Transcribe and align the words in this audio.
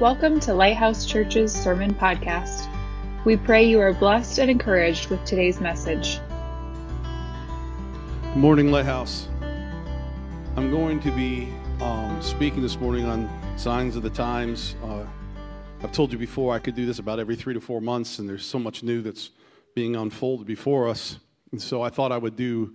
Welcome 0.00 0.40
to 0.40 0.52
Lighthouse 0.52 1.06
Church's 1.06 1.50
Sermon 1.50 1.94
Podcast. 1.94 2.68
We 3.24 3.38
pray 3.38 3.66
you 3.66 3.80
are 3.80 3.94
blessed 3.94 4.38
and 4.38 4.50
encouraged 4.50 5.08
with 5.08 5.24
today's 5.24 5.58
message. 5.58 6.20
Good 8.22 8.36
morning, 8.36 8.70
Lighthouse. 8.70 9.26
I'm 10.54 10.70
going 10.70 11.00
to 11.00 11.10
be 11.12 11.48
um, 11.80 12.20
speaking 12.20 12.60
this 12.60 12.78
morning 12.78 13.06
on 13.06 13.26
signs 13.56 13.96
of 13.96 14.02
the 14.02 14.10
times. 14.10 14.74
Uh, 14.84 15.06
I've 15.82 15.92
told 15.92 16.12
you 16.12 16.18
before 16.18 16.54
I 16.54 16.58
could 16.58 16.74
do 16.74 16.84
this 16.84 16.98
about 16.98 17.18
every 17.18 17.34
three 17.34 17.54
to 17.54 17.60
four 17.62 17.80
months, 17.80 18.18
and 18.18 18.28
there's 18.28 18.44
so 18.44 18.58
much 18.58 18.82
new 18.82 19.00
that's 19.00 19.30
being 19.74 19.96
unfolded 19.96 20.46
before 20.46 20.90
us. 20.90 21.18
And 21.52 21.62
so 21.62 21.80
I 21.80 21.88
thought 21.88 22.12
I 22.12 22.18
would 22.18 22.36
do, 22.36 22.74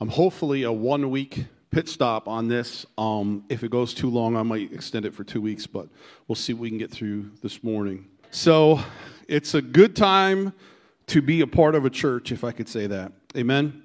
um, 0.00 0.08
hopefully, 0.08 0.64
a 0.64 0.72
one 0.72 1.10
week 1.10 1.46
pit 1.70 1.88
stop 1.88 2.28
on 2.28 2.48
this. 2.48 2.86
Um, 2.96 3.44
if 3.48 3.62
it 3.62 3.70
goes 3.70 3.94
too 3.94 4.10
long, 4.10 4.36
I 4.36 4.42
might 4.42 4.72
extend 4.72 5.04
it 5.04 5.14
for 5.14 5.24
two 5.24 5.40
weeks, 5.40 5.66
but 5.66 5.88
we'll 6.28 6.36
see 6.36 6.52
what 6.52 6.62
we 6.62 6.68
can 6.68 6.78
get 6.78 6.90
through 6.90 7.30
this 7.42 7.62
morning. 7.62 8.06
So 8.30 8.80
it's 9.28 9.54
a 9.54 9.62
good 9.62 9.96
time 9.96 10.52
to 11.08 11.22
be 11.22 11.40
a 11.40 11.46
part 11.46 11.74
of 11.74 11.84
a 11.84 11.90
church, 11.90 12.32
if 12.32 12.44
I 12.44 12.52
could 12.52 12.68
say 12.68 12.86
that. 12.86 13.12
Amen. 13.36 13.82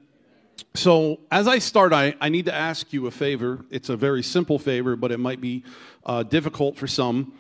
So, 0.74 1.20
as 1.32 1.48
I 1.48 1.60
start, 1.60 1.92
I, 1.92 2.16
I 2.22 2.30
need 2.30 2.46
to 2.46 2.54
ask 2.54 2.94
you 2.94 3.08
a 3.08 3.12
favor. 3.12 3.66
It's 3.72 3.90
a 3.90 3.98
very 3.98 4.24
simple 4.24 4.60
favor, 4.60 4.96
but 4.96 5.12
it 5.12 5.20
might 5.20 5.42
be 5.42 5.64
uh, 6.06 6.24
difficult 6.24 6.78
for 6.78 6.88
some. 6.88 7.34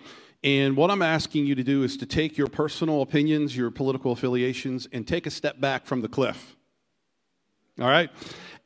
And 0.44 0.76
what 0.76 0.90
I'm 0.90 1.02
asking 1.02 1.46
you 1.46 1.56
to 1.56 1.64
do 1.64 1.84
is 1.84 1.98
to 1.98 2.06
take 2.06 2.38
your 2.38 2.48
personal 2.48 3.02
opinions, 3.02 3.56
your 3.56 3.70
political 3.70 4.12
affiliations, 4.12 4.88
and 4.92 5.08
take 5.08 5.28
a 5.28 5.30
step 5.30 5.60
back 5.60 5.86
from 5.86 6.02
the 6.02 6.08
cliff. 6.08 6.56
All 7.80 7.88
right? 7.88 8.10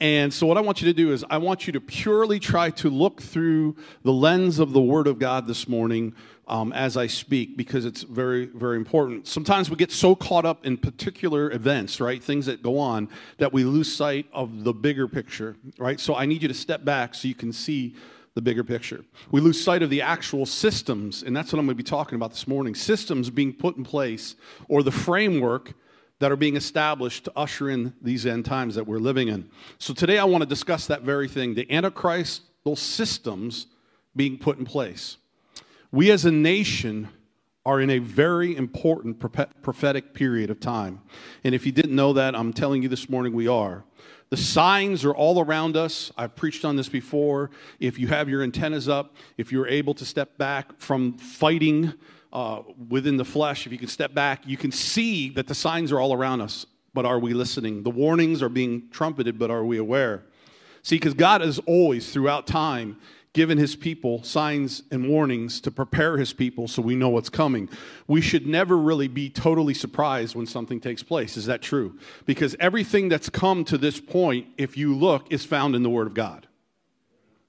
And 0.01 0.33
so, 0.33 0.45
what 0.45 0.57
I 0.57 0.61
want 0.61 0.81
you 0.81 0.87
to 0.87 0.93
do 0.93 1.13
is, 1.13 1.23
I 1.29 1.37
want 1.37 1.67
you 1.67 1.73
to 1.73 1.79
purely 1.79 2.37
try 2.37 2.69
to 2.71 2.89
look 2.89 3.21
through 3.21 3.77
the 4.03 4.11
lens 4.11 4.59
of 4.59 4.73
the 4.73 4.81
Word 4.81 5.07
of 5.07 5.19
God 5.19 5.47
this 5.47 5.69
morning 5.69 6.13
um, 6.49 6.73
as 6.73 6.97
I 6.97 7.07
speak, 7.07 7.55
because 7.55 7.85
it's 7.85 8.01
very, 8.03 8.47
very 8.47 8.75
important. 8.75 9.25
Sometimes 9.25 9.69
we 9.69 9.77
get 9.77 9.93
so 9.93 10.13
caught 10.13 10.45
up 10.45 10.65
in 10.65 10.77
particular 10.77 11.49
events, 11.51 12.01
right? 12.01 12.21
Things 12.21 12.45
that 12.47 12.61
go 12.61 12.77
on, 12.77 13.07
that 13.37 13.53
we 13.53 13.63
lose 13.63 13.93
sight 13.93 14.27
of 14.33 14.65
the 14.65 14.73
bigger 14.73 15.07
picture, 15.07 15.55
right? 15.77 15.99
So, 15.99 16.13
I 16.13 16.25
need 16.25 16.41
you 16.41 16.49
to 16.49 16.53
step 16.53 16.83
back 16.83 17.15
so 17.15 17.29
you 17.29 17.35
can 17.35 17.53
see 17.53 17.95
the 18.33 18.41
bigger 18.41 18.65
picture. 18.65 19.05
We 19.31 19.39
lose 19.39 19.63
sight 19.63 19.81
of 19.81 19.89
the 19.89 20.01
actual 20.01 20.45
systems, 20.45 21.23
and 21.23 21.33
that's 21.33 21.53
what 21.53 21.59
I'm 21.59 21.67
going 21.67 21.77
to 21.77 21.81
be 21.81 21.89
talking 21.89 22.17
about 22.17 22.31
this 22.31 22.49
morning 22.49 22.75
systems 22.75 23.29
being 23.29 23.53
put 23.53 23.77
in 23.77 23.85
place, 23.85 24.35
or 24.67 24.83
the 24.83 24.91
framework 24.91 25.73
that 26.19 26.31
are 26.31 26.37
being 26.37 26.55
established 26.55 27.25
to 27.25 27.31
usher 27.35 27.69
in 27.69 27.93
these 28.01 28.25
end 28.25 28.45
times 28.45 28.75
that 28.75 28.87
we're 28.87 28.99
living 28.99 29.27
in. 29.27 29.49
So 29.79 29.93
today 29.93 30.17
I 30.17 30.23
want 30.23 30.41
to 30.43 30.49
discuss 30.49 30.87
that 30.87 31.01
very 31.01 31.27
thing 31.27 31.55
the 31.55 31.65
Antichrystal 31.65 32.77
systems 32.77 33.67
being 34.15 34.37
put 34.37 34.57
in 34.57 34.65
place. 34.65 35.17
We 35.91 36.11
as 36.11 36.25
a 36.25 36.31
nation 36.31 37.09
are 37.65 37.81
in 37.81 37.89
a 37.89 37.97
very 37.97 38.55
important 38.55 39.19
prophetic 39.19 40.13
period 40.13 40.51
of 40.51 40.59
time. 40.59 41.01
And 41.43 41.55
if 41.55 41.65
you 41.65 41.71
didn't 41.71 41.95
know 41.95 42.13
that, 42.13 42.35
I'm 42.35 42.53
telling 42.53 42.83
you 42.83 42.89
this 42.89 43.09
morning 43.09 43.33
we 43.33 43.47
are. 43.47 43.83
The 44.29 44.37
signs 44.37 45.03
are 45.03 45.13
all 45.13 45.41
around 45.41 45.75
us. 45.75 46.11
I've 46.17 46.35
preached 46.35 46.63
on 46.63 46.75
this 46.75 46.89
before. 46.89 47.49
If 47.79 47.97
you 47.97 48.07
have 48.07 48.29
your 48.29 48.43
antennas 48.43 48.87
up, 48.87 49.15
if 49.37 49.51
you're 49.51 49.67
able 49.67 49.93
to 49.95 50.05
step 50.05 50.37
back 50.37 50.79
from 50.79 51.17
fighting 51.17 51.93
uh, 52.35 52.61
within 52.89 53.15
the 53.15 53.23
flesh, 53.23 53.65
if 53.65 53.71
you 53.71 53.77
can 53.77 53.87
step 53.87 54.13
back, 54.13 54.45
you 54.45 54.57
can 54.57 54.69
see 54.69 55.29
that 55.29 55.47
the 55.47 55.55
signs 55.55 55.89
are 55.93 56.01
all 56.01 56.13
around 56.13 56.41
us. 56.41 56.65
But 56.93 57.05
are 57.05 57.17
we 57.17 57.33
listening? 57.33 57.83
The 57.83 57.89
warnings 57.89 58.43
are 58.43 58.49
being 58.49 58.89
trumpeted, 58.91 59.39
but 59.39 59.49
are 59.49 59.63
we 59.63 59.77
aware? 59.77 60.25
See, 60.81 60.97
because 60.97 61.13
God 61.13 61.39
has 61.39 61.59
always, 61.59 62.11
throughout 62.11 62.45
time, 62.45 62.97
given 63.31 63.57
his 63.57 63.77
people 63.77 64.21
signs 64.23 64.83
and 64.91 65.07
warnings 65.07 65.61
to 65.61 65.71
prepare 65.71 66.17
his 66.17 66.33
people 66.33 66.67
so 66.67 66.81
we 66.81 66.95
know 66.95 67.07
what's 67.07 67.29
coming. 67.29 67.69
We 68.05 68.19
should 68.19 68.45
never 68.45 68.77
really 68.77 69.07
be 69.07 69.29
totally 69.29 69.73
surprised 69.73 70.35
when 70.35 70.45
something 70.45 70.81
takes 70.81 71.03
place. 71.03 71.37
Is 71.37 71.45
that 71.45 71.61
true? 71.61 71.97
Because 72.25 72.53
everything 72.59 73.07
that's 73.07 73.29
come 73.29 73.63
to 73.65 73.77
this 73.77 74.01
point, 74.01 74.47
if 74.57 74.75
you 74.75 74.93
look, 74.93 75.31
is 75.31 75.45
found 75.45 75.73
in 75.73 75.83
the 75.83 75.89
Word 75.89 76.07
of 76.07 76.13
God. 76.13 76.47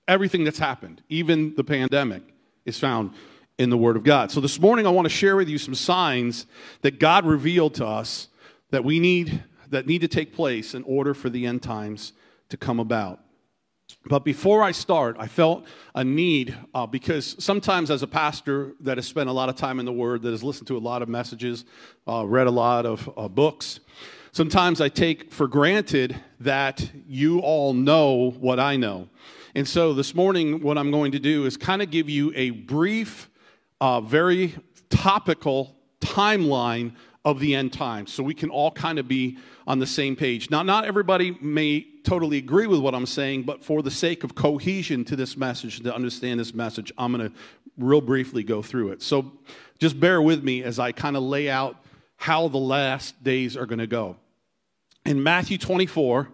Everything 0.07 0.45
that's 0.45 0.61
happened, 0.61 1.03
even 1.09 1.57
the 1.57 1.65
pandemic, 1.65 2.23
is 2.65 2.79
found 2.79 3.11
in 3.59 3.71
the 3.71 3.77
Word 3.77 3.97
of 3.97 4.05
God. 4.05 4.31
So 4.31 4.41
this 4.41 4.61
morning 4.61 4.87
I 4.87 4.91
want 4.91 5.07
to 5.07 5.15
share 5.15 5.37
with 5.37 5.49
you 5.49 5.59
some 5.59 5.75
signs 5.75 6.47
that 6.83 6.99
God 6.99 7.25
revealed 7.25 7.75
to 7.75 7.87
us 7.87 8.29
that 8.71 8.85
we 8.85 9.01
need 9.01 9.43
that 9.69 9.87
need 9.87 10.01
to 10.01 10.09
take 10.09 10.33
place 10.33 10.75
in 10.75 10.83
order 10.85 11.15
for 11.15 11.29
the 11.29 11.47
end 11.47 11.63
times 11.63 12.13
to 12.49 12.57
come 12.57 12.79
about. 12.79 13.21
But 14.05 14.25
before 14.25 14.63
I 14.63 14.73
start, 14.73 15.17
I 15.19 15.27
felt 15.27 15.65
a 15.95 16.05
need 16.05 16.57
uh, 16.75 16.87
because 16.87 17.37
sometimes, 17.43 17.91
as 17.91 18.03
a 18.03 18.07
pastor 18.07 18.73
that 18.81 18.99
has 18.99 19.07
spent 19.07 19.29
a 19.29 19.33
lot 19.33 19.49
of 19.49 19.57
time 19.57 19.81
in 19.81 19.87
the 19.87 19.93
Word, 19.93 20.23
that 20.23 20.31
has 20.31 20.43
listened 20.45 20.69
to 20.69 20.77
a 20.77 20.79
lot 20.79 21.03
of 21.03 21.09
messages, 21.09 21.65
uh, 22.07 22.25
read 22.27 22.47
a 22.47 22.51
lot 22.53 22.87
of 22.87 23.11
uh, 23.17 23.29
books, 23.29 23.81
sometimes 24.33 24.81
I 24.81 24.89
take 24.89 25.33
for 25.33 25.49
granted 25.49 26.21
that 26.41 26.89
you 27.09 27.41
all 27.41 27.75
know 27.75 28.31
what 28.39 28.61
I 28.61 28.77
know. 28.77 29.09
And 29.55 29.67
so 29.67 29.95
this 29.95 30.15
morning, 30.15 30.63
what 30.63 30.79
I'm 30.79 30.91
going 30.91 31.13
to 31.13 31.19
do 31.19 31.47
is 31.47 31.57
kind 31.57 31.81
of 31.81 31.91
give 31.91 32.09
you 32.09 32.33
a 32.35 32.51
brief 32.51 33.31
uh, 33.81 34.01
very 34.01 34.55
topical 34.91 35.77
timeline 36.01 36.93
of 37.25 37.41
the 37.41 37.57
end 37.57 37.73
times 37.73 38.13
so 38.13 38.23
we 38.23 38.35
can 38.35 38.51
all 38.51 38.71
kind 38.71 38.99
of 38.99 39.09
be 39.09 39.37
on 39.67 39.81
the 39.81 39.87
same 39.87 40.15
page. 40.15 40.49
Now, 40.49 40.63
not 40.63 40.85
everybody 40.85 41.37
may 41.41 41.85
totally 42.05 42.39
agree 42.39 42.69
with 42.69 42.79
what 42.79 42.95
I'm 42.95 43.05
saying, 43.05 43.43
but 43.43 43.65
for 43.65 43.83
the 43.83 43.91
sake 43.91 44.23
of 44.23 44.37
cohesion 44.37 45.05
to 45.07 45.17
this 45.17 45.37
message, 45.37 45.81
to 45.81 45.93
understand 45.93 46.39
this 46.39 46.55
message, 46.55 46.93
I'm 46.97 47.13
going 47.13 47.29
to 47.29 47.37
real 47.77 48.01
briefly 48.01 48.45
go 48.45 48.63
through 48.63 48.93
it. 48.93 49.03
So 49.03 49.33
just 49.79 49.99
bear 49.99 50.23
with 50.23 50.45
me 50.45 50.63
as 50.63 50.79
I 50.79 50.93
kind 50.93 51.17
of 51.17 51.25
lay 51.25 51.51
out 51.51 51.77
how 52.17 52.47
the 52.47 52.59
last 52.59 53.23
days 53.25 53.57
are 53.57 53.67
going 53.67 53.81
to 53.81 53.89
go. 53.89 54.17
In 55.05 55.23
Matthew 55.23 55.59
24 55.59 56.29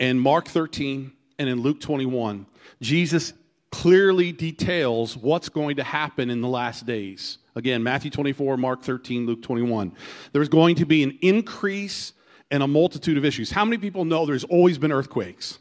and 0.00 0.20
Mark 0.20 0.48
13 0.48 1.12
and 1.38 1.48
in 1.48 1.60
Luke 1.60 1.80
21, 1.80 2.46
Jesus 2.80 3.34
clearly 3.72 4.30
details 4.30 5.16
what's 5.16 5.48
going 5.48 5.76
to 5.76 5.82
happen 5.82 6.30
in 6.30 6.40
the 6.40 6.48
last 6.48 6.86
days. 6.86 7.38
Again, 7.56 7.82
Matthew 7.82 8.10
24, 8.10 8.56
Mark 8.56 8.82
13, 8.82 9.26
Luke 9.26 9.42
21. 9.42 9.92
There's 10.32 10.48
going 10.48 10.76
to 10.76 10.86
be 10.86 11.02
an 11.02 11.18
increase 11.22 12.12
and 12.50 12.62
a 12.62 12.68
multitude 12.68 13.16
of 13.16 13.24
issues. 13.24 13.50
How 13.50 13.64
many 13.64 13.78
people 13.78 14.04
know 14.04 14.26
there's 14.26 14.44
always 14.44 14.78
been 14.78 14.92
earthquakes? 14.92 15.58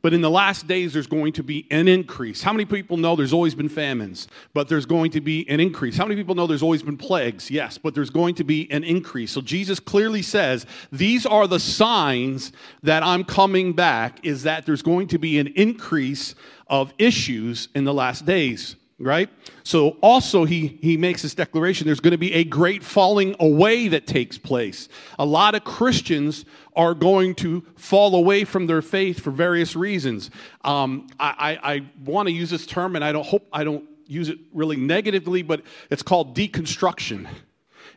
But 0.00 0.14
in 0.14 0.20
the 0.20 0.30
last 0.30 0.68
days, 0.68 0.92
there's 0.92 1.08
going 1.08 1.32
to 1.32 1.42
be 1.42 1.66
an 1.72 1.88
increase. 1.88 2.40
How 2.40 2.52
many 2.52 2.64
people 2.64 2.96
know 2.96 3.16
there's 3.16 3.32
always 3.32 3.56
been 3.56 3.68
famines, 3.68 4.28
but 4.54 4.68
there's 4.68 4.86
going 4.86 5.10
to 5.10 5.20
be 5.20 5.48
an 5.48 5.58
increase? 5.58 5.96
How 5.96 6.04
many 6.04 6.14
people 6.14 6.36
know 6.36 6.46
there's 6.46 6.62
always 6.62 6.84
been 6.84 6.96
plagues? 6.96 7.50
Yes, 7.50 7.78
but 7.78 7.96
there's 7.96 8.10
going 8.10 8.36
to 8.36 8.44
be 8.44 8.70
an 8.70 8.84
increase. 8.84 9.32
So 9.32 9.40
Jesus 9.40 9.80
clearly 9.80 10.22
says, 10.22 10.66
These 10.92 11.26
are 11.26 11.48
the 11.48 11.58
signs 11.58 12.52
that 12.84 13.02
I'm 13.02 13.24
coming 13.24 13.72
back, 13.72 14.24
is 14.24 14.44
that 14.44 14.66
there's 14.66 14.82
going 14.82 15.08
to 15.08 15.18
be 15.18 15.40
an 15.40 15.48
increase 15.48 16.36
of 16.68 16.92
issues 16.98 17.68
in 17.74 17.84
the 17.84 17.94
last 17.94 18.26
days 18.26 18.76
right? 18.98 19.28
So 19.62 19.90
also 20.00 20.44
he 20.44 20.78
he 20.82 20.96
makes 20.96 21.22
this 21.22 21.34
declaration 21.34 21.86
there's 21.86 22.00
going 22.00 22.12
to 22.12 22.18
be 22.18 22.34
a 22.34 22.44
great 22.44 22.82
falling 22.82 23.36
away 23.38 23.88
that 23.88 24.06
takes 24.06 24.38
place. 24.38 24.88
A 25.18 25.24
lot 25.24 25.54
of 25.54 25.64
christians 25.64 26.44
are 26.74 26.94
going 26.94 27.34
to 27.36 27.64
fall 27.76 28.14
away 28.14 28.44
from 28.44 28.66
their 28.66 28.82
faith 28.82 29.20
for 29.20 29.30
various 29.30 29.76
reasons. 29.76 30.30
Um, 30.64 31.06
i 31.20 31.58
i, 31.62 31.74
I 31.74 31.86
want 32.04 32.28
to 32.28 32.32
use 32.32 32.50
this 32.50 32.66
term 32.66 32.96
and 32.96 33.04
i 33.04 33.12
don't 33.12 33.26
hope 33.26 33.46
i 33.52 33.62
don't 33.62 33.84
use 34.06 34.28
it 34.28 34.38
really 34.52 34.76
negatively 34.76 35.42
but 35.42 35.62
it's 35.90 36.02
called 36.02 36.36
deconstruction. 36.36 37.28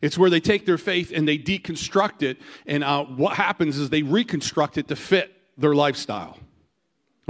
It's 0.01 0.17
where 0.17 0.31
they 0.31 0.39
take 0.39 0.65
their 0.65 0.79
faith 0.79 1.11
and 1.13 1.27
they 1.27 1.37
deconstruct 1.37 2.21
it 2.21 2.37
and 2.67 2.83
uh, 2.83 3.05
what 3.05 3.35
happens 3.35 3.77
is 3.77 3.89
they 3.89 4.03
reconstruct 4.03 4.77
it 4.77 4.87
to 4.89 4.95
fit 4.95 5.33
their 5.57 5.73
lifestyle 5.73 6.37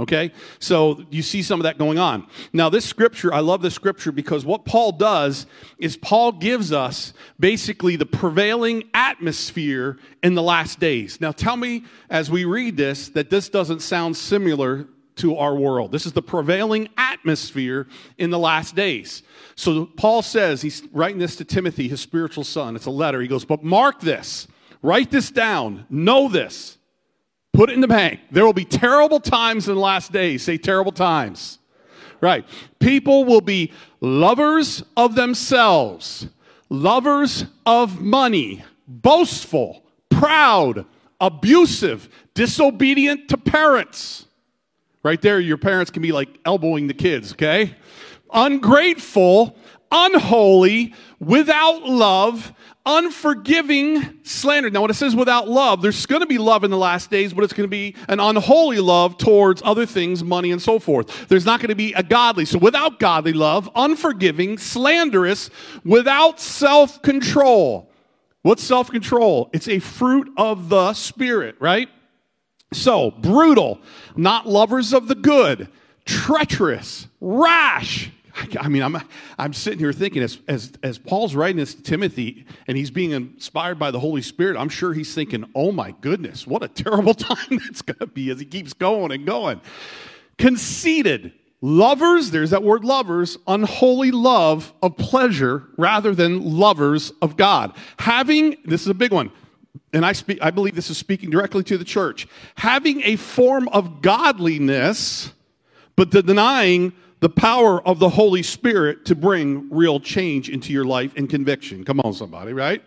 Okay? 0.00 0.32
So 0.58 1.04
you 1.10 1.22
see 1.22 1.42
some 1.42 1.60
of 1.60 1.64
that 1.64 1.78
going 1.78 1.98
on. 1.98 2.26
Now, 2.52 2.68
this 2.68 2.84
scripture, 2.84 3.32
I 3.32 3.40
love 3.40 3.62
this 3.62 3.74
scripture 3.74 4.10
because 4.10 4.44
what 4.44 4.64
Paul 4.64 4.92
does 4.92 5.46
is 5.78 5.96
Paul 5.96 6.32
gives 6.32 6.72
us 6.72 7.12
basically 7.38 7.96
the 7.96 8.06
prevailing 8.06 8.84
atmosphere 8.94 9.98
in 10.22 10.34
the 10.34 10.42
last 10.42 10.80
days. 10.80 11.20
Now, 11.20 11.30
tell 11.30 11.56
me 11.56 11.84
as 12.08 12.30
we 12.30 12.44
read 12.44 12.76
this 12.76 13.10
that 13.10 13.30
this 13.30 13.48
doesn't 13.48 13.80
sound 13.80 14.16
similar 14.16 14.88
to 15.16 15.36
our 15.36 15.54
world. 15.54 15.92
This 15.92 16.06
is 16.06 16.14
the 16.14 16.22
prevailing 16.22 16.88
atmosphere 16.96 17.86
in 18.16 18.30
the 18.30 18.38
last 18.38 18.74
days. 18.74 19.22
So 19.56 19.84
Paul 19.84 20.22
says, 20.22 20.62
he's 20.62 20.82
writing 20.90 21.18
this 21.18 21.36
to 21.36 21.44
Timothy, 21.44 21.86
his 21.86 22.00
spiritual 22.00 22.44
son. 22.44 22.76
It's 22.76 22.86
a 22.86 22.90
letter. 22.90 23.20
He 23.20 23.28
goes, 23.28 23.44
But 23.44 23.62
mark 23.62 24.00
this, 24.00 24.48
write 24.80 25.10
this 25.10 25.30
down, 25.30 25.86
know 25.90 26.28
this 26.28 26.78
Put 27.52 27.70
it 27.70 27.74
in 27.74 27.80
the 27.80 27.88
bank. 27.88 28.20
There 28.30 28.46
will 28.46 28.52
be 28.52 28.64
terrible 28.64 29.20
times 29.20 29.68
in 29.68 29.74
the 29.74 29.80
last 29.80 30.10
days. 30.10 30.42
Say 30.42 30.56
terrible 30.56 30.92
times. 30.92 31.58
Right. 32.20 32.46
People 32.78 33.24
will 33.24 33.40
be 33.40 33.72
lovers 34.00 34.82
of 34.96 35.16
themselves, 35.16 36.28
lovers 36.68 37.44
of 37.66 38.00
money, 38.00 38.64
boastful, 38.86 39.84
proud, 40.08 40.86
abusive, 41.20 42.08
disobedient 42.34 43.28
to 43.28 43.36
parents. 43.36 44.26
Right 45.02 45.20
there, 45.20 45.40
your 45.40 45.56
parents 45.58 45.90
can 45.90 46.00
be 46.00 46.12
like 46.12 46.28
elbowing 46.44 46.86
the 46.86 46.94
kids, 46.94 47.32
okay? 47.32 47.74
Ungrateful, 48.32 49.56
unholy, 49.92 50.94
without 51.20 51.84
love, 51.84 52.52
unforgiving, 52.84 54.18
slander. 54.24 54.70
Now, 54.70 54.80
when 54.80 54.90
it 54.90 54.94
says 54.94 55.14
without 55.14 55.48
love, 55.48 55.82
there's 55.82 56.06
going 56.06 56.22
to 56.22 56.26
be 56.26 56.38
love 56.38 56.64
in 56.64 56.70
the 56.70 56.78
last 56.78 57.10
days, 57.10 57.32
but 57.32 57.44
it's 57.44 57.52
going 57.52 57.68
to 57.68 57.70
be 57.70 57.94
an 58.08 58.18
unholy 58.18 58.80
love 58.80 59.18
towards 59.18 59.62
other 59.64 59.86
things, 59.86 60.24
money, 60.24 60.50
and 60.50 60.60
so 60.60 60.78
forth. 60.78 61.28
There's 61.28 61.44
not 61.44 61.60
going 61.60 61.68
to 61.68 61.76
be 61.76 61.92
a 61.92 62.02
godly. 62.02 62.44
So, 62.44 62.58
without 62.58 62.98
godly 62.98 63.34
love, 63.34 63.70
unforgiving, 63.76 64.58
slanderous, 64.58 65.50
without 65.84 66.40
self 66.40 67.00
control. 67.02 67.90
What's 68.42 68.64
self 68.64 68.90
control? 68.90 69.50
It's 69.52 69.68
a 69.68 69.78
fruit 69.78 70.32
of 70.36 70.68
the 70.68 70.94
Spirit, 70.94 71.56
right? 71.60 71.88
So, 72.72 73.10
brutal, 73.10 73.80
not 74.16 74.48
lovers 74.48 74.92
of 74.92 75.06
the 75.06 75.14
good, 75.14 75.68
treacherous, 76.04 77.06
rash. 77.20 78.10
I 78.58 78.68
mean, 78.68 78.82
I'm, 78.82 78.96
I'm 79.38 79.52
sitting 79.52 79.78
here 79.78 79.92
thinking 79.92 80.22
as, 80.22 80.38
as, 80.48 80.72
as 80.82 80.98
Paul's 80.98 81.34
writing 81.34 81.58
this 81.58 81.74
to 81.74 81.82
Timothy 81.82 82.46
and 82.66 82.76
he's 82.76 82.90
being 82.90 83.10
inspired 83.10 83.78
by 83.78 83.90
the 83.90 84.00
Holy 84.00 84.22
Spirit, 84.22 84.56
I'm 84.56 84.68
sure 84.68 84.94
he's 84.94 85.14
thinking, 85.14 85.44
oh 85.54 85.72
my 85.72 85.92
goodness, 86.00 86.46
what 86.46 86.62
a 86.62 86.68
terrible 86.68 87.14
time 87.14 87.60
that's 87.64 87.82
going 87.82 87.98
to 87.98 88.06
be 88.06 88.30
as 88.30 88.40
he 88.40 88.46
keeps 88.46 88.72
going 88.72 89.12
and 89.12 89.26
going. 89.26 89.60
Conceited, 90.38 91.32
lovers, 91.60 92.30
there's 92.30 92.50
that 92.50 92.62
word 92.62 92.84
lovers, 92.84 93.36
unholy 93.46 94.10
love 94.10 94.72
of 94.82 94.96
pleasure 94.96 95.64
rather 95.76 96.14
than 96.14 96.42
lovers 96.58 97.12
of 97.20 97.36
God. 97.36 97.76
Having, 97.98 98.56
this 98.64 98.82
is 98.82 98.88
a 98.88 98.94
big 98.94 99.12
one, 99.12 99.30
and 99.92 100.06
I, 100.06 100.12
speak, 100.12 100.38
I 100.40 100.50
believe 100.50 100.74
this 100.74 100.88
is 100.88 100.96
speaking 100.96 101.28
directly 101.28 101.62
to 101.64 101.76
the 101.76 101.84
church, 101.84 102.26
having 102.54 103.02
a 103.02 103.16
form 103.16 103.68
of 103.68 104.00
godliness, 104.00 105.32
but 105.96 106.10
denying 106.10 106.94
the 107.22 107.30
power 107.30 107.80
of 107.86 108.00
the 108.00 108.08
Holy 108.08 108.42
Spirit 108.42 109.04
to 109.04 109.14
bring 109.14 109.68
real 109.70 110.00
change 110.00 110.48
into 110.48 110.72
your 110.72 110.84
life 110.84 111.12
and 111.16 111.30
conviction. 111.30 111.84
Come 111.84 112.00
on, 112.00 112.12
somebody, 112.12 112.52
right? 112.52 112.82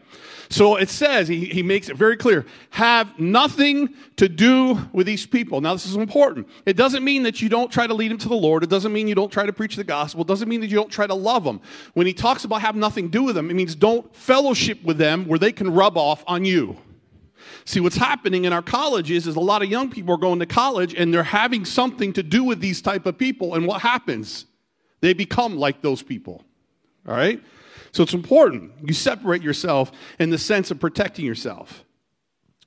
So 0.50 0.76
it 0.76 0.90
says, 0.90 1.30
he, 1.30 1.46
he 1.46 1.64
makes 1.64 1.88
it 1.88 1.96
very 1.96 2.18
clear 2.18 2.46
have 2.72 3.18
nothing 3.18 3.94
to 4.18 4.28
do 4.28 4.90
with 4.92 5.08
these 5.08 5.26
people. 5.26 5.62
Now, 5.62 5.72
this 5.72 5.86
is 5.86 5.96
important. 5.96 6.50
It 6.66 6.76
doesn't 6.76 7.02
mean 7.02 7.24
that 7.24 7.42
you 7.42 7.48
don't 7.48 7.72
try 7.72 7.88
to 7.88 7.94
lead 7.94 8.12
them 8.12 8.18
to 8.18 8.28
the 8.28 8.36
Lord. 8.36 8.62
It 8.62 8.70
doesn't 8.70 8.92
mean 8.92 9.08
you 9.08 9.16
don't 9.16 9.32
try 9.32 9.46
to 9.46 9.54
preach 9.54 9.78
the 9.78 9.86
gospel. 9.86 10.24
It 10.24 10.28
doesn't 10.28 10.50
mean 10.50 10.60
that 10.60 10.68
you 10.68 10.76
don't 10.76 10.92
try 10.92 11.08
to 11.08 11.16
love 11.16 11.46
them. 11.46 11.62
When 11.94 12.06
he 12.06 12.14
talks 12.14 12.44
about 12.44 12.60
have 12.60 12.76
nothing 12.76 13.06
to 13.06 13.12
do 13.12 13.24
with 13.24 13.36
them, 13.36 13.50
it 13.50 13.54
means 13.54 13.74
don't 13.74 14.14
fellowship 14.14 14.84
with 14.84 14.98
them 14.98 15.28
where 15.28 15.40
they 15.40 15.54
can 15.54 15.74
rub 15.74 15.98
off 15.98 16.26
on 16.28 16.44
you. 16.44 16.76
See, 17.66 17.80
what's 17.80 17.96
happening 17.96 18.46
in 18.46 18.54
our 18.54 18.62
colleges 18.62 19.28
is 19.28 19.36
a 19.36 19.40
lot 19.40 19.64
of 19.64 19.70
young 19.70 19.90
people 19.90 20.14
are 20.14 20.20
going 20.20 20.40
to 20.40 20.46
college 20.46 20.94
and 20.94 21.14
they're 21.14 21.24
having 21.24 21.66
something 21.66 22.14
to 22.14 22.24
do 22.24 22.44
with 22.44 22.60
these 22.60 22.82
type 22.82 23.06
of 23.06 23.18
people. 23.18 23.56
And 23.56 23.66
what 23.66 23.82
happens? 23.82 24.46
They 25.02 25.14
become 25.14 25.58
like 25.58 25.82
those 25.82 26.02
people. 26.02 26.44
All 27.08 27.16
right? 27.16 27.44
So 27.92 28.04
it's 28.04 28.14
important. 28.14 28.72
You 28.84 28.94
separate 28.94 29.42
yourself 29.42 29.92
in 30.20 30.30
the 30.30 30.38
sense 30.38 30.72
of 30.72 30.80
protecting 30.80 31.26
yourself. 31.26 31.84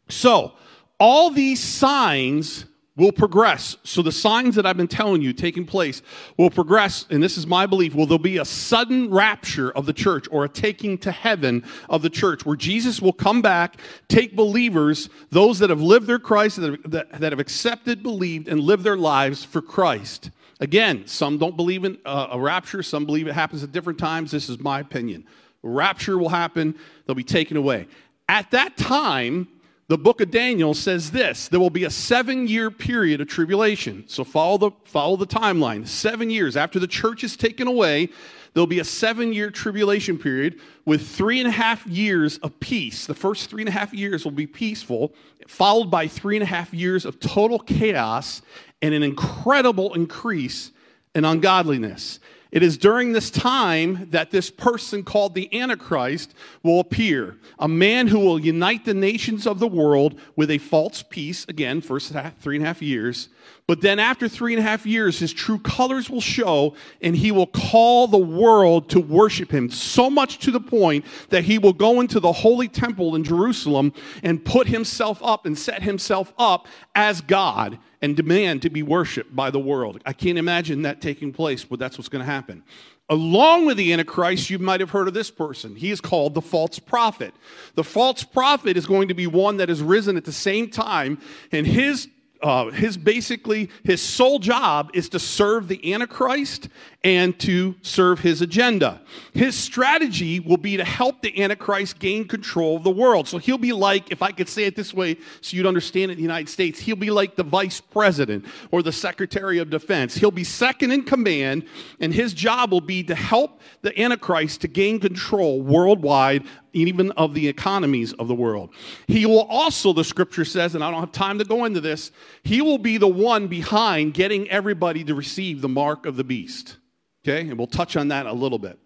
So, 0.08 0.54
all 0.98 1.30
these 1.30 1.62
signs 1.62 2.64
will 2.98 3.12
progress. 3.12 3.76
So 3.84 4.02
the 4.02 4.12
signs 4.12 4.56
that 4.56 4.66
I've 4.66 4.76
been 4.76 4.88
telling 4.88 5.22
you 5.22 5.32
taking 5.32 5.64
place 5.64 6.02
will 6.36 6.50
progress, 6.50 7.06
and 7.08 7.22
this 7.22 7.38
is 7.38 7.46
my 7.46 7.64
belief, 7.64 7.94
will 7.94 8.06
there 8.06 8.18
be 8.18 8.36
a 8.36 8.44
sudden 8.44 9.08
rapture 9.10 9.70
of 9.70 9.86
the 9.86 9.92
church 9.94 10.26
or 10.30 10.44
a 10.44 10.48
taking 10.48 10.98
to 10.98 11.12
heaven 11.12 11.64
of 11.88 12.02
the 12.02 12.10
church 12.10 12.44
where 12.44 12.56
Jesus 12.56 13.00
will 13.00 13.12
come 13.12 13.40
back, 13.40 13.80
take 14.08 14.36
believers, 14.36 15.08
those 15.30 15.60
that 15.60 15.70
have 15.70 15.80
lived 15.80 16.06
their 16.06 16.18
Christ, 16.18 16.60
that 16.60 17.08
that 17.12 17.32
have 17.32 17.38
accepted, 17.38 18.02
believed, 18.02 18.48
and 18.48 18.60
lived 18.60 18.82
their 18.84 18.96
lives 18.96 19.44
for 19.44 19.62
Christ. 19.62 20.30
Again, 20.60 21.06
some 21.06 21.38
don't 21.38 21.56
believe 21.56 21.84
in 21.84 21.98
uh, 22.04 22.28
a 22.32 22.40
rapture, 22.40 22.82
some 22.82 23.06
believe 23.06 23.28
it 23.28 23.34
happens 23.34 23.62
at 23.62 23.70
different 23.70 23.98
times. 23.98 24.32
This 24.32 24.48
is 24.48 24.58
my 24.58 24.80
opinion. 24.80 25.24
Rapture 25.62 26.18
will 26.18 26.28
happen, 26.28 26.74
they'll 27.06 27.14
be 27.14 27.22
taken 27.22 27.56
away. 27.56 27.86
At 28.28 28.50
that 28.50 28.76
time, 28.76 29.48
the 29.88 29.96
book 29.96 30.20
of 30.20 30.30
Daniel 30.30 30.74
says 30.74 31.10
this 31.10 31.48
there 31.48 31.58
will 31.58 31.70
be 31.70 31.84
a 31.84 31.90
seven 31.90 32.46
year 32.46 32.70
period 32.70 33.20
of 33.20 33.28
tribulation. 33.28 34.04
So 34.06 34.22
follow 34.22 34.58
the, 34.58 34.70
follow 34.84 35.16
the 35.16 35.26
timeline. 35.26 35.88
Seven 35.88 36.30
years 36.30 36.56
after 36.56 36.78
the 36.78 36.86
church 36.86 37.24
is 37.24 37.36
taken 37.36 37.66
away, 37.66 38.10
there'll 38.52 38.66
be 38.66 38.80
a 38.80 38.84
seven 38.84 39.32
year 39.32 39.50
tribulation 39.50 40.18
period 40.18 40.60
with 40.84 41.08
three 41.08 41.40
and 41.40 41.48
a 41.48 41.52
half 41.52 41.86
years 41.86 42.36
of 42.38 42.60
peace. 42.60 43.06
The 43.06 43.14
first 43.14 43.48
three 43.48 43.62
and 43.62 43.68
a 43.68 43.72
half 43.72 43.94
years 43.94 44.24
will 44.24 44.32
be 44.32 44.46
peaceful, 44.46 45.14
followed 45.46 45.90
by 45.90 46.06
three 46.06 46.36
and 46.36 46.42
a 46.42 46.46
half 46.46 46.74
years 46.74 47.06
of 47.06 47.18
total 47.18 47.58
chaos 47.58 48.42
and 48.82 48.94
an 48.94 49.02
incredible 49.02 49.94
increase 49.94 50.70
in 51.14 51.24
ungodliness. 51.24 52.20
It 52.50 52.62
is 52.62 52.78
during 52.78 53.12
this 53.12 53.30
time 53.30 54.08
that 54.10 54.30
this 54.30 54.50
person 54.50 55.02
called 55.02 55.34
the 55.34 55.54
Antichrist 55.54 56.34
will 56.62 56.80
appear. 56.80 57.36
A 57.58 57.68
man 57.68 58.06
who 58.06 58.18
will 58.18 58.38
unite 58.38 58.86
the 58.86 58.94
nations 58.94 59.46
of 59.46 59.58
the 59.58 59.66
world 59.66 60.18
with 60.34 60.50
a 60.50 60.56
false 60.56 61.02
peace, 61.02 61.44
again, 61.48 61.82
first 61.82 62.14
three 62.40 62.56
and 62.56 62.64
a 62.64 62.68
half 62.68 62.80
years. 62.80 63.28
But 63.66 63.82
then 63.82 63.98
after 63.98 64.28
three 64.28 64.54
and 64.54 64.60
a 64.60 64.66
half 64.66 64.86
years, 64.86 65.18
his 65.18 65.30
true 65.30 65.58
colors 65.58 66.08
will 66.08 66.22
show 66.22 66.74
and 67.02 67.14
he 67.14 67.30
will 67.30 67.46
call 67.46 68.06
the 68.06 68.16
world 68.16 68.88
to 68.90 69.00
worship 69.00 69.50
him. 69.50 69.68
So 69.70 70.08
much 70.08 70.38
to 70.38 70.50
the 70.50 70.60
point 70.60 71.04
that 71.28 71.44
he 71.44 71.58
will 71.58 71.74
go 71.74 72.00
into 72.00 72.18
the 72.18 72.32
holy 72.32 72.68
temple 72.68 73.14
in 73.14 73.24
Jerusalem 73.24 73.92
and 74.22 74.42
put 74.42 74.68
himself 74.68 75.22
up 75.22 75.44
and 75.44 75.58
set 75.58 75.82
himself 75.82 76.32
up 76.38 76.66
as 76.94 77.20
God 77.20 77.78
and 78.00 78.16
demand 78.16 78.62
to 78.62 78.70
be 78.70 78.82
worshiped 78.82 79.34
by 79.34 79.50
the 79.50 79.58
world. 79.58 80.00
I 80.06 80.12
can't 80.12 80.38
imagine 80.38 80.82
that 80.82 81.00
taking 81.00 81.32
place, 81.32 81.64
but 81.64 81.78
that's 81.78 81.98
what's 81.98 82.08
going 82.08 82.24
to 82.24 82.30
happen. 82.30 82.62
Along 83.10 83.64
with 83.64 83.78
the 83.78 83.92
Antichrist, 83.92 84.50
you 84.50 84.58
might 84.58 84.80
have 84.80 84.90
heard 84.90 85.08
of 85.08 85.14
this 85.14 85.30
person. 85.30 85.74
He 85.74 85.90
is 85.90 86.00
called 86.00 86.34
the 86.34 86.42
false 86.42 86.78
prophet. 86.78 87.32
The 87.74 87.84
false 87.84 88.22
prophet 88.22 88.76
is 88.76 88.84
going 88.84 89.08
to 89.08 89.14
be 89.14 89.26
one 89.26 89.56
that 89.56 89.70
has 89.70 89.82
risen 89.82 90.16
at 90.16 90.26
the 90.26 90.32
same 90.32 90.68
time, 90.68 91.18
and 91.50 91.66
his 91.66 92.08
uh, 92.42 92.70
his 92.70 92.96
basically 92.96 93.68
his 93.82 94.00
sole 94.00 94.38
job 94.38 94.90
is 94.94 95.08
to 95.08 95.18
serve 95.18 95.66
the 95.66 95.92
antichrist 95.92 96.68
and 97.04 97.38
to 97.38 97.76
serve 97.82 98.18
his 98.18 98.42
agenda 98.42 99.00
his 99.32 99.56
strategy 99.56 100.40
will 100.40 100.56
be 100.56 100.76
to 100.76 100.84
help 100.84 101.22
the 101.22 101.42
antichrist 101.42 102.00
gain 102.00 102.26
control 102.26 102.76
of 102.76 102.82
the 102.82 102.90
world 102.90 103.28
so 103.28 103.38
he'll 103.38 103.56
be 103.56 103.72
like 103.72 104.10
if 104.10 104.20
i 104.20 104.32
could 104.32 104.48
say 104.48 104.64
it 104.64 104.74
this 104.74 104.92
way 104.92 105.16
so 105.40 105.56
you'd 105.56 105.66
understand 105.66 106.10
it 106.10 106.14
in 106.14 106.16
the 106.16 106.22
united 106.22 106.48
states 106.48 106.80
he'll 106.80 106.96
be 106.96 107.10
like 107.10 107.36
the 107.36 107.44
vice 107.44 107.80
president 107.80 108.44
or 108.72 108.82
the 108.82 108.90
secretary 108.90 109.58
of 109.58 109.70
defense 109.70 110.16
he'll 110.16 110.32
be 110.32 110.42
second 110.42 110.90
in 110.90 111.04
command 111.04 111.64
and 112.00 112.12
his 112.12 112.34
job 112.34 112.72
will 112.72 112.80
be 112.80 113.04
to 113.04 113.14
help 113.14 113.60
the 113.82 113.96
antichrist 114.00 114.60
to 114.60 114.68
gain 114.68 114.98
control 114.98 115.62
worldwide 115.62 116.42
even 116.72 117.10
of 117.12 117.34
the 117.34 117.48
economies 117.48 118.12
of 118.14 118.28
the 118.28 118.34
world. 118.34 118.70
He 119.06 119.26
will 119.26 119.42
also, 119.42 119.92
the 119.92 120.04
scripture 120.04 120.44
says, 120.44 120.74
and 120.74 120.84
I 120.84 120.90
don't 120.90 121.00
have 121.00 121.12
time 121.12 121.38
to 121.38 121.44
go 121.44 121.64
into 121.64 121.80
this, 121.80 122.12
he 122.42 122.60
will 122.60 122.78
be 122.78 122.98
the 122.98 123.08
one 123.08 123.48
behind 123.48 124.14
getting 124.14 124.48
everybody 124.50 125.04
to 125.04 125.14
receive 125.14 125.60
the 125.60 125.68
mark 125.68 126.06
of 126.06 126.16
the 126.16 126.24
beast. 126.24 126.76
Okay? 127.24 127.48
And 127.48 127.58
we'll 127.58 127.66
touch 127.66 127.96
on 127.96 128.08
that 128.08 128.26
a 128.26 128.32
little 128.32 128.58
bit. 128.58 128.78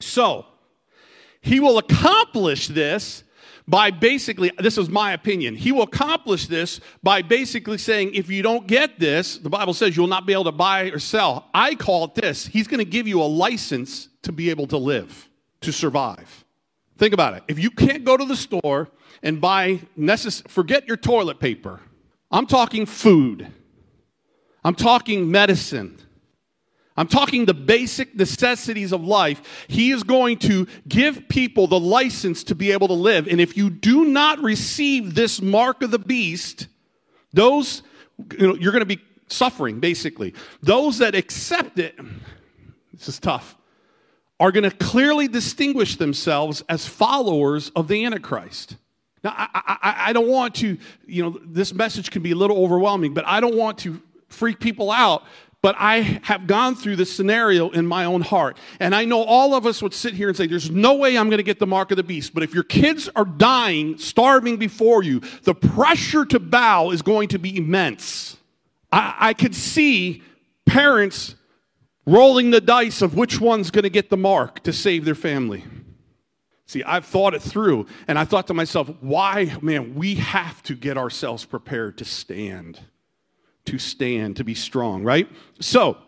So, 0.00 0.46
he 1.40 1.60
will 1.60 1.78
accomplish 1.78 2.68
this 2.68 3.22
by 3.68 3.90
basically, 3.90 4.52
this 4.58 4.78
is 4.78 4.88
my 4.88 5.12
opinion, 5.12 5.56
he 5.56 5.72
will 5.72 5.82
accomplish 5.82 6.46
this 6.46 6.80
by 7.02 7.22
basically 7.22 7.78
saying, 7.78 8.14
if 8.14 8.30
you 8.30 8.42
don't 8.42 8.66
get 8.66 8.98
this, 9.00 9.38
the 9.38 9.50
Bible 9.50 9.74
says 9.74 9.96
you'll 9.96 10.06
not 10.06 10.26
be 10.26 10.32
able 10.32 10.44
to 10.44 10.52
buy 10.52 10.84
or 10.84 10.98
sell. 10.98 11.48
I 11.52 11.74
call 11.74 12.04
it 12.04 12.14
this 12.14 12.46
he's 12.46 12.68
going 12.68 12.78
to 12.78 12.84
give 12.84 13.08
you 13.08 13.20
a 13.20 13.24
license 13.24 14.08
to 14.22 14.32
be 14.32 14.50
able 14.50 14.66
to 14.68 14.76
live, 14.76 15.28
to 15.62 15.72
survive. 15.72 16.44
Think 16.98 17.12
about 17.12 17.34
it. 17.34 17.42
If 17.48 17.58
you 17.58 17.70
can't 17.70 18.04
go 18.04 18.16
to 18.16 18.24
the 18.24 18.36
store 18.36 18.88
and 19.22 19.40
buy 19.40 19.80
necess- 19.98 20.46
forget 20.48 20.86
your 20.86 20.96
toilet 20.96 21.40
paper. 21.40 21.80
I'm 22.30 22.46
talking 22.46 22.86
food. 22.86 23.52
I'm 24.64 24.74
talking 24.74 25.30
medicine. 25.30 25.98
I'm 26.96 27.08
talking 27.08 27.44
the 27.44 27.54
basic 27.54 28.14
necessities 28.14 28.92
of 28.92 29.04
life. 29.04 29.66
He 29.68 29.90
is 29.90 30.02
going 30.02 30.38
to 30.40 30.66
give 30.88 31.28
people 31.28 31.66
the 31.66 31.78
license 31.78 32.44
to 32.44 32.54
be 32.54 32.72
able 32.72 32.88
to 32.88 32.94
live. 32.94 33.28
And 33.28 33.40
if 33.40 33.56
you 33.56 33.68
do 33.68 34.06
not 34.06 34.38
receive 34.42 35.14
this 35.14 35.42
mark 35.42 35.82
of 35.82 35.90
the 35.90 35.98
beast, 35.98 36.68
those 37.32 37.82
you 38.38 38.46
know, 38.46 38.54
you're 38.54 38.72
going 38.72 38.80
to 38.80 38.86
be 38.86 39.02
suffering 39.28 39.80
basically. 39.80 40.34
Those 40.62 40.98
that 40.98 41.14
accept 41.14 41.78
it, 41.78 41.98
this 42.92 43.08
is 43.08 43.18
tough 43.18 43.56
are 44.38 44.52
going 44.52 44.68
to 44.68 44.76
clearly 44.76 45.28
distinguish 45.28 45.96
themselves 45.96 46.62
as 46.68 46.86
followers 46.86 47.70
of 47.70 47.88
the 47.88 48.04
Antichrist. 48.04 48.76
Now, 49.24 49.34
I, 49.36 49.48
I, 49.54 49.94
I, 50.08 50.12
don't 50.12 50.28
want 50.28 50.56
to, 50.56 50.76
you 51.06 51.22
know, 51.22 51.40
this 51.42 51.72
message 51.72 52.10
can 52.10 52.22
be 52.22 52.32
a 52.32 52.36
little 52.36 52.58
overwhelming, 52.58 53.14
but 53.14 53.26
I 53.26 53.40
don't 53.40 53.56
want 53.56 53.78
to 53.78 54.00
freak 54.28 54.60
people 54.60 54.90
out. 54.90 55.24
But 55.66 55.74
I 55.80 56.20
have 56.22 56.46
gone 56.46 56.76
through 56.76 56.94
this 56.94 57.12
scenario 57.12 57.70
in 57.70 57.88
my 57.88 58.04
own 58.04 58.20
heart. 58.20 58.56
And 58.78 58.94
I 58.94 59.04
know 59.04 59.24
all 59.24 59.52
of 59.52 59.66
us 59.66 59.82
would 59.82 59.94
sit 59.94 60.14
here 60.14 60.28
and 60.28 60.36
say, 60.36 60.46
There's 60.46 60.70
no 60.70 60.94
way 60.94 61.18
I'm 61.18 61.28
going 61.28 61.38
to 61.38 61.42
get 61.42 61.58
the 61.58 61.66
mark 61.66 61.90
of 61.90 61.96
the 61.96 62.04
beast. 62.04 62.34
But 62.34 62.44
if 62.44 62.54
your 62.54 62.62
kids 62.62 63.08
are 63.16 63.24
dying, 63.24 63.98
starving 63.98 64.58
before 64.58 65.02
you, 65.02 65.22
the 65.42 65.56
pressure 65.56 66.24
to 66.26 66.38
bow 66.38 66.92
is 66.92 67.02
going 67.02 67.30
to 67.30 67.40
be 67.40 67.56
immense. 67.56 68.36
I, 68.92 69.16
I 69.18 69.34
could 69.34 69.56
see 69.56 70.22
parents 70.66 71.34
rolling 72.06 72.52
the 72.52 72.60
dice 72.60 73.02
of 73.02 73.16
which 73.16 73.40
one's 73.40 73.72
going 73.72 73.82
to 73.82 73.90
get 73.90 74.08
the 74.08 74.16
mark 74.16 74.62
to 74.62 74.72
save 74.72 75.04
their 75.04 75.16
family. 75.16 75.64
See, 76.66 76.84
I've 76.84 77.06
thought 77.06 77.34
it 77.34 77.42
through, 77.42 77.86
and 78.06 78.20
I 78.20 78.24
thought 78.24 78.46
to 78.46 78.54
myself, 78.54 78.88
why, 79.00 79.56
man, 79.60 79.96
we 79.96 80.14
have 80.14 80.62
to 80.62 80.76
get 80.76 80.96
ourselves 80.96 81.44
prepared 81.44 81.98
to 81.98 82.04
stand, 82.04 82.78
to 83.66 83.78
stand, 83.78 84.36
to 84.36 84.44
be 84.44 84.54
strong, 84.54 85.02
right? 85.02 85.28
So, 85.60 85.98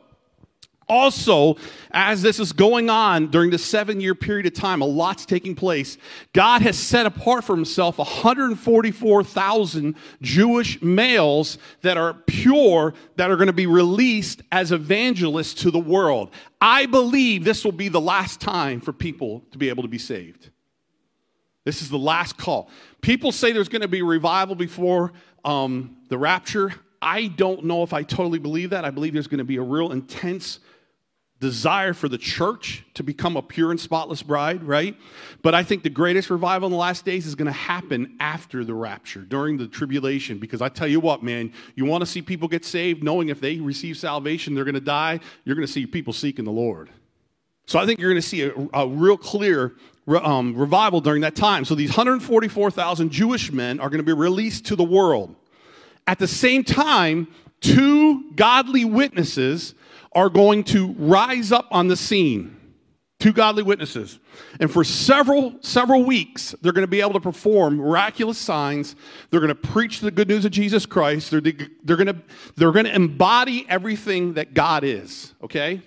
also, 0.89 1.57
as 1.91 2.23
this 2.23 2.41
is 2.41 2.53
going 2.55 2.89
on 2.89 3.27
during 3.27 3.51
the 3.51 3.59
seven 3.59 4.01
year 4.01 4.15
period 4.15 4.47
of 4.47 4.55
time, 4.55 4.81
a 4.81 4.87
lot's 4.87 5.27
taking 5.27 5.55
place. 5.55 5.99
God 6.33 6.63
has 6.63 6.79
set 6.79 7.05
apart 7.05 7.45
for 7.45 7.55
himself 7.55 7.99
144,000 7.99 9.95
Jewish 10.23 10.81
males 10.81 11.59
that 11.83 11.99
are 11.99 12.15
pure, 12.15 12.95
that 13.17 13.31
are 13.31 13.37
going 13.37 13.49
to 13.49 13.53
be 13.53 13.67
released 13.67 14.41
as 14.51 14.73
evangelists 14.73 15.53
to 15.63 15.71
the 15.71 15.79
world. 15.79 16.31
I 16.59 16.87
believe 16.87 17.45
this 17.45 17.65
will 17.65 17.73
be 17.73 17.89
the 17.89 18.01
last 18.01 18.41
time 18.41 18.81
for 18.81 18.95
people 18.95 19.45
to 19.53 19.59
be 19.59 19.69
able 19.69 19.83
to 19.83 19.91
be 19.91 19.99
saved. 19.99 20.49
This 21.65 21.83
is 21.83 21.91
the 21.91 21.99
last 21.99 22.39
call. 22.39 22.71
People 23.03 23.31
say 23.31 23.53
there's 23.53 23.69
going 23.69 23.83
to 23.83 23.89
be 23.89 24.01
revival 24.01 24.55
before 24.55 25.13
um, 25.45 25.99
the 26.09 26.17
rapture. 26.17 26.73
I 27.01 27.29
don't 27.29 27.65
know 27.65 27.83
if 27.83 27.93
I 27.93 28.03
totally 28.03 28.39
believe 28.39 28.71
that. 28.71 28.85
I 28.85 28.91
believe 28.91 29.13
there's 29.13 29.29
going 29.29 29.39
to 29.39 29.45
be 29.45 29.57
a 29.57 29.63
real 29.63 29.93
intense 29.93 30.61
desire 31.41 31.93
for 31.93 32.09
the 32.09 32.19
church 32.19 32.85
to 32.95 33.05
become 33.05 33.37
a 33.37 33.43
pure 33.43 33.71
and 33.71 33.79
spotless 33.79 34.23
bride, 34.23 34.65
right? 34.65 34.97
But 35.43 35.55
I 35.55 35.63
think 35.63 35.85
the 35.85 35.91
greatest 35.91 36.31
revival 36.31 36.67
in 36.67 36.73
the 36.73 36.79
last 36.79 37.05
days 37.05 37.27
is 37.27 37.37
going 37.37 37.47
to 37.47 37.53
happen 37.53 38.17
after 38.19 38.65
the 38.65 38.75
rapture, 38.75 39.21
during 39.21 39.57
the 39.57 39.69
tribulation. 39.69 40.39
Because 40.39 40.61
I 40.61 40.69
tell 40.69 40.89
you 40.89 40.99
what, 40.99 41.23
man, 41.23 41.53
you 41.77 41.85
want 41.85 42.03
to 42.03 42.07
see 42.07 42.23
people 42.23 42.49
get 42.49 42.65
saved, 42.65 43.05
knowing 43.05 43.29
if 43.29 43.41
they 43.41 43.61
receive 43.61 43.97
salvation, 43.97 44.55
they're 44.55 44.65
going 44.65 44.75
to 44.75 44.81
die, 44.81 45.21
you're 45.45 45.55
going 45.55 45.67
to 45.67 45.73
see 45.73 45.87
people 45.87 46.13
seeking 46.13 46.45
the 46.45 46.51
Lord. 46.51 46.91
So 47.67 47.79
I 47.79 47.87
think 47.87 48.01
you're 48.01 48.11
going 48.11 48.23
to 48.23 48.27
see 48.27 48.43
a, 48.43 48.53
a 48.73 48.89
real 48.89 49.19
clear 49.19 49.77
um, 50.09 50.57
revival 50.57 51.01
during 51.01 51.21
that 51.21 51.37
time. 51.37 51.65
So 51.65 51.75
these 51.75 51.91
144,000 51.91 53.11
Jewish 53.11 53.53
men 53.53 53.79
are 53.79 53.91
going 53.91 53.99
to 53.99 54.05
be 54.05 54.13
released 54.13 54.67
to 54.67 54.77
the 54.77 54.85
world. 54.85 55.37
At 56.09 56.19
the 56.19 56.27
same 56.27 56.65
time, 56.65 57.29
two 57.61 58.33
godly 58.33 58.87
witnesses 58.87 59.75
are 60.13 60.31
going 60.31 60.65
to 60.65 60.95
rise 60.95 61.53
up 61.53 61.69
on 61.71 61.89
the 61.89 61.97
scene. 61.97 62.57
Two 63.21 63.31
godly 63.31 63.63
witnesses. 63.63 64.19
And 64.59 64.73
for 64.73 64.85
several, 64.85 65.57
several 65.61 66.05
weeks, 66.05 66.55
they're 66.63 66.73
going 66.73 66.87
to 66.87 66.91
be 66.91 67.03
able 67.03 67.13
to 67.13 67.21
perform 67.21 67.77
miraculous 67.77 68.39
signs. 68.39 68.97
They're 69.31 69.41
going 69.41 69.49
to 69.49 69.55
preach 69.55 70.01
the 70.01 70.11
good 70.11 70.29
news 70.29 70.47
of 70.47 70.51
Jesus 70.51 70.87
Christ. 70.87 71.31
They're, 71.31 71.43
they're, 71.43 71.97
going 71.97 72.07
to, 72.07 72.17
they're 72.57 72.73
going 72.73 72.87
to 72.87 72.95
embody 72.95 73.67
everything 73.69 74.33
that 74.35 74.55
God 74.55 74.85
is, 74.85 75.35
okay? 75.43 75.83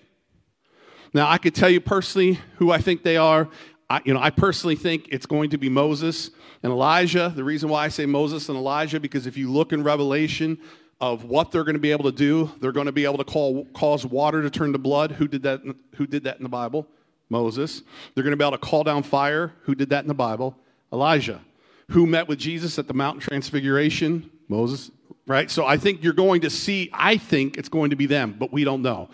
Now, 1.15 1.29
I 1.29 1.39
could 1.39 1.55
tell 1.55 1.69
you 1.69 1.81
personally 1.81 2.39
who 2.57 2.71
I 2.71 2.77
think 2.77 3.01
they 3.01 3.17
are. 3.17 3.49
I, 3.89 4.01
you 4.05 4.13
know, 4.13 4.21
I 4.21 4.29
personally 4.29 4.75
think 4.75 5.07
it's 5.09 5.25
going 5.25 5.49
to 5.49 5.57
be 5.57 5.67
Moses 5.67 6.29
and 6.63 6.71
Elijah. 6.71 7.31
The 7.35 7.43
reason 7.43 7.69
why 7.69 7.85
I 7.85 7.87
say 7.89 8.05
Moses 8.05 8.49
and 8.49 8.57
Elijah, 8.57 8.99
because 8.99 9.27
if 9.27 9.37
you 9.37 9.51
look 9.51 9.73
in 9.73 9.83
Revelation, 9.83 10.57
of 11.01 11.23
what 11.25 11.51
they're 11.51 11.63
going 11.63 11.73
to 11.73 11.79
be 11.79 11.91
able 11.91 12.05
to 12.05 12.11
do. 12.11 12.51
They're 12.61 12.71
going 12.71 12.85
to 12.85 12.91
be 12.91 13.05
able 13.05 13.17
to 13.17 13.23
call, 13.23 13.65
cause 13.73 14.05
water 14.05 14.43
to 14.43 14.51
turn 14.51 14.71
to 14.73 14.77
blood. 14.77 15.11
Who 15.11 15.27
did 15.27 15.41
that? 15.43 15.61
Who 15.95 16.05
did 16.05 16.23
that 16.25 16.37
in 16.37 16.43
the 16.43 16.49
Bible? 16.49 16.87
Moses. 17.27 17.81
They're 18.13 18.23
going 18.23 18.31
to 18.31 18.37
be 18.37 18.45
able 18.45 18.57
to 18.57 18.63
call 18.63 18.83
down 18.83 19.03
fire. 19.03 19.51
Who 19.63 19.73
did 19.73 19.89
that 19.89 20.03
in 20.03 20.07
the 20.07 20.13
Bible? 20.13 20.55
Elijah. 20.93 21.41
Who 21.89 22.05
met 22.05 22.27
with 22.27 22.37
Jesus 22.37 22.77
at 22.77 22.87
the 22.87 22.93
Mountain 22.93 23.21
Transfiguration? 23.21 24.29
Moses. 24.47 24.91
Right. 25.25 25.49
So 25.49 25.65
I 25.65 25.77
think 25.77 26.03
you're 26.03 26.13
going 26.13 26.41
to 26.41 26.49
see. 26.51 26.89
I 26.93 27.17
think 27.17 27.57
it's 27.57 27.69
going 27.69 27.89
to 27.89 27.95
be 27.95 28.05
them, 28.05 28.35
but 28.37 28.53
we 28.53 28.63
don't 28.63 28.83
know. 28.83 29.09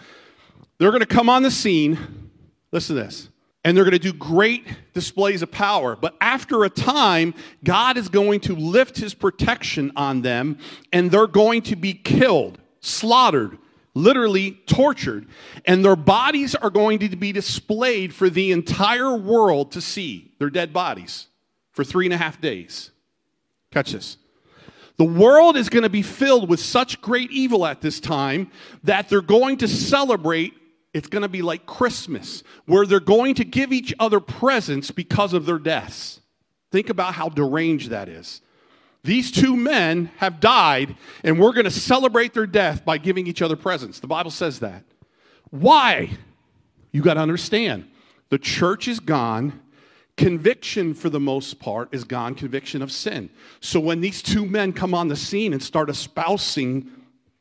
They're 0.79 0.91
going 0.91 0.99
to 0.99 1.05
come 1.05 1.29
on 1.29 1.41
the 1.41 1.51
scene. 1.51 1.97
Listen 2.71 2.97
to 2.97 3.03
this 3.03 3.29
and 3.67 3.75
they're 3.75 3.83
going 3.83 3.91
to 3.91 3.99
do 3.99 4.13
great 4.13 4.65
displays 4.93 5.41
of 5.41 5.51
power. 5.51 5.97
But 5.97 6.15
after 6.21 6.63
a 6.63 6.69
time, 6.69 7.33
God 7.65 7.97
is 7.97 8.07
going 8.07 8.39
to 8.41 8.55
lift 8.55 8.95
his 8.95 9.13
protection 9.13 9.91
on 9.97 10.21
them, 10.21 10.59
and 10.93 11.11
they're 11.11 11.27
going 11.27 11.63
to 11.63 11.75
be 11.75 11.93
killed, 11.93 12.59
slaughtered, 12.79 13.57
literally 13.93 14.51
tortured, 14.67 15.27
and 15.65 15.83
their 15.83 15.97
bodies 15.97 16.55
are 16.55 16.69
going 16.69 16.99
to 16.99 17.13
be 17.17 17.33
displayed 17.33 18.13
for 18.13 18.29
the 18.29 18.53
entire 18.53 19.17
world 19.17 19.73
to 19.73 19.81
see 19.81 20.31
their 20.39 20.49
dead 20.49 20.71
bodies 20.71 21.27
for 21.73 21.83
three 21.83 22.05
and 22.05 22.13
a 22.13 22.17
half 22.17 22.39
days. 22.39 22.91
Catch 23.71 23.91
this. 23.91 24.15
The 24.95 25.03
world 25.03 25.57
is 25.57 25.67
going 25.67 25.83
to 25.83 25.89
be 25.89 26.03
filled 26.03 26.49
with 26.49 26.61
such 26.61 27.01
great 27.01 27.31
evil 27.31 27.65
at 27.65 27.81
this 27.81 27.99
time 27.99 28.49
that 28.85 29.09
they're 29.09 29.19
going 29.19 29.57
to 29.57 29.67
celebrate 29.67 30.53
it's 30.97 31.07
going 31.07 31.21
to 31.21 31.29
be 31.29 31.41
like 31.41 31.65
Christmas, 31.65 32.43
where 32.65 32.85
they're 32.85 32.99
going 32.99 33.35
to 33.35 33.45
give 33.45 33.71
each 33.71 33.93
other 33.99 34.19
presents 34.19 34.91
because 34.91 35.33
of 35.33 35.45
their 35.45 35.59
deaths. 35.59 36.21
Think 36.71 36.89
about 36.89 37.13
how 37.13 37.29
deranged 37.29 37.89
that 37.89 38.09
is. 38.09 38.41
These 39.03 39.31
two 39.31 39.55
men 39.55 40.11
have 40.17 40.39
died, 40.39 40.95
and 41.23 41.39
we're 41.39 41.53
going 41.53 41.65
to 41.65 41.71
celebrate 41.71 42.33
their 42.33 42.45
death 42.45 42.83
by 42.83 42.97
giving 42.97 43.27
each 43.27 43.41
other 43.41 43.55
presents. 43.55 43.99
The 43.99 44.07
Bible 44.07 44.31
says 44.31 44.59
that. 44.59 44.83
Why? 45.49 46.09
You 46.91 47.01
got 47.01 47.13
to 47.13 47.21
understand. 47.21 47.87
The 48.29 48.37
church 48.37 48.87
is 48.87 48.99
gone. 48.99 49.61
Conviction, 50.17 50.93
for 50.93 51.09
the 51.09 51.19
most 51.19 51.59
part, 51.59 51.93
is 51.93 52.03
gone. 52.03 52.35
Conviction 52.35 52.81
of 52.81 52.91
sin. 52.91 53.29
So 53.61 53.79
when 53.79 54.01
these 54.01 54.21
two 54.21 54.45
men 54.45 54.73
come 54.73 54.93
on 54.93 55.07
the 55.07 55.15
scene 55.15 55.53
and 55.53 55.61
start 55.61 55.89
espousing 55.89 56.91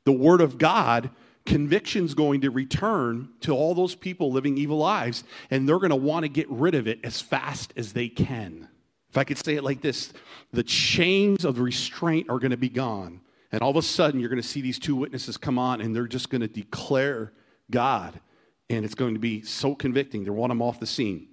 the 0.04 0.12
Word 0.12 0.40
of 0.40 0.58
God, 0.58 1.10
conviction's 1.46 2.14
going 2.14 2.42
to 2.42 2.50
return 2.50 3.30
to 3.40 3.52
all 3.52 3.74
those 3.74 3.94
people 3.94 4.32
living 4.32 4.58
evil 4.58 4.76
lives, 4.76 5.24
and 5.50 5.68
they're 5.68 5.78
going 5.78 5.90
to 5.90 5.96
want 5.96 6.24
to 6.24 6.28
get 6.28 6.50
rid 6.50 6.74
of 6.74 6.86
it 6.86 7.00
as 7.04 7.20
fast 7.20 7.72
as 7.76 7.92
they 7.92 8.08
can. 8.08 8.68
If 9.08 9.16
I 9.16 9.24
could 9.24 9.38
say 9.38 9.54
it 9.54 9.64
like 9.64 9.80
this, 9.80 10.12
the 10.52 10.62
chains 10.62 11.44
of 11.44 11.58
restraint 11.58 12.28
are 12.28 12.38
going 12.38 12.50
to 12.50 12.56
be 12.56 12.68
gone. 12.68 13.20
And 13.52 13.62
all 13.62 13.70
of 13.70 13.76
a 13.76 13.82
sudden, 13.82 14.20
you're 14.20 14.28
going 14.28 14.42
to 14.42 14.46
see 14.46 14.60
these 14.60 14.78
two 14.78 14.96
witnesses 14.96 15.36
come 15.36 15.58
on, 15.58 15.80
and 15.80 15.94
they're 15.94 16.06
just 16.06 16.28
going 16.28 16.42
to 16.42 16.48
declare 16.48 17.32
God. 17.70 18.20
And 18.68 18.84
it's 18.84 18.94
going 18.94 19.14
to 19.14 19.20
be 19.20 19.42
so 19.42 19.74
convicting. 19.74 20.24
They 20.24 20.30
want 20.30 20.50
them 20.50 20.60
off 20.60 20.80
the 20.80 20.86
scene. 20.86 21.28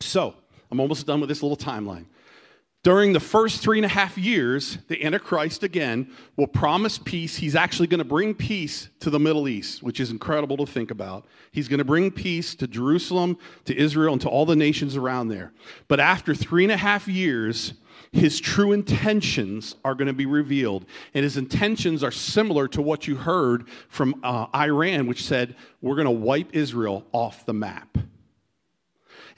So, 0.00 0.34
I'm 0.70 0.80
almost 0.80 1.06
done 1.06 1.20
with 1.20 1.28
this 1.28 1.42
little 1.42 1.56
timeline. 1.56 2.04
During 2.88 3.12
the 3.12 3.20
first 3.20 3.60
three 3.60 3.76
and 3.76 3.84
a 3.84 3.88
half 3.88 4.16
years, 4.16 4.78
the 4.88 5.04
Antichrist 5.04 5.62
again 5.62 6.10
will 6.38 6.46
promise 6.46 6.96
peace. 6.96 7.36
He's 7.36 7.54
actually 7.54 7.86
going 7.86 7.98
to 7.98 8.04
bring 8.06 8.32
peace 8.34 8.88
to 9.00 9.10
the 9.10 9.20
Middle 9.20 9.46
East, 9.46 9.82
which 9.82 10.00
is 10.00 10.10
incredible 10.10 10.56
to 10.56 10.64
think 10.64 10.90
about. 10.90 11.26
He's 11.52 11.68
going 11.68 11.80
to 11.80 11.84
bring 11.84 12.10
peace 12.10 12.54
to 12.54 12.66
Jerusalem, 12.66 13.36
to 13.66 13.76
Israel, 13.76 14.14
and 14.14 14.22
to 14.22 14.30
all 14.30 14.46
the 14.46 14.56
nations 14.56 14.96
around 14.96 15.28
there. 15.28 15.52
But 15.86 16.00
after 16.00 16.34
three 16.34 16.64
and 16.64 16.72
a 16.72 16.78
half 16.78 17.06
years, 17.06 17.74
his 18.10 18.40
true 18.40 18.72
intentions 18.72 19.74
are 19.84 19.94
going 19.94 20.08
to 20.08 20.14
be 20.14 20.24
revealed. 20.24 20.86
And 21.12 21.24
his 21.24 21.36
intentions 21.36 22.02
are 22.02 22.10
similar 22.10 22.68
to 22.68 22.80
what 22.80 23.06
you 23.06 23.16
heard 23.16 23.68
from 23.90 24.18
uh, 24.22 24.46
Iran, 24.54 25.06
which 25.06 25.26
said, 25.26 25.56
We're 25.82 25.96
going 25.96 26.06
to 26.06 26.10
wipe 26.10 26.56
Israel 26.56 27.04
off 27.12 27.44
the 27.44 27.52
map. 27.52 27.98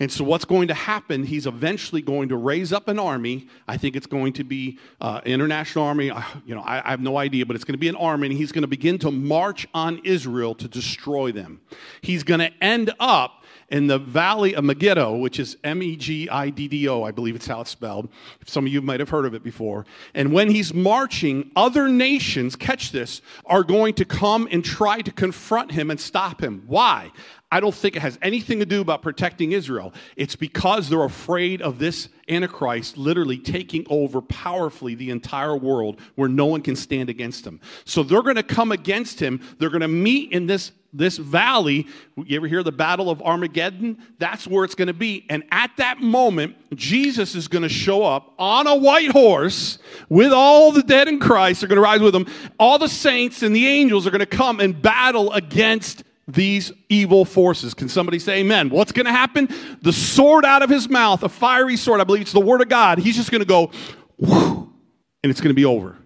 And 0.01 0.11
so, 0.11 0.25
what's 0.25 0.47
going 0.47 0.69
to 0.69 0.75
happen? 0.75 1.25
He's 1.25 1.47
eventually 1.47 2.01
going 2.01 2.31
to 2.31 2.37
raise 2.37 2.73
up 2.73 2.89
an 2.89 2.99
army. 2.99 3.49
I 3.69 3.77
think 3.77 3.97
it's 3.97 4.07
going 4.07 4.33
to 4.35 4.45
be 4.45 4.79
uh, 5.01 5.21
international 5.27 5.85
army. 5.85 6.07
You 6.47 6.55
know, 6.55 6.63
I, 6.63 6.79
I 6.85 6.91
have 6.91 7.01
no 7.01 7.19
idea, 7.19 7.45
but 7.45 7.55
it's 7.55 7.65
going 7.65 7.75
to 7.75 7.79
be 7.79 7.89
an 7.89 7.97
army, 7.97 8.29
and 8.29 8.37
he's 8.37 8.51
going 8.51 8.63
to 8.63 8.69
begin 8.69 8.99
to 9.01 9.11
march 9.11 9.69
on 9.75 10.01
Israel 10.03 10.55
to 10.55 10.67
destroy 10.67 11.33
them. 11.33 11.61
He's 12.01 12.23
going 12.23 12.41
to 12.41 12.51
end 12.65 12.93
up 12.99 13.45
in 13.69 13.87
the 13.87 13.99
valley 13.99 14.55
of 14.55 14.65
Megiddo, 14.65 15.17
which 15.17 15.39
is 15.39 15.57
M 15.63 15.83
E 15.83 15.97
G 15.97 16.29
I 16.29 16.51
D 16.51 16.67
D 16.67 16.89
O, 16.89 17.03
I 17.03 17.13
believe 17.13 17.37
it's 17.37 17.47
how 17.47 17.61
it's 17.61 17.71
spelled. 17.71 18.09
Some 18.47 18.67
of 18.67 18.73
you 18.73 18.83
might 18.83 19.01
have 19.01 19.11
heard 19.11 19.27
of 19.27 19.35
it 19.35 19.45
before. 19.45 19.87
And 20.15 20.33
when 20.33 20.51
he's 20.51 20.75
marching, 20.75 21.51
other 21.55 21.89
nations, 21.89 22.57
catch 22.57 22.91
this, 22.91 23.23
are 23.47 23.63
going 23.63 23.95
to 23.95 24.05
come 24.05 24.49
and 24.51 24.65
try 24.65 25.03
to 25.03 25.13
confront 25.13 25.71
him 25.71 25.91
and 25.91 26.01
stop 26.01 26.43
him. 26.43 26.65
Why? 26.67 27.13
I 27.53 27.61
don't 27.61 27.75
think 27.75 27.97
it 27.97 28.03
has 28.03 28.19
anything 28.23 28.61
to 28.61 28.67
do 28.67 28.81
about 28.81 29.03
protecting 29.03 29.53
Israel. 29.53 29.93
It's 30.17 30.37
because 30.37 30.89
they're 30.89 31.03
afraid 31.03 31.63
of 31.63 31.79
this 31.79 32.09
Antichrist 32.29 32.97
literally 32.97 33.39
taking 33.39 33.85
over 33.91 34.21
powerfully 34.21 34.95
the 34.95 35.11
entire 35.11 35.57
world 35.57 36.01
where 36.15 36.29
no 36.29 36.47
one 36.47 36.63
can 36.63 36.77
stand 36.77 37.11
against 37.11 37.45
him. 37.45 37.61
So 37.85 38.03
they're 38.03 38.23
going 38.23 38.37
to 38.37 38.45
come 38.45 38.71
against 38.71 39.21
him. 39.21 39.41
They're 39.59 39.71
going 39.71 39.81
to 39.81 39.89
meet 39.89 40.33
in 40.33 40.47
this 40.47 40.73
this 40.93 41.19
valley, 41.19 41.87
you 42.17 42.37
ever 42.37 42.49
hear 42.49 42.65
the 42.65 42.73
Battle 42.73 43.11
of 43.11 43.23
Armageddon? 43.23 43.99
That's 44.19 44.47
where 44.47 44.65
it's 44.65 44.75
going 44.75 44.89
to 44.89 44.93
be. 44.93 45.25
And 45.31 45.45
at 45.53 45.71
that 45.77 46.01
moment, 46.01 46.57
Jesus 46.75 47.37
is 47.37 47.49
going 47.49 47.63
to 47.63 47.69
show 47.69 48.03
up 48.03 48.35
on 48.39 48.67
a 48.67 48.75
white 48.75 49.11
horse 49.11 49.79
with 50.09 50.33
all 50.33 50.73
the 50.73 50.83
dead 50.83 51.07
in 51.07 51.21
Christ. 51.21 51.61
They're 51.61 51.69
going 51.69 51.77
to 51.77 51.83
rise 51.83 52.01
with 52.01 52.15
him. 52.15 52.27
All 52.59 52.79
the 52.79 52.89
saints 52.89 53.43
and 53.43 53.55
the 53.55 53.69
angels 53.69 54.07
are 54.07 54.11
going 54.11 54.19
to 54.19 54.27
come 54.27 54.59
and 54.59 54.81
battle 54.81 55.33
against 55.33 56.03
these 56.33 56.73
evil 56.89 57.25
forces. 57.25 57.75
Can 57.75 57.89
somebody 57.89 58.19
say 58.19 58.41
amen? 58.41 58.71
What's 58.71 58.93
going 58.93 59.07
to 59.07 59.13
happen? 59.13 59.49
The 59.83 59.93
sword 59.93 60.45
out 60.45 60.63
of 60.63 60.71
his 60.71 60.89
mouth, 60.89 61.23
a 61.23 61.29
fiery 61.29 61.77
sword, 61.77 62.01
I 62.01 62.05
believe 62.05 62.23
it's 62.23 62.33
the 62.33 62.41
word 62.41 62.61
of 62.61 62.69
God. 62.69 62.99
He's 62.99 63.17
just 63.17 63.31
going 63.31 63.41
to 63.41 63.47
go, 63.47 63.71
and 64.19 65.31
it's 65.31 65.41
going 65.41 65.51
to 65.51 65.55
be 65.55 65.65
over. 65.65 65.97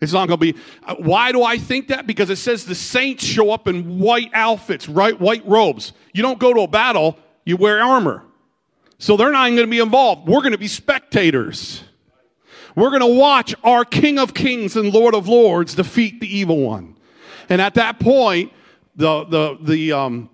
It's 0.00 0.12
not 0.12 0.28
going 0.28 0.38
to 0.38 0.52
be. 0.52 0.58
Uh, 0.84 0.96
why 0.96 1.32
do 1.32 1.42
I 1.42 1.56
think 1.56 1.88
that? 1.88 2.06
Because 2.06 2.28
it 2.28 2.36
says 2.36 2.64
the 2.64 2.74
saints 2.74 3.24
show 3.24 3.50
up 3.50 3.66
in 3.66 3.98
white 3.98 4.30
outfits, 4.34 4.88
right? 4.88 5.18
White 5.18 5.46
robes. 5.46 5.92
You 6.12 6.22
don't 6.22 6.38
go 6.38 6.52
to 6.52 6.60
a 6.60 6.68
battle, 6.68 7.18
you 7.44 7.56
wear 7.56 7.82
armor. 7.82 8.22
So 8.98 9.16
they're 9.16 9.32
not 9.32 9.46
even 9.46 9.56
going 9.56 9.66
to 9.66 9.70
be 9.70 9.80
involved. 9.80 10.28
We're 10.28 10.40
going 10.40 10.52
to 10.52 10.58
be 10.58 10.68
spectators. 10.68 11.82
We're 12.74 12.90
going 12.90 13.00
to 13.00 13.18
watch 13.18 13.54
our 13.64 13.84
King 13.84 14.18
of 14.18 14.34
Kings 14.34 14.76
and 14.76 14.92
Lord 14.92 15.14
of 15.14 15.28
Lords 15.28 15.74
defeat 15.74 16.20
the 16.20 16.36
evil 16.36 16.58
one. 16.58 16.96
And 17.48 17.60
at 17.62 17.74
that 17.74 17.98
point, 17.98 18.52
the, 18.96 19.24
the, 19.24 19.58
the, 19.60 19.92
um, 19.92 20.30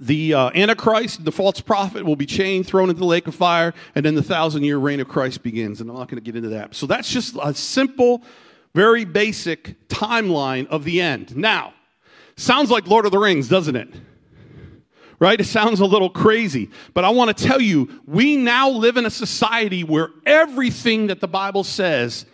the 0.00 0.34
uh, 0.34 0.50
Antichrist, 0.54 1.24
the 1.24 1.32
false 1.32 1.60
prophet, 1.60 2.04
will 2.04 2.16
be 2.16 2.26
chained, 2.26 2.66
thrown 2.66 2.88
into 2.88 3.00
the 3.00 3.06
lake 3.06 3.26
of 3.26 3.34
fire, 3.34 3.74
and 3.94 4.04
then 4.04 4.14
the 4.14 4.22
thousand 4.22 4.64
year 4.64 4.78
reign 4.78 5.00
of 5.00 5.08
Christ 5.08 5.42
begins. 5.42 5.80
And 5.80 5.90
I'm 5.90 5.96
not 5.96 6.08
going 6.08 6.22
to 6.22 6.24
get 6.24 6.36
into 6.36 6.50
that. 6.50 6.74
So 6.74 6.86
that's 6.86 7.10
just 7.10 7.36
a 7.42 7.54
simple, 7.54 8.22
very 8.74 9.04
basic 9.04 9.88
timeline 9.88 10.66
of 10.68 10.84
the 10.84 11.00
end. 11.00 11.36
Now, 11.36 11.74
sounds 12.36 12.70
like 12.70 12.86
Lord 12.86 13.06
of 13.06 13.12
the 13.12 13.18
Rings, 13.18 13.48
doesn't 13.48 13.76
it? 13.76 13.88
Right? 15.20 15.40
It 15.40 15.44
sounds 15.44 15.80
a 15.80 15.86
little 15.86 16.10
crazy, 16.10 16.70
but 16.92 17.04
I 17.04 17.10
want 17.10 17.36
to 17.36 17.44
tell 17.44 17.60
you, 17.60 18.02
we 18.04 18.36
now 18.36 18.68
live 18.68 18.96
in 18.96 19.06
a 19.06 19.10
society 19.10 19.84
where 19.84 20.10
everything 20.26 21.06
that 21.06 21.20
the 21.20 21.28
Bible 21.28 21.64
says 21.64 22.26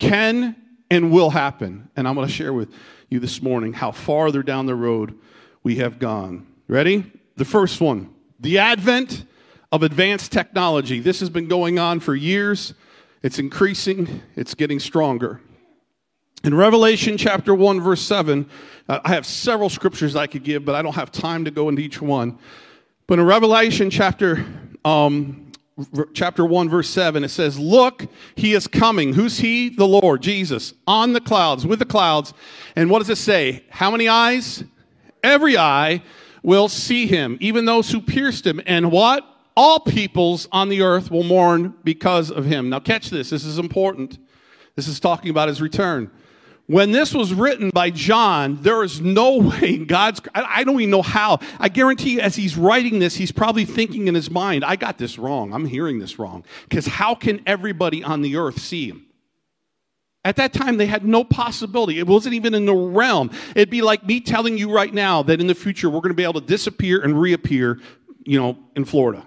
can 0.00 0.56
and 0.90 1.12
will 1.12 1.30
happen. 1.30 1.90
And 1.94 2.08
I'm 2.08 2.14
going 2.14 2.26
to 2.26 2.32
share 2.32 2.52
with 2.52 2.72
you 3.08 3.20
this 3.20 3.42
morning 3.42 3.72
how 3.72 3.92
farther 3.92 4.42
down 4.42 4.66
the 4.66 4.74
road 4.74 5.18
we 5.62 5.76
have 5.76 5.98
gone. 5.98 6.46
Ready? 6.68 7.10
The 7.36 7.44
first 7.44 7.80
one 7.80 8.10
the 8.40 8.58
advent 8.58 9.24
of 9.72 9.82
advanced 9.82 10.30
technology. 10.30 11.00
This 11.00 11.20
has 11.20 11.30
been 11.30 11.48
going 11.48 11.78
on 11.78 12.00
for 12.00 12.14
years, 12.14 12.74
it's 13.22 13.38
increasing, 13.38 14.22
it's 14.36 14.54
getting 14.54 14.78
stronger. 14.78 15.40
In 16.44 16.54
Revelation 16.54 17.16
chapter 17.16 17.54
1, 17.54 17.80
verse 17.80 18.02
7, 18.02 18.46
uh, 18.86 19.00
I 19.02 19.08
have 19.08 19.24
several 19.24 19.70
scriptures 19.70 20.14
I 20.14 20.26
could 20.26 20.44
give, 20.44 20.64
but 20.64 20.74
I 20.74 20.82
don't 20.82 20.94
have 20.94 21.10
time 21.10 21.46
to 21.46 21.50
go 21.50 21.70
into 21.70 21.80
each 21.80 22.02
one. 22.02 22.38
But 23.06 23.18
in 23.18 23.24
Revelation 23.24 23.88
chapter, 23.88 24.44
um, 24.84 25.43
chapter 26.12 26.44
1, 26.44 26.68
verse 26.68 26.88
7, 26.88 27.24
it 27.24 27.28
says, 27.28 27.58
Look, 27.58 28.06
he 28.36 28.54
is 28.54 28.66
coming. 28.66 29.12
Who's 29.14 29.38
he? 29.38 29.70
The 29.70 29.86
Lord, 29.86 30.22
Jesus, 30.22 30.74
on 30.86 31.12
the 31.12 31.20
clouds, 31.20 31.66
with 31.66 31.78
the 31.78 31.84
clouds. 31.84 32.32
And 32.76 32.90
what 32.90 33.00
does 33.00 33.10
it 33.10 33.18
say? 33.18 33.64
How 33.70 33.90
many 33.90 34.08
eyes? 34.08 34.64
Every 35.22 35.56
eye 35.56 36.02
will 36.42 36.68
see 36.68 37.06
him, 37.06 37.38
even 37.40 37.64
those 37.64 37.90
who 37.90 38.00
pierced 38.00 38.46
him. 38.46 38.60
And 38.66 38.92
what? 38.92 39.24
All 39.56 39.80
peoples 39.80 40.48
on 40.52 40.68
the 40.68 40.82
earth 40.82 41.10
will 41.10 41.22
mourn 41.22 41.74
because 41.84 42.30
of 42.30 42.44
him. 42.44 42.68
Now, 42.68 42.80
catch 42.80 43.10
this. 43.10 43.30
This 43.30 43.44
is 43.44 43.58
important. 43.58 44.18
This 44.76 44.88
is 44.88 45.00
talking 45.00 45.30
about 45.30 45.48
his 45.48 45.62
return. 45.62 46.10
When 46.66 46.92
this 46.92 47.12
was 47.12 47.34
written 47.34 47.68
by 47.70 47.90
John, 47.90 48.58
there 48.62 48.82
is 48.82 49.00
no 49.00 49.36
way 49.60 49.78
God's, 49.78 50.20
I 50.34 50.64
don't 50.64 50.80
even 50.80 50.90
know 50.90 51.02
how. 51.02 51.40
I 51.58 51.68
guarantee 51.68 52.14
you, 52.14 52.20
as 52.20 52.36
he's 52.36 52.56
writing 52.56 52.98
this, 52.98 53.16
he's 53.16 53.32
probably 53.32 53.64
thinking 53.64 54.08
in 54.08 54.14
his 54.14 54.30
mind, 54.30 54.64
I 54.64 54.76
got 54.76 54.96
this 54.96 55.18
wrong. 55.18 55.52
I'm 55.52 55.66
hearing 55.66 55.98
this 55.98 56.18
wrong. 56.18 56.44
Because 56.68 56.86
how 56.86 57.14
can 57.14 57.42
everybody 57.46 58.02
on 58.02 58.22
the 58.22 58.36
earth 58.36 58.60
see 58.60 58.88
him? 58.88 59.06
At 60.26 60.36
that 60.36 60.54
time, 60.54 60.78
they 60.78 60.86
had 60.86 61.04
no 61.04 61.22
possibility. 61.22 61.98
It 61.98 62.06
wasn't 62.06 62.34
even 62.34 62.54
in 62.54 62.64
the 62.64 62.74
realm. 62.74 63.30
It'd 63.54 63.68
be 63.68 63.82
like 63.82 64.06
me 64.06 64.20
telling 64.20 64.56
you 64.56 64.72
right 64.72 64.92
now 64.92 65.22
that 65.22 65.38
in 65.38 65.46
the 65.46 65.54
future 65.54 65.90
we're 65.90 66.00
going 66.00 66.10
to 66.10 66.14
be 66.14 66.22
able 66.22 66.40
to 66.40 66.46
disappear 66.46 67.02
and 67.02 67.20
reappear, 67.20 67.78
you 68.24 68.40
know, 68.40 68.56
in 68.74 68.86
Florida. 68.86 69.26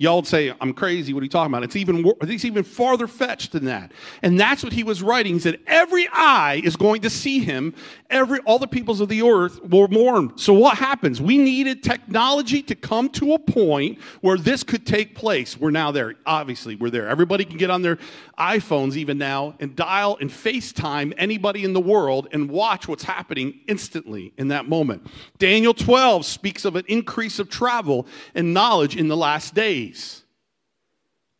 Y'all 0.00 0.14
would 0.14 0.28
say, 0.28 0.54
I'm 0.60 0.72
crazy. 0.74 1.12
What 1.12 1.22
are 1.22 1.24
you 1.24 1.28
talking 1.28 1.52
about? 1.52 1.64
It's 1.64 1.74
even, 1.74 2.04
it's 2.20 2.44
even 2.44 2.62
farther 2.62 3.08
fetched 3.08 3.50
than 3.50 3.64
that. 3.64 3.90
And 4.22 4.38
that's 4.38 4.62
what 4.62 4.72
he 4.72 4.84
was 4.84 5.02
writing. 5.02 5.34
He 5.34 5.40
said, 5.40 5.58
every 5.66 6.08
eye 6.12 6.60
is 6.62 6.76
going 6.76 7.00
to 7.02 7.10
see 7.10 7.40
him. 7.40 7.74
Every, 8.08 8.38
all 8.40 8.60
the 8.60 8.68
peoples 8.68 9.00
of 9.00 9.08
the 9.08 9.22
earth 9.22 9.60
will 9.64 9.88
mourn. 9.88 10.38
So 10.38 10.52
what 10.52 10.78
happens? 10.78 11.20
We 11.20 11.36
needed 11.36 11.82
technology 11.82 12.62
to 12.62 12.76
come 12.76 13.08
to 13.10 13.34
a 13.34 13.40
point 13.40 14.00
where 14.20 14.38
this 14.38 14.62
could 14.62 14.86
take 14.86 15.16
place. 15.16 15.58
We're 15.58 15.72
now 15.72 15.90
there. 15.90 16.14
Obviously, 16.24 16.76
we're 16.76 16.90
there. 16.90 17.08
Everybody 17.08 17.44
can 17.44 17.56
get 17.56 17.68
on 17.68 17.82
their 17.82 17.98
iPhones 18.38 18.94
even 18.94 19.18
now 19.18 19.56
and 19.58 19.74
dial 19.74 20.16
and 20.20 20.30
FaceTime 20.30 21.12
anybody 21.18 21.64
in 21.64 21.72
the 21.72 21.80
world 21.80 22.28
and 22.30 22.48
watch 22.48 22.86
what's 22.86 23.02
happening 23.02 23.58
instantly 23.66 24.32
in 24.38 24.46
that 24.48 24.68
moment. 24.68 25.08
Daniel 25.38 25.74
12 25.74 26.24
speaks 26.24 26.64
of 26.64 26.76
an 26.76 26.84
increase 26.86 27.40
of 27.40 27.50
travel 27.50 28.06
and 28.36 28.54
knowledge 28.54 28.94
in 28.94 29.08
the 29.08 29.16
last 29.16 29.54
days. 29.54 29.87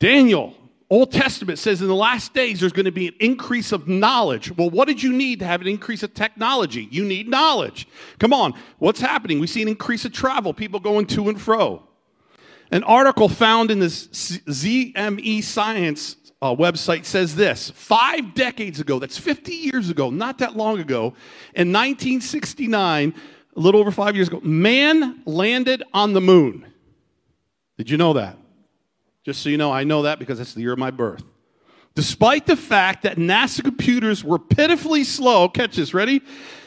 Daniel, 0.01 0.55
Old 0.91 1.13
Testament 1.13 1.59
says 1.59 1.83
in 1.83 1.89
the 1.89 1.95
last 1.95 2.33
days 2.33 2.61
there's 2.61 2.73
going 2.73 2.87
to 2.87 2.93
be 2.93 3.09
an 3.09 3.15
increase 3.21 3.73
of 3.73 3.89
knowledge. 3.89 4.57
Well, 4.57 4.71
what 4.71 4.89
did 4.89 5.03
you 5.03 5.13
need 5.13 5.41
to 5.41 5.45
have 5.45 5.61
an 5.61 5.67
increase 5.67 6.03
of 6.03 6.15
technology? 6.15 6.89
You 6.91 7.05
need 7.05 7.29
knowledge. 7.29 7.87
Come 8.19 8.33
on, 8.33 8.55
what's 8.79 9.01
happening? 9.01 9.39
We 9.39 9.47
see 9.47 9.61
an 9.61 9.69
increase 9.69 10.05
of 10.05 10.13
travel, 10.13 10.55
people 10.55 10.81
going 10.81 11.07
to 11.09 11.29
and 11.29 11.41
fro. 11.41 11.83
An 12.71 12.85
article 12.85 13.29
found 13.29 13.71
in 13.71 13.81
this 13.81 14.09
ZME 14.09 15.43
Science 15.43 16.17
uh, 16.41 16.55
website 16.55 17.05
says 17.05 17.35
this 17.35 17.71
five 17.71 18.35
decades 18.35 18.81
ago, 18.81 18.99
that's 18.99 19.19
50 19.19 19.53
years 19.53 19.91
ago, 19.91 20.11
not 20.11 20.39
that 20.39 20.57
long 20.57 20.79
ago, 20.79 21.15
in 21.55 21.73
1969, 21.73 23.15
a 23.57 23.61
little 23.61 23.81
over 23.81 23.91
five 23.91 24.15
years 24.15 24.29
ago, 24.29 24.41
man 24.41 25.21
landed 25.27 25.83
on 25.93 26.13
the 26.13 26.21
moon. 26.21 26.68
Did 27.79 27.89
you 27.89 27.97
know 27.97 28.13
that? 28.13 28.37
Just 29.25 29.43
so 29.43 29.49
you 29.49 29.57
know, 29.57 29.73
I 29.73 29.85
know 29.85 30.03
that 30.03 30.19
because 30.19 30.41
it's 30.41 30.53
the 30.53 30.61
year 30.61 30.73
of 30.73 30.79
my 30.79 30.91
birth. 30.91 31.23
Despite 31.95 32.47
the 32.47 32.57
fact 32.57 33.03
that 33.05 33.17
NASA 33.17 33.63
computers 33.63 34.23
were 34.23 34.39
pitifully 34.39 35.05
slow, 35.05 35.49
catch 35.49 35.77
this, 35.77 35.95
ready? 35.95 36.23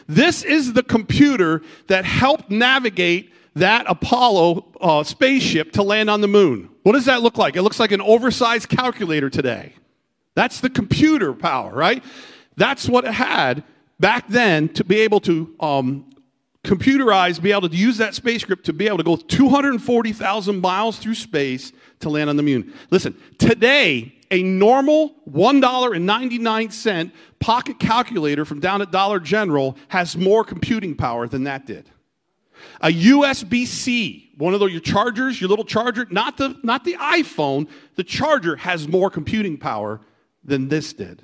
This 0.08 0.44
is 0.44 0.74
the 0.74 0.84
computer 0.84 1.62
that 1.88 2.06
helped 2.06 2.50
navigate 2.50 3.32
that 3.56 3.86
Apollo 3.88 4.66
uh, 4.82 5.04
spaceship 5.04 5.74
to 5.74 5.84
land 5.84 6.10
on 6.10 6.22
the 6.22 6.28
moon. 6.28 6.70
What 6.84 6.94
does 6.94 7.06
that 7.06 7.22
look 7.22 7.38
like? 7.38 7.56
It 7.56 7.62
looks 7.62 7.80
like 7.80 7.92
an 7.92 8.02
oversized 8.02 8.70
calculator 8.70 9.30
today. 9.30 9.74
That's 10.36 10.62
the 10.62 10.70
computer 10.70 11.34
power, 11.34 11.74
right? 11.74 12.04
That's 12.56 12.88
what 12.88 13.06
it 13.06 13.14
had 13.14 13.64
back 14.00 14.28
then 14.28 14.70
to 14.70 14.84
be 14.84 15.02
able 15.02 15.20
to 15.22 15.54
um, 15.60 16.10
computerize, 16.64 17.42
be 17.42 17.52
able 17.52 17.70
to 17.70 17.76
use 17.76 17.98
that 17.98 18.14
spaceship 18.14 18.64
to 18.64 18.74
be 18.74 18.88
able 18.88 18.98
to 18.98 19.04
go 19.04 19.16
240,000 19.16 20.62
miles 20.62 20.98
through 21.00 21.16
space 21.16 21.72
to 22.00 22.10
land 22.10 22.30
on 22.30 22.36
the 22.36 22.44
moon. 22.44 22.74
Listen, 22.92 23.18
today, 23.40 24.14
a 24.30 24.44
normal 24.44 25.16
$1.99 25.30 27.12
pocket 27.40 27.80
calculator 27.80 28.46
from 28.46 28.60
down 28.60 28.82
at 28.82 28.92
Dollar 28.92 29.20
General 29.20 29.76
has 29.88 30.16
more 30.16 30.44
computing 30.44 30.96
power 30.96 31.28
than 31.28 31.46
that 31.46 31.66
did. 31.66 31.90
A 32.82 32.90
USB 32.90 33.66
C, 33.66 34.32
one 34.38 34.54
of 34.54 34.60
those, 34.60 34.72
your 34.72 34.82
chargers, 34.82 35.42
your 35.42 35.50
little 35.50 35.66
charger, 35.66 36.06
not 36.12 36.38
the, 36.38 36.56
not 36.64 36.84
the 36.84 36.94
iPhone, 36.94 37.68
the 37.96 38.04
charger 38.04 38.56
has 38.56 38.88
more 38.88 39.10
computing 39.10 39.58
power 39.58 40.00
than 40.44 40.68
this 40.68 40.94
did. 40.94 41.24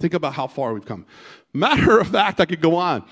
Think 0.00 0.14
about 0.14 0.34
how 0.34 0.46
far 0.46 0.74
we've 0.74 0.84
come. 0.84 1.06
Matter 1.52 1.98
of 1.98 2.08
fact, 2.08 2.40
I 2.40 2.44
could 2.44 2.60
go 2.60 2.76
on. 2.76 3.04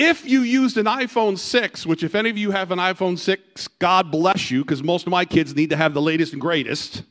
If 0.00 0.24
you 0.24 0.42
used 0.42 0.76
an 0.76 0.86
iPhone 0.86 1.36
6, 1.36 1.84
which 1.84 2.04
if 2.04 2.14
any 2.14 2.30
of 2.30 2.38
you 2.38 2.52
have 2.52 2.70
an 2.70 2.78
iPhone 2.78 3.18
6, 3.18 3.66
God 3.80 4.12
bless 4.12 4.48
you, 4.48 4.62
because 4.62 4.80
most 4.80 5.08
of 5.08 5.10
my 5.10 5.24
kids 5.24 5.56
need 5.56 5.70
to 5.70 5.76
have 5.76 5.92
the 5.92 6.00
latest 6.00 6.32
and 6.32 6.40
greatest. 6.40 7.02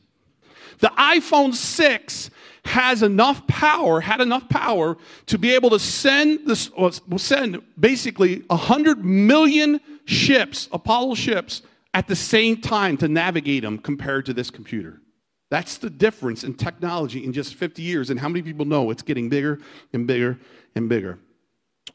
The 0.78 0.88
iPhone 0.96 1.52
6 1.52 2.30
has 2.64 3.02
enough 3.02 3.46
power, 3.46 4.00
had 4.00 4.22
enough 4.22 4.48
power 4.48 4.96
to 5.26 5.36
be 5.36 5.54
able 5.54 5.68
to 5.68 5.78
send 5.78 6.46
this, 6.46 6.70
send 7.18 7.62
basically 7.78 8.38
100 8.46 9.04
million 9.04 9.80
ships, 10.06 10.70
Apollo 10.72 11.16
ships, 11.16 11.60
at 11.92 12.08
the 12.08 12.16
same 12.16 12.58
time 12.58 12.96
to 12.96 13.08
navigate 13.08 13.64
them 13.64 13.76
compared 13.76 14.24
to 14.24 14.32
this 14.32 14.50
computer. 14.50 15.02
That's 15.50 15.76
the 15.76 15.90
difference 15.90 16.42
in 16.42 16.54
technology 16.54 17.22
in 17.22 17.34
just 17.34 17.54
50 17.54 17.82
years. 17.82 18.08
And 18.08 18.18
how 18.18 18.30
many 18.30 18.40
people 18.40 18.64
know 18.64 18.90
it's 18.90 19.02
getting 19.02 19.28
bigger 19.28 19.60
and 19.92 20.06
bigger 20.06 20.38
and 20.74 20.88
bigger? 20.88 21.18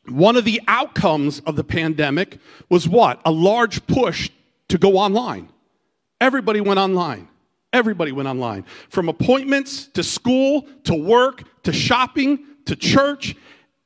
One 0.07 0.35
of 0.35 0.45
the 0.45 0.61
outcomes 0.67 1.39
of 1.41 1.55
the 1.55 1.63
pandemic 1.63 2.39
was 2.69 2.87
what? 2.87 3.21
A 3.25 3.31
large 3.31 3.85
push 3.87 4.29
to 4.69 4.77
go 4.77 4.97
online. 4.97 5.49
Everybody 6.19 6.61
went 6.61 6.79
online. 6.79 7.27
Everybody 7.71 8.11
went 8.11 8.27
online. 8.27 8.65
From 8.89 9.09
appointments 9.09 9.87
to 9.87 10.03
school 10.03 10.67
to 10.83 10.93
work 10.93 11.43
to 11.63 11.73
shopping 11.73 12.39
to 12.65 12.75
church, 12.75 13.35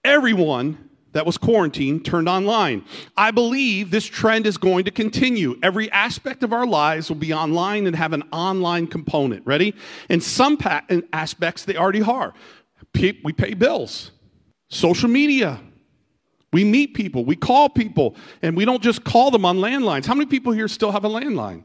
everyone 0.04 0.90
that 1.14 1.26
was 1.26 1.38
quarantined 1.38 2.06
turned 2.06 2.30
online. 2.30 2.84
I 3.16 3.32
believe 3.32 3.90
this 3.90 4.06
trend 4.06 4.46
is 4.46 4.58
going 4.58 4.86
to 4.86 4.92
continue. 4.92 5.58
Every 5.64 5.90
aspect 5.92 6.44
of 6.44 6.54
our 6.54 6.66
lives 6.66 7.10
will 7.10 7.16
be 7.16 7.34
online 7.34 7.88
and 7.88 7.96
have 7.96 8.14
an 8.14 8.24
online 8.32 8.88
component. 8.88 9.46
Ready? 9.46 9.74
In 10.10 10.22
some 10.22 10.58
pa- 10.58 10.84
in 10.90 11.08
aspects, 11.14 11.64
they 11.66 11.76
already 11.76 12.02
are. 12.02 12.34
We 12.94 13.34
pay 13.34 13.54
bills, 13.54 14.12
social 14.70 15.10
media. 15.10 15.60
We 16.58 16.64
meet 16.64 16.96
people, 16.96 17.24
we 17.24 17.36
call 17.36 17.70
people, 17.70 18.16
and 18.42 18.58
we 18.58 18.66
don't 18.66 18.82
just 18.82 19.04
call 19.04 19.30
them 19.30 19.46
on 19.46 19.60
landlines. 19.60 20.08
How 20.08 20.16
many 20.16 20.26
people 20.26 20.54
here 20.54 20.68
still 20.68 20.92
have 20.92 21.06
a 21.06 21.08
landline? 21.08 21.62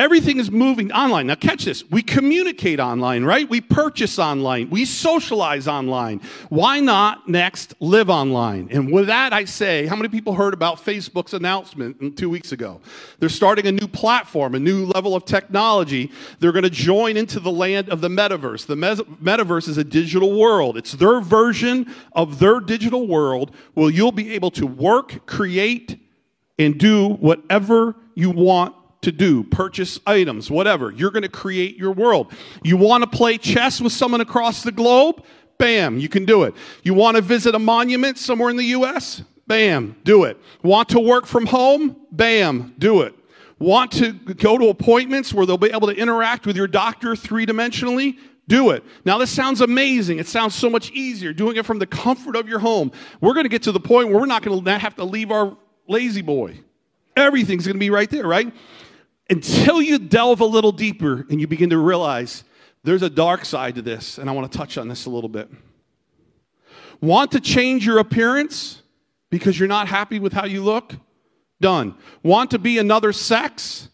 Everything 0.00 0.38
is 0.38 0.50
moving 0.50 0.90
online. 0.92 1.26
Now, 1.26 1.34
catch 1.34 1.66
this. 1.66 1.84
We 1.90 2.00
communicate 2.00 2.80
online, 2.80 3.22
right? 3.22 3.46
We 3.46 3.60
purchase 3.60 4.18
online. 4.18 4.70
We 4.70 4.86
socialize 4.86 5.68
online. 5.68 6.22
Why 6.48 6.80
not 6.80 7.28
next 7.28 7.74
live 7.80 8.08
online? 8.08 8.68
And 8.70 8.90
with 8.90 9.08
that, 9.08 9.34
I 9.34 9.44
say, 9.44 9.84
how 9.84 9.96
many 9.96 10.08
people 10.08 10.32
heard 10.32 10.54
about 10.54 10.78
Facebook's 10.78 11.34
announcement 11.34 12.16
two 12.16 12.30
weeks 12.30 12.50
ago? 12.52 12.80
They're 13.18 13.28
starting 13.28 13.66
a 13.66 13.72
new 13.72 13.86
platform, 13.86 14.54
a 14.54 14.58
new 14.58 14.86
level 14.86 15.14
of 15.14 15.26
technology. 15.26 16.10
They're 16.38 16.52
going 16.52 16.62
to 16.62 16.70
join 16.70 17.18
into 17.18 17.38
the 17.38 17.52
land 17.52 17.90
of 17.90 18.00
the 18.00 18.08
metaverse. 18.08 18.64
The 18.64 18.76
metaverse 18.76 19.68
is 19.68 19.76
a 19.76 19.84
digital 19.84 20.34
world, 20.40 20.78
it's 20.78 20.92
their 20.92 21.20
version 21.20 21.94
of 22.12 22.38
their 22.38 22.58
digital 22.60 23.06
world 23.06 23.54
where 23.74 23.90
you'll 23.90 24.12
be 24.12 24.32
able 24.32 24.50
to 24.52 24.66
work, 24.66 25.26
create, 25.26 26.00
and 26.58 26.78
do 26.78 27.06
whatever 27.06 27.96
you 28.14 28.30
want 28.30 28.74
to 29.02 29.12
do, 29.12 29.42
purchase 29.44 29.98
items, 30.06 30.50
whatever. 30.50 30.90
You're 30.90 31.10
going 31.10 31.22
to 31.22 31.28
create 31.28 31.76
your 31.76 31.92
world. 31.92 32.32
You 32.62 32.76
want 32.76 33.02
to 33.02 33.08
play 33.08 33.38
chess 33.38 33.80
with 33.80 33.92
someone 33.92 34.20
across 34.20 34.62
the 34.62 34.72
globe? 34.72 35.24
Bam, 35.58 35.98
you 35.98 36.08
can 36.08 36.24
do 36.24 36.44
it. 36.44 36.54
You 36.82 36.94
want 36.94 37.16
to 37.16 37.22
visit 37.22 37.54
a 37.54 37.58
monument 37.58 38.18
somewhere 38.18 38.50
in 38.50 38.56
the 38.56 38.64
US? 38.66 39.22
Bam, 39.46 39.96
do 40.04 40.24
it. 40.24 40.38
Want 40.62 40.90
to 40.90 41.00
work 41.00 41.26
from 41.26 41.46
home? 41.46 41.96
Bam, 42.12 42.74
do 42.78 43.02
it. 43.02 43.14
Want 43.58 43.92
to 43.92 44.12
go 44.12 44.56
to 44.56 44.68
appointments 44.68 45.34
where 45.34 45.44
they'll 45.44 45.58
be 45.58 45.70
able 45.70 45.88
to 45.88 45.94
interact 45.94 46.46
with 46.46 46.56
your 46.56 46.66
doctor 46.66 47.14
three 47.14 47.44
dimensionally? 47.44 48.16
Do 48.48 48.70
it. 48.70 48.82
Now, 49.04 49.18
this 49.18 49.30
sounds 49.30 49.60
amazing. 49.60 50.18
It 50.18 50.26
sounds 50.26 50.54
so 50.54 50.70
much 50.70 50.90
easier 50.92 51.32
doing 51.32 51.56
it 51.56 51.66
from 51.66 51.78
the 51.78 51.86
comfort 51.86 52.36
of 52.36 52.48
your 52.48 52.58
home. 52.58 52.90
We're 53.20 53.34
going 53.34 53.44
to 53.44 53.50
get 53.50 53.62
to 53.64 53.72
the 53.72 53.80
point 53.80 54.08
where 54.08 54.18
we're 54.18 54.26
not 54.26 54.42
going 54.42 54.64
to 54.64 54.78
have 54.78 54.96
to 54.96 55.04
leave 55.04 55.30
our 55.30 55.56
lazy 55.86 56.22
boy. 56.22 56.58
Everything's 57.16 57.66
going 57.66 57.76
to 57.76 57.80
be 57.80 57.90
right 57.90 58.08
there, 58.08 58.26
right? 58.26 58.52
Until 59.30 59.80
you 59.80 59.98
delve 59.98 60.40
a 60.40 60.44
little 60.44 60.72
deeper 60.72 61.24
and 61.30 61.40
you 61.40 61.46
begin 61.46 61.70
to 61.70 61.78
realize 61.78 62.44
there's 62.82 63.02
a 63.02 63.10
dark 63.10 63.44
side 63.44 63.76
to 63.76 63.82
this, 63.82 64.18
and 64.18 64.28
I 64.28 64.32
want 64.32 64.50
to 64.50 64.58
touch 64.58 64.76
on 64.76 64.88
this 64.88 65.06
a 65.06 65.10
little 65.10 65.28
bit. 65.28 65.48
Want 67.00 67.32
to 67.32 67.40
change 67.40 67.86
your 67.86 67.98
appearance 67.98 68.82
because 69.30 69.58
you're 69.58 69.68
not 69.68 69.88
happy 69.88 70.18
with 70.18 70.32
how 70.32 70.44
you 70.44 70.62
look? 70.62 70.94
Done. 71.60 71.94
Want 72.22 72.50
to 72.50 72.58
be 72.58 72.78
another 72.78 73.12
sex? 73.12 73.88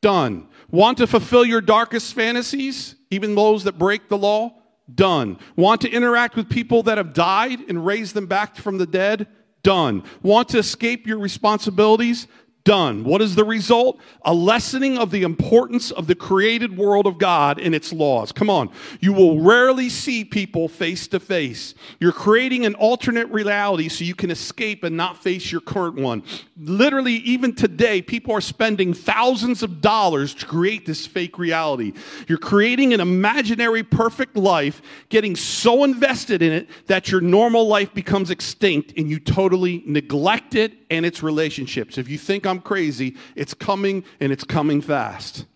Done. 0.00 0.48
Want 0.70 0.98
to 0.98 1.06
fulfill 1.06 1.44
your 1.44 1.60
darkest 1.60 2.14
fantasies, 2.14 2.96
even 3.10 3.34
those 3.34 3.64
that 3.64 3.78
break 3.78 4.08
the 4.08 4.16
law? 4.16 4.54
Done. 4.92 5.38
Want 5.54 5.82
to 5.82 5.90
interact 5.90 6.34
with 6.34 6.48
people 6.48 6.82
that 6.84 6.98
have 6.98 7.12
died 7.12 7.60
and 7.68 7.84
raise 7.84 8.12
them 8.12 8.26
back 8.26 8.56
from 8.56 8.78
the 8.78 8.86
dead? 8.86 9.26
Done. 9.62 10.02
Want 10.22 10.48
to 10.50 10.58
escape 10.58 11.06
your 11.06 11.18
responsibilities? 11.18 12.26
Done. 12.64 13.04
What 13.04 13.20
is 13.20 13.34
the 13.34 13.44
result? 13.44 14.00
A 14.24 14.32
lessening 14.32 14.98
of 14.98 15.10
the 15.10 15.22
importance 15.22 15.90
of 15.90 16.06
the 16.06 16.14
created 16.14 16.76
world 16.76 17.06
of 17.06 17.18
God 17.18 17.58
and 17.58 17.74
its 17.74 17.92
laws. 17.92 18.32
Come 18.32 18.50
on. 18.50 18.70
You 19.00 19.12
will 19.12 19.40
rarely 19.40 19.88
see 19.88 20.24
people 20.24 20.68
face 20.68 21.08
to 21.08 21.20
face. 21.20 21.74
You're 22.00 22.12
creating 22.12 22.64
an 22.64 22.74
alternate 22.74 23.28
reality 23.28 23.88
so 23.88 24.04
you 24.04 24.14
can 24.14 24.30
escape 24.30 24.84
and 24.84 24.96
not 24.96 25.22
face 25.22 25.50
your 25.50 25.60
current 25.60 25.96
one. 25.96 26.22
Literally, 26.56 27.14
even 27.14 27.54
today, 27.54 28.02
people 28.02 28.34
are 28.34 28.40
spending 28.40 28.94
thousands 28.94 29.62
of 29.62 29.80
dollars 29.80 30.34
to 30.34 30.46
create 30.46 30.86
this 30.86 31.06
fake 31.06 31.38
reality. 31.38 31.92
You're 32.28 32.38
creating 32.38 32.92
an 32.94 33.00
imaginary 33.00 33.82
perfect 33.82 34.36
life, 34.36 34.82
getting 35.08 35.34
so 35.36 35.84
invested 35.84 36.42
in 36.42 36.52
it 36.52 36.68
that 36.86 37.10
your 37.10 37.20
normal 37.20 37.66
life 37.66 37.92
becomes 37.94 38.30
extinct 38.30 38.92
and 38.96 39.10
you 39.10 39.18
totally 39.18 39.82
neglect 39.86 40.54
it 40.54 40.72
and 40.90 41.06
its 41.06 41.22
relationships. 41.22 41.98
If 41.98 42.08
you 42.08 42.18
think 42.18 42.46
I'm 42.46 42.51
crazy, 42.60 43.16
it's 43.36 43.54
coming 43.54 44.04
and 44.20 44.32
it's 44.32 44.44
coming 44.44 44.80
fast. 44.80 45.46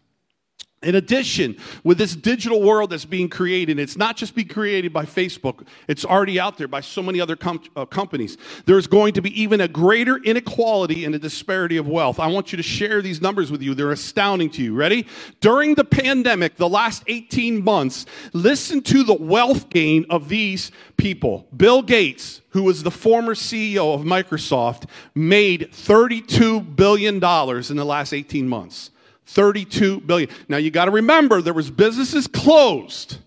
In 0.87 0.95
addition, 0.95 1.57
with 1.83 1.99
this 1.99 2.15
digital 2.15 2.63
world 2.63 2.91
that's 2.91 3.05
being 3.05 3.29
created, 3.29 3.81
it's 3.81 3.97
not 3.97 4.17
just 4.17 4.37
being 4.37 4.47
created 4.47 4.93
by 4.93 5.05
Facebook, 5.05 5.67
it's 5.89 6.05
already 6.05 6.39
out 6.39 6.59
there 6.59 6.69
by 6.69 6.81
so 6.81 7.03
many 7.03 7.21
other 7.21 7.35
com- 7.35 7.61
uh, 7.75 7.85
companies. 7.87 8.39
There's 8.67 8.87
going 8.87 9.13
to 9.15 9.21
be 9.21 9.43
even 9.43 9.61
a 9.61 9.67
greater 9.67 10.19
inequality 10.19 11.05
and 11.05 11.13
a 11.13 11.19
disparity 11.19 11.77
of 11.77 11.89
wealth. 11.89 12.21
I 12.21 12.29
want 12.29 12.53
you 12.53 12.57
to 12.57 12.63
share 12.63 13.03
these 13.03 13.21
numbers 13.21 13.51
with 13.51 13.63
you. 13.63 13.75
They're 13.75 13.91
astounding 13.91 14.49
to 14.51 14.63
you. 14.63 14.77
Ready? 14.77 15.09
During 15.41 15.75
the 15.75 15.83
pandemic, 15.83 16.55
the 16.55 16.69
last 16.69 17.03
18 17.09 17.65
months, 17.65 18.07
listen 18.33 18.81
to 18.83 19.03
the 19.03 19.15
wealth 19.15 19.69
gain 19.71 20.07
of 20.09 20.29
these 20.29 20.71
people. 20.97 21.49
Bill 21.57 21.83
Gates, 21.83 22.43
who 22.51 22.63
was 22.63 22.85
the 22.85 22.93
former 22.93 23.35
CEO 23.35 23.93
of 23.93 24.03
Microsoft, 24.03 24.89
made 25.17 25.73
$32 25.73 26.77
billion 26.77 27.15
in 27.17 27.77
the 27.77 27.85
last 27.85 28.13
18 28.13 28.49
months. 28.49 28.93
32 29.27 30.01
billion. 30.01 30.31
Now 30.49 30.57
you 30.57 30.71
got 30.71 30.87
to 30.87 30.91
remember 30.91 31.43
there 31.43 31.55
was 31.55 31.71
businesses 31.71 32.27
closed. 32.27 33.19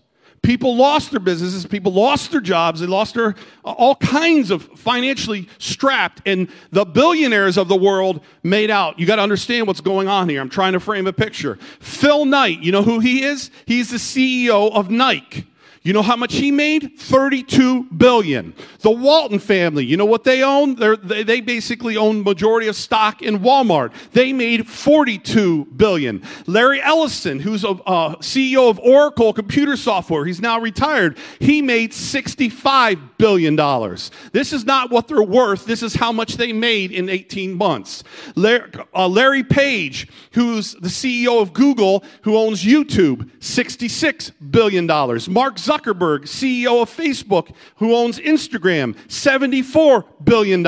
People 0.42 0.74
lost 0.74 1.10
their 1.10 1.20
businesses, 1.20 1.66
people 1.66 1.92
lost 1.92 2.30
their 2.30 2.40
jobs, 2.40 2.80
they 2.80 2.86
lost 2.86 3.14
their 3.14 3.34
all 3.62 3.94
kinds 3.96 4.50
of 4.50 4.62
financially 4.78 5.46
strapped 5.58 6.22
and 6.24 6.48
the 6.70 6.86
billionaires 6.86 7.58
of 7.58 7.68
the 7.68 7.76
world 7.76 8.22
made 8.42 8.70
out. 8.70 8.98
You 8.98 9.06
got 9.06 9.16
to 9.16 9.22
understand 9.22 9.66
what's 9.66 9.82
going 9.82 10.08
on 10.08 10.30
here. 10.30 10.40
I'm 10.40 10.48
trying 10.48 10.72
to 10.72 10.80
frame 10.80 11.06
a 11.06 11.12
picture. 11.12 11.56
Phil 11.80 12.24
Knight, 12.24 12.60
you 12.62 12.72
know 12.72 12.82
who 12.82 13.00
he 13.00 13.22
is? 13.22 13.50
He's 13.66 13.90
the 13.90 13.98
CEO 13.98 14.72
of 14.72 14.90
Nike. 14.90 15.49
You 15.82 15.94
know 15.94 16.02
how 16.02 16.16
much 16.16 16.34
he 16.34 16.50
made? 16.50 16.98
32 16.98 17.84
billion. 17.84 18.52
The 18.80 18.90
Walton 18.90 19.38
family, 19.38 19.82
you 19.82 19.96
know 19.96 20.04
what 20.04 20.24
they 20.24 20.42
own? 20.42 20.74
They 20.74 21.22
they 21.22 21.40
basically 21.40 21.96
own 21.96 22.22
majority 22.22 22.68
of 22.68 22.76
stock 22.76 23.22
in 23.22 23.38
Walmart. 23.38 23.94
They 24.12 24.34
made 24.34 24.68
42 24.68 25.64
billion. 25.76 26.22
Larry 26.46 26.82
Ellison, 26.82 27.40
who's 27.40 27.64
a 27.64 27.68
CEO 27.68 28.68
of 28.68 28.78
Oracle 28.80 29.32
Computer 29.32 29.74
Software, 29.74 30.26
he's 30.26 30.42
now 30.42 30.60
retired. 30.60 31.16
He 31.38 31.62
made 31.62 31.94
65 31.94 33.09
billion 33.20 33.54
dollars. 33.54 34.10
This 34.32 34.52
is 34.52 34.64
not 34.64 34.90
what 34.90 35.06
they're 35.06 35.22
worth. 35.22 35.66
This 35.66 35.82
is 35.82 35.94
how 35.94 36.10
much 36.10 36.38
they 36.38 36.52
made 36.52 36.90
in 36.90 37.10
18 37.10 37.52
months. 37.52 38.02
Larry, 38.34 38.72
uh, 38.94 39.06
Larry 39.06 39.44
Page, 39.44 40.08
who's 40.32 40.72
the 40.74 40.88
CEO 40.88 41.42
of 41.42 41.52
Google, 41.52 42.02
who 42.22 42.36
owns 42.36 42.64
YouTube, 42.64 43.30
66 43.40 44.30
billion 44.50 44.86
dollars. 44.86 45.28
Mark 45.28 45.56
Zuckerberg, 45.56 46.20
CEO 46.20 46.82
of 46.82 46.90
Facebook, 46.90 47.54
who 47.76 47.94
owns 47.94 48.18
Instagram, 48.18 48.94
$74 49.08 50.06
billion. 50.24 50.62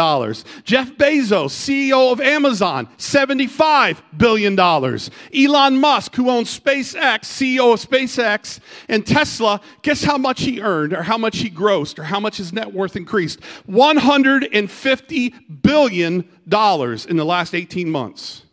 Jeff 0.65 0.91
Bezos, 0.93 1.53
CEO 1.53 2.13
of 2.13 2.21
Amazon, 2.21 2.87
$75 2.99 4.03
billion. 4.17 4.59
Elon 4.61 5.81
Musk, 5.81 6.15
who 6.17 6.29
owns 6.29 6.61
SpaceX, 6.61 7.21
CEO 7.21 7.73
of 7.73 7.81
SpaceX, 7.81 8.61
and 8.89 9.07
Tesla, 9.07 9.61
guess 9.81 10.05
how 10.05 10.19
much 10.19 10.43
he 10.43 10.61
earned, 10.61 10.93
or 10.93 11.03
how 11.03 11.17
much 11.17 11.39
he 11.39 11.51
grossed, 11.51 11.99
or 11.99 12.05
how 12.05 12.21
much 12.21 12.42
net 12.51 12.73
worth 12.73 12.97
increased? 12.97 13.41
$150 13.69 15.63
billion 15.63 16.21
in 16.23 17.17
the 17.17 17.25
last 17.25 17.55
18 17.55 17.91
months. 17.91 18.45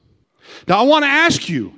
Now, 0.67 0.79
I 0.79 0.83
want 0.83 1.03
to 1.03 1.09
ask 1.09 1.47
you, 1.47 1.73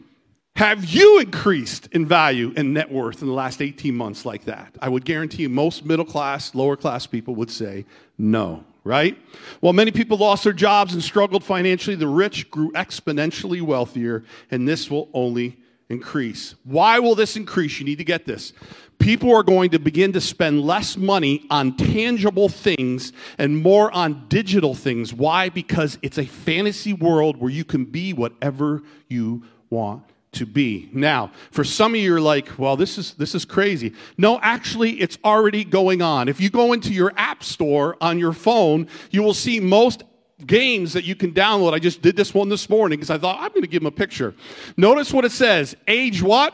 have 0.55 0.83
you 0.85 1.19
increased 1.19 1.87
in 1.91 2.05
value 2.05 2.53
and 2.55 2.73
net 2.73 2.91
worth 2.91 3.21
in 3.21 3.27
the 3.27 3.33
last 3.33 3.61
18 3.61 3.95
months 3.95 4.25
like 4.25 4.45
that? 4.45 4.75
I 4.81 4.89
would 4.89 5.05
guarantee 5.05 5.43
you 5.43 5.49
most 5.49 5.85
middle 5.85 6.05
class, 6.05 6.53
lower 6.55 6.75
class 6.75 7.05
people 7.05 7.35
would 7.35 7.49
say 7.49 7.85
no, 8.17 8.63
right? 8.83 9.17
While 9.61 9.73
many 9.73 9.91
people 9.91 10.17
lost 10.17 10.43
their 10.43 10.53
jobs 10.53 10.93
and 10.93 11.01
struggled 11.01 11.43
financially, 11.43 11.95
the 11.95 12.07
rich 12.07 12.51
grew 12.51 12.71
exponentially 12.73 13.61
wealthier, 13.61 14.23
and 14.51 14.67
this 14.67 14.91
will 14.91 15.09
only 15.13 15.57
increase. 15.89 16.55
Why 16.63 16.99
will 16.99 17.15
this 17.15 17.35
increase? 17.35 17.79
You 17.79 17.85
need 17.85 17.97
to 17.97 18.03
get 18.03 18.25
this. 18.25 18.53
People 19.01 19.35
are 19.35 19.41
going 19.41 19.71
to 19.71 19.79
begin 19.79 20.13
to 20.13 20.21
spend 20.21 20.61
less 20.61 20.95
money 20.95 21.47
on 21.49 21.75
tangible 21.75 22.49
things 22.49 23.13
and 23.39 23.57
more 23.57 23.91
on 23.91 24.27
digital 24.27 24.75
things. 24.75 25.11
Why? 25.11 25.49
Because 25.49 25.97
it's 26.03 26.19
a 26.19 26.25
fantasy 26.25 26.93
world 26.93 27.37
where 27.37 27.49
you 27.49 27.65
can 27.65 27.85
be 27.85 28.13
whatever 28.13 28.83
you 29.07 29.43
want 29.71 30.03
to 30.33 30.45
be. 30.45 30.87
Now, 30.93 31.31
for 31.49 31.63
some 31.63 31.95
of 31.95 31.99
you 31.99 32.15
are 32.15 32.21
like, 32.21 32.59
well, 32.59 32.77
this 32.77 32.99
is 32.99 33.15
this 33.15 33.33
is 33.33 33.43
crazy. 33.43 33.93
No, 34.19 34.39
actually 34.39 34.91
it's 35.01 35.17
already 35.25 35.63
going 35.63 36.03
on. 36.03 36.29
If 36.29 36.39
you 36.39 36.51
go 36.51 36.71
into 36.71 36.93
your 36.93 37.11
app 37.17 37.43
store 37.43 37.97
on 38.01 38.19
your 38.19 38.33
phone, 38.33 38.87
you 39.09 39.23
will 39.23 39.33
see 39.33 39.59
most 39.59 40.03
games 40.45 40.93
that 40.93 41.05
you 41.05 41.15
can 41.15 41.33
download. 41.33 41.73
I 41.73 41.79
just 41.79 42.03
did 42.03 42.15
this 42.15 42.35
one 42.35 42.49
this 42.49 42.69
morning 42.69 42.99
because 42.99 43.09
I 43.09 43.17
thought 43.17 43.37
I'm 43.39 43.49
going 43.49 43.63
to 43.63 43.67
give 43.67 43.81
them 43.81 43.87
a 43.87 43.91
picture. 43.91 44.35
Notice 44.77 45.11
what 45.11 45.25
it 45.25 45.31
says. 45.31 45.75
Age 45.87 46.21
what? 46.21 46.53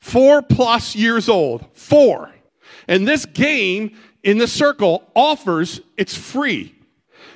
4 0.00 0.42
plus 0.42 0.94
years 0.94 1.28
old. 1.28 1.66
4. 1.74 2.30
And 2.88 3.06
this 3.06 3.26
game 3.26 3.96
in 4.22 4.38
the 4.38 4.48
circle 4.48 5.10
offers 5.14 5.80
it's 5.96 6.16
free. 6.16 6.74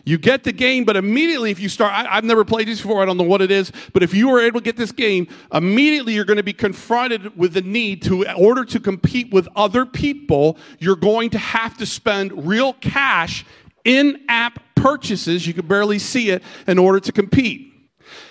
You 0.06 0.18
get 0.18 0.44
the 0.44 0.52
game, 0.52 0.84
but 0.84 0.96
immediately 0.96 1.50
if 1.50 1.58
you 1.58 1.70
start, 1.70 1.92
I, 1.92 2.16
have 2.16 2.24
never 2.24 2.44
played 2.44 2.68
this 2.68 2.80
before, 2.82 3.02
I 3.02 3.06
don't 3.06 3.16
know 3.16 3.24
what 3.24 3.40
it 3.40 3.50
is, 3.50 3.72
but 3.94 4.02
if 4.02 4.12
you 4.12 4.30
are 4.34 4.40
able 4.40 4.60
to 4.60 4.64
get 4.64 4.76
this 4.76 4.92
game, 4.92 5.28
immediately 5.52 6.12
you're 6.12 6.26
going 6.26 6.36
to 6.36 6.42
be 6.42 6.52
confronted 6.52 7.36
with 7.38 7.54
the 7.54 7.62
need 7.62 8.02
to, 8.02 8.22
in 8.22 8.34
order 8.34 8.66
to 8.66 8.80
compete 8.80 9.32
with 9.32 9.48
other 9.56 9.86
people, 9.86 10.58
you're 10.78 10.94
going 10.94 11.30
to 11.30 11.38
have 11.38 11.78
to 11.78 11.86
spend 11.86 12.46
real 12.46 12.74
cash 12.74 13.46
in 13.84 14.22
app 14.28 14.60
purchases, 14.74 15.46
you 15.46 15.54
can 15.54 15.66
barely 15.66 15.98
see 15.98 16.30
it, 16.30 16.42
in 16.66 16.78
order 16.78 17.00
to 17.00 17.12
compete. 17.12 17.73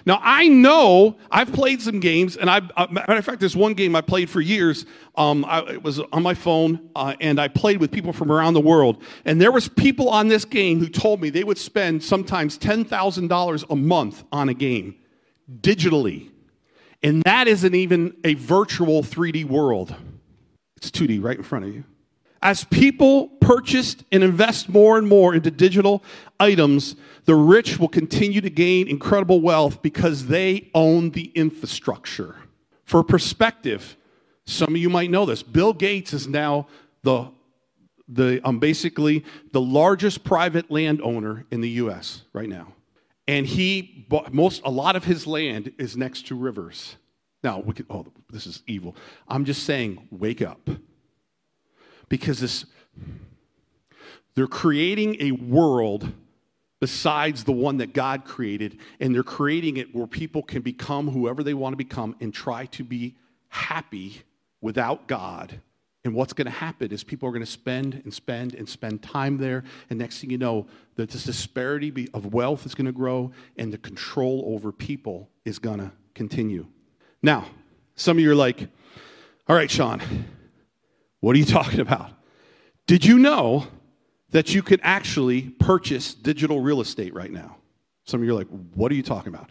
Now, 0.05 0.19
I 0.21 0.47
know 0.47 1.17
I've 1.31 1.51
played 1.51 1.81
some 1.81 1.99
games, 1.99 2.37
and 2.37 2.49
I, 2.49 2.61
uh, 2.75 2.87
matter 2.89 3.13
of 3.13 3.25
fact, 3.25 3.39
there's 3.39 3.55
one 3.55 3.73
game 3.73 3.95
I 3.95 4.01
played 4.01 4.29
for 4.29 4.41
years. 4.41 4.85
Um, 5.15 5.45
I, 5.45 5.59
it 5.73 5.83
was 5.83 5.99
on 5.99 6.23
my 6.23 6.33
phone, 6.33 6.89
uh, 6.95 7.15
and 7.19 7.39
I 7.39 7.47
played 7.47 7.79
with 7.79 7.91
people 7.91 8.13
from 8.13 8.31
around 8.31 8.53
the 8.53 8.61
world. 8.61 9.01
And 9.25 9.41
there 9.41 9.51
was 9.51 9.67
people 9.67 10.09
on 10.09 10.27
this 10.27 10.45
game 10.45 10.79
who 10.79 10.89
told 10.89 11.21
me 11.21 11.29
they 11.29 11.43
would 11.43 11.57
spend 11.57 12.03
sometimes 12.03 12.57
$10,000 12.57 13.65
a 13.69 13.75
month 13.75 14.23
on 14.31 14.49
a 14.49 14.53
game 14.53 14.95
digitally. 15.61 16.29
And 17.01 17.21
that 17.23 17.47
isn't 17.47 17.75
even 17.75 18.15
a 18.23 18.33
virtual 18.35 19.03
3D 19.03 19.45
world. 19.45 19.95
It's 20.77 20.89
2D 20.89 21.23
right 21.23 21.37
in 21.37 21.43
front 21.43 21.65
of 21.65 21.73
you. 21.73 21.83
As 22.43 22.65
people 22.65 23.29
purchase 23.39 23.95
and 24.11 24.21
invest 24.21 24.67
more 24.67 24.97
and 24.97 25.07
more 25.07 25.33
into 25.33 25.49
digital 25.49 26.03
items, 26.41 26.97
the 27.23 27.35
rich 27.35 27.79
will 27.79 27.87
continue 27.87 28.41
to 28.41 28.49
gain 28.49 28.89
incredible 28.89 29.39
wealth 29.39 29.81
because 29.81 30.27
they 30.27 30.69
own 30.75 31.11
the 31.11 31.31
infrastructure. 31.35 32.35
For 32.83 33.01
perspective, 33.01 33.95
some 34.45 34.75
of 34.75 34.77
you 34.77 34.89
might 34.89 35.09
know 35.09 35.25
this. 35.25 35.41
Bill 35.41 35.71
Gates 35.71 36.11
is 36.11 36.27
now 36.27 36.67
the, 37.03 37.31
the 38.09 38.41
um, 38.43 38.59
basically 38.59 39.23
the 39.53 39.61
largest 39.61 40.25
private 40.25 40.69
landowner 40.69 41.45
in 41.49 41.61
the 41.61 41.69
U.S. 41.69 42.23
right 42.33 42.49
now, 42.49 42.73
and 43.25 43.47
he 43.47 44.05
bought 44.09 44.33
most 44.33 44.61
a 44.65 44.69
lot 44.69 44.97
of 44.97 45.05
his 45.05 45.25
land 45.25 45.71
is 45.77 45.95
next 45.95 46.27
to 46.27 46.35
rivers. 46.35 46.97
Now 47.41 47.59
we 47.59 47.73
could. 47.73 47.85
Oh, 47.89 48.05
this 48.29 48.45
is 48.45 48.63
evil. 48.67 48.97
I'm 49.29 49.45
just 49.45 49.63
saying, 49.63 50.09
wake 50.11 50.41
up 50.41 50.69
because 52.09 52.39
this, 52.39 52.65
they're 54.35 54.47
creating 54.47 55.17
a 55.19 55.31
world 55.31 56.11
besides 56.79 57.45
the 57.45 57.51
one 57.51 57.77
that 57.77 57.93
God 57.93 58.25
created, 58.25 58.77
and 58.99 59.15
they're 59.15 59.23
creating 59.23 59.77
it 59.77 59.95
where 59.95 60.05
people 60.05 60.43
can 60.43 60.61
become 60.61 61.07
whoever 61.07 61.41
they 61.41 61.53
want 61.53 61.71
to 61.71 61.77
become 61.77 62.15
and 62.19 62.33
try 62.33 62.65
to 62.65 62.83
be 62.83 63.15
happy 63.47 64.21
without 64.59 65.07
God. 65.07 65.61
And 66.03 66.13
what's 66.13 66.33
going 66.33 66.45
to 66.45 66.51
happen 66.51 66.91
is 66.91 67.01
people 67.01 67.29
are 67.29 67.31
going 67.31 67.45
to 67.45 67.49
spend 67.49 68.01
and 68.03 68.13
spend 68.13 68.55
and 68.55 68.67
spend 68.67 69.01
time 69.01 69.37
there. 69.37 69.63
And 69.89 69.97
next 69.97 70.19
thing 70.19 70.29
you 70.29 70.37
know, 70.37 70.67
the 70.95 71.05
disparity 71.05 72.09
of 72.13 72.33
wealth 72.33 72.65
is 72.65 72.75
going 72.75 72.87
to 72.87 72.91
grow 72.91 73.31
and 73.57 73.71
the 73.71 73.77
control 73.77 74.43
over 74.53 74.73
people 74.73 75.29
is 75.45 75.59
going 75.59 75.79
to 75.79 75.91
continue. 76.13 76.65
Now, 77.21 77.45
some 77.95 78.17
of 78.17 78.23
you 78.23 78.31
are 78.31 78.35
like, 78.35 78.67
all 79.47 79.55
right, 79.55 79.71
Sean, 79.71 80.01
what 81.23 81.37
are 81.37 81.39
you 81.39 81.45
talking 81.59 81.79
about? 81.79 82.11
Did 82.85 83.05
you 83.05 83.17
know 83.17 83.67
that 84.31 84.53
you 84.53 84.61
can 84.61 84.81
actually 84.81 85.43
purchase 85.43 86.13
digital 86.13 86.59
real 86.59 86.81
estate 86.81 87.13
right 87.13 87.31
now? 87.31 87.55
Some 88.03 88.19
of 88.19 88.27
you 88.27 88.33
are 88.33 88.37
like, 88.37 88.49
what 88.75 88.91
are 88.91 88.95
you 88.95 89.03
talking 89.03 89.33
about? 89.33 89.49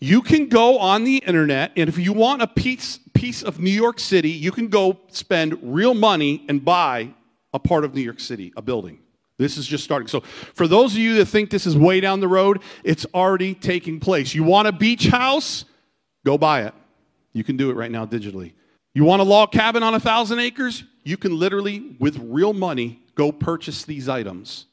You 0.00 0.20
can 0.20 0.48
go 0.48 0.80
on 0.80 1.04
the 1.04 1.18
internet, 1.18 1.70
and 1.76 1.88
if 1.88 1.96
you 1.96 2.12
want 2.12 2.42
a 2.42 2.48
piece, 2.48 2.98
piece 3.14 3.44
of 3.44 3.60
New 3.60 3.70
York 3.70 4.00
City, 4.00 4.30
you 4.30 4.50
can 4.50 4.66
go 4.66 4.98
spend 5.12 5.56
real 5.62 5.94
money 5.94 6.44
and 6.48 6.64
buy 6.64 7.14
a 7.54 7.60
part 7.60 7.84
of 7.84 7.94
New 7.94 8.00
York 8.00 8.18
City, 8.18 8.52
a 8.56 8.62
building. 8.62 8.98
This 9.38 9.56
is 9.56 9.64
just 9.64 9.84
starting. 9.84 10.08
So, 10.08 10.22
for 10.54 10.66
those 10.66 10.94
of 10.94 10.98
you 10.98 11.14
that 11.14 11.26
think 11.26 11.50
this 11.50 11.68
is 11.68 11.76
way 11.76 12.00
down 12.00 12.18
the 12.18 12.26
road, 12.26 12.62
it's 12.82 13.06
already 13.14 13.54
taking 13.54 14.00
place. 14.00 14.34
You 14.34 14.42
want 14.42 14.66
a 14.66 14.72
beach 14.72 15.06
house? 15.06 15.66
Go 16.26 16.36
buy 16.36 16.62
it. 16.62 16.74
You 17.32 17.44
can 17.44 17.56
do 17.56 17.70
it 17.70 17.74
right 17.74 17.92
now 17.92 18.06
digitally. 18.06 18.54
You 18.92 19.04
want 19.04 19.22
a 19.22 19.24
log 19.24 19.52
cabin 19.52 19.84
on 19.84 19.94
a 19.94 20.00
thousand 20.00 20.40
acres? 20.40 20.82
You 21.04 21.16
can 21.16 21.38
literally, 21.38 21.96
with 21.98 22.18
real 22.18 22.52
money, 22.52 23.02
go 23.14 23.32
purchase 23.32 23.84
these 23.84 24.08
items. 24.08 24.66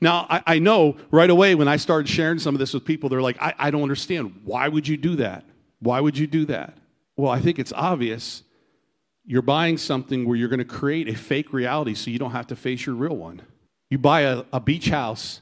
Now, 0.00 0.26
I, 0.28 0.42
I, 0.46 0.58
know 0.58 0.96
right 1.10 1.30
away 1.30 1.54
when 1.54 1.68
I 1.68 1.76
started 1.76 2.08
sharing 2.08 2.38
some 2.38 2.54
of 2.54 2.58
this 2.58 2.74
with 2.74 2.84
people, 2.84 3.08
they're 3.08 3.22
like, 3.22 3.40
I, 3.40 3.54
I 3.58 3.70
don't 3.70 3.82
understand. 3.82 4.40
Why 4.44 4.68
would 4.68 4.86
you 4.86 4.96
do 4.96 5.16
that? 5.16 5.44
Why 5.78 6.00
would 6.00 6.18
you 6.18 6.26
do 6.26 6.44
that? 6.46 6.76
Well, 7.16 7.30
I 7.30 7.40
think 7.40 7.58
it's 7.58 7.72
obvious. 7.72 8.42
You're 9.24 9.42
buying 9.42 9.78
something 9.78 10.26
where 10.26 10.36
you're 10.36 10.48
going 10.48 10.58
to 10.58 10.64
create 10.64 11.08
a 11.08 11.16
fake 11.16 11.52
reality 11.52 11.94
so 11.94 12.10
you 12.10 12.18
don't 12.18 12.32
have 12.32 12.46
to 12.48 12.56
face 12.56 12.84
your 12.84 12.94
real 12.94 13.16
one. 13.16 13.42
You 13.88 13.98
buy 13.98 14.22
a, 14.22 14.44
a 14.52 14.60
beach 14.60 14.90
house 14.90 15.40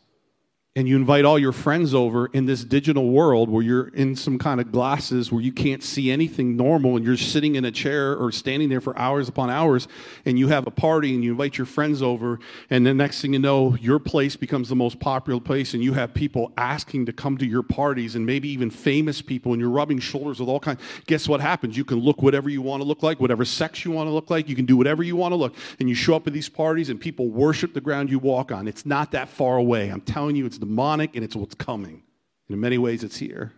and 0.74 0.88
you 0.88 0.96
invite 0.96 1.26
all 1.26 1.38
your 1.38 1.52
friends 1.52 1.92
over 1.92 2.28
in 2.32 2.46
this 2.46 2.64
digital 2.64 3.10
world 3.10 3.50
where 3.50 3.62
you're 3.62 3.88
in 3.88 4.16
some 4.16 4.38
kind 4.38 4.58
of 4.58 4.72
glasses 4.72 5.30
where 5.30 5.42
you 5.42 5.52
can't 5.52 5.82
see 5.82 6.10
anything 6.10 6.56
normal 6.56 6.96
and 6.96 7.04
you're 7.04 7.14
sitting 7.14 7.56
in 7.56 7.64
a 7.66 7.70
chair 7.70 8.16
or 8.16 8.32
standing 8.32 8.70
there 8.70 8.80
for 8.80 8.98
hours 8.98 9.28
upon 9.28 9.50
hours 9.50 9.86
and 10.24 10.38
you 10.38 10.48
have 10.48 10.66
a 10.66 10.70
party 10.70 11.14
and 11.14 11.22
you 11.22 11.32
invite 11.32 11.58
your 11.58 11.66
friends 11.66 12.00
over 12.00 12.38
and 12.70 12.86
the 12.86 12.94
next 12.94 13.20
thing 13.20 13.34
you 13.34 13.38
know 13.38 13.76
your 13.76 13.98
place 13.98 14.34
becomes 14.34 14.70
the 14.70 14.74
most 14.74 14.98
popular 14.98 15.38
place 15.38 15.74
and 15.74 15.84
you 15.84 15.92
have 15.92 16.14
people 16.14 16.50
asking 16.56 17.04
to 17.04 17.12
come 17.12 17.36
to 17.36 17.44
your 17.44 17.62
parties 17.62 18.14
and 18.14 18.24
maybe 18.24 18.48
even 18.48 18.70
famous 18.70 19.20
people 19.20 19.52
and 19.52 19.60
you're 19.60 19.68
rubbing 19.68 19.98
shoulders 19.98 20.40
with 20.40 20.48
all 20.48 20.60
kinds 20.60 20.80
guess 21.06 21.28
what 21.28 21.42
happens? 21.42 21.76
You 21.76 21.84
can 21.84 21.98
look 21.98 22.22
whatever 22.22 22.48
you 22.48 22.62
want 22.62 22.82
to 22.82 22.88
look 22.88 23.02
like 23.02 23.20
whatever 23.20 23.44
sex 23.44 23.84
you 23.84 23.90
want 23.90 24.06
to 24.06 24.12
look 24.12 24.30
like 24.30 24.48
you 24.48 24.56
can 24.56 24.64
do 24.64 24.78
whatever 24.78 25.02
you 25.02 25.16
want 25.16 25.32
to 25.32 25.36
look 25.36 25.54
and 25.80 25.88
you 25.90 25.94
show 25.94 26.16
up 26.16 26.26
at 26.26 26.32
these 26.32 26.48
parties 26.48 26.88
and 26.88 26.98
people 26.98 27.28
worship 27.28 27.74
the 27.74 27.80
ground 27.80 28.08
you 28.08 28.18
walk 28.18 28.50
on. 28.50 28.66
It's 28.66 28.86
not 28.86 29.10
that 29.12 29.28
far 29.28 29.58
away. 29.58 29.90
I'm 29.90 30.00
telling 30.00 30.34
you 30.34 30.46
it's 30.46 30.61
demonic 30.62 31.16
and 31.16 31.24
it's 31.24 31.34
what's 31.34 31.56
coming. 31.56 32.04
In 32.48 32.60
many 32.60 32.78
ways, 32.78 33.02
it's 33.02 33.16
here. 33.16 33.52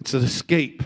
It's 0.00 0.14
an 0.14 0.24
escape. 0.24 0.82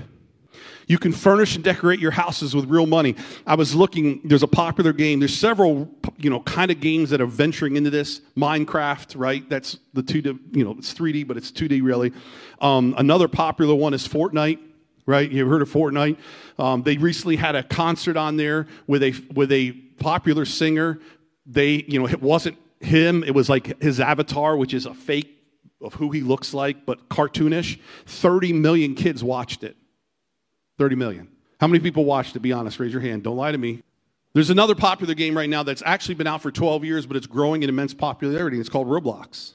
You 0.89 0.99
can 0.99 1.13
furnish 1.13 1.55
and 1.55 1.63
decorate 1.63 2.01
your 2.01 2.11
houses 2.11 2.57
with 2.57 2.65
real 2.69 2.87
money. 2.87 3.15
I 3.47 3.55
was 3.55 3.73
looking, 3.73 4.21
there's 4.25 4.43
a 4.43 4.49
popular 4.49 4.93
game. 4.93 5.21
There's 5.21 5.37
several, 5.37 5.89
you 6.19 6.29
know, 6.29 6.41
kind 6.41 6.73
of 6.73 6.81
games 6.81 7.11
that 7.11 7.21
are 7.21 7.27
venturing 7.27 7.77
into 7.77 7.89
this. 7.89 8.21
Minecraft, 8.37 9.15
right? 9.17 9.49
That's 9.49 9.79
the 9.95 10.03
2D, 10.03 10.57
you 10.57 10.65
know, 10.65 10.75
it's 10.77 10.93
3D, 10.93 11.29
but 11.29 11.37
it's 11.37 11.53
2D 11.53 11.85
really. 11.85 12.13
Um, 12.61 12.97
another 12.99 13.29
popular 13.29 13.77
one 13.77 13.95
is 13.95 14.09
Fortnite, 14.09 14.59
right? 15.07 15.31
You 15.31 15.43
ever 15.43 15.51
heard 15.51 15.63
of 15.63 15.71
Fortnite? 15.71 16.17
Um, 16.59 16.83
they 16.83 16.97
recently 16.97 17.37
had 17.37 17.55
a 17.55 17.63
concert 17.63 18.17
on 18.17 18.37
there 18.37 18.67
with 18.89 19.05
a, 19.05 19.15
with 19.33 19.53
a 19.53 19.71
popular 20.01 20.45
singer. 20.45 20.99
They, 21.47 21.85
you 21.87 22.01
know, 22.01 22.09
it 22.09 22.21
wasn't 22.21 22.59
him, 22.81 23.23
it 23.23 23.37
was 23.37 23.49
like 23.49 23.81
his 23.81 24.01
avatar, 24.01 24.57
which 24.57 24.75
is 24.75 24.87
a 24.87 24.95
fake 24.95 25.40
of 25.81 25.95
who 25.95 26.11
he 26.11 26.21
looks 26.21 26.53
like, 26.53 26.85
but 26.87 27.09
cartoonish. 27.09 27.79
30 28.07 28.53
million 28.53 28.95
kids 28.95 29.25
watched 29.25 29.65
it. 29.65 29.77
30 30.79 30.97
million. 30.97 31.29
How 31.61 31.67
many 31.67 31.81
people 31.81 32.05
watched 32.05 32.37
it? 32.37 32.41
Be 32.41 32.53
honest, 32.53 32.79
raise 32.81 32.93
your 32.93 33.03
hand. 33.03 33.23
Don't 33.23 33.37
lie 33.37 33.53
to 33.53 33.59
me. 33.59 33.83
There's 34.33 34.51
another 34.51 34.75
popular 34.75 35.15
game 35.15 35.37
right 35.37 35.51
now 35.51 35.63
that's 35.63 35.83
actually 35.85 36.15
been 36.15 36.27
out 36.27 36.41
for 36.41 36.51
12 36.51 36.85
years, 36.85 37.05
but 37.05 37.17
it's 37.17 37.27
growing 37.27 37.63
in 37.63 37.69
immense 37.69 37.93
popularity. 37.93 38.61
It's 38.61 38.69
called 38.69 38.87
Roblox. 38.87 39.55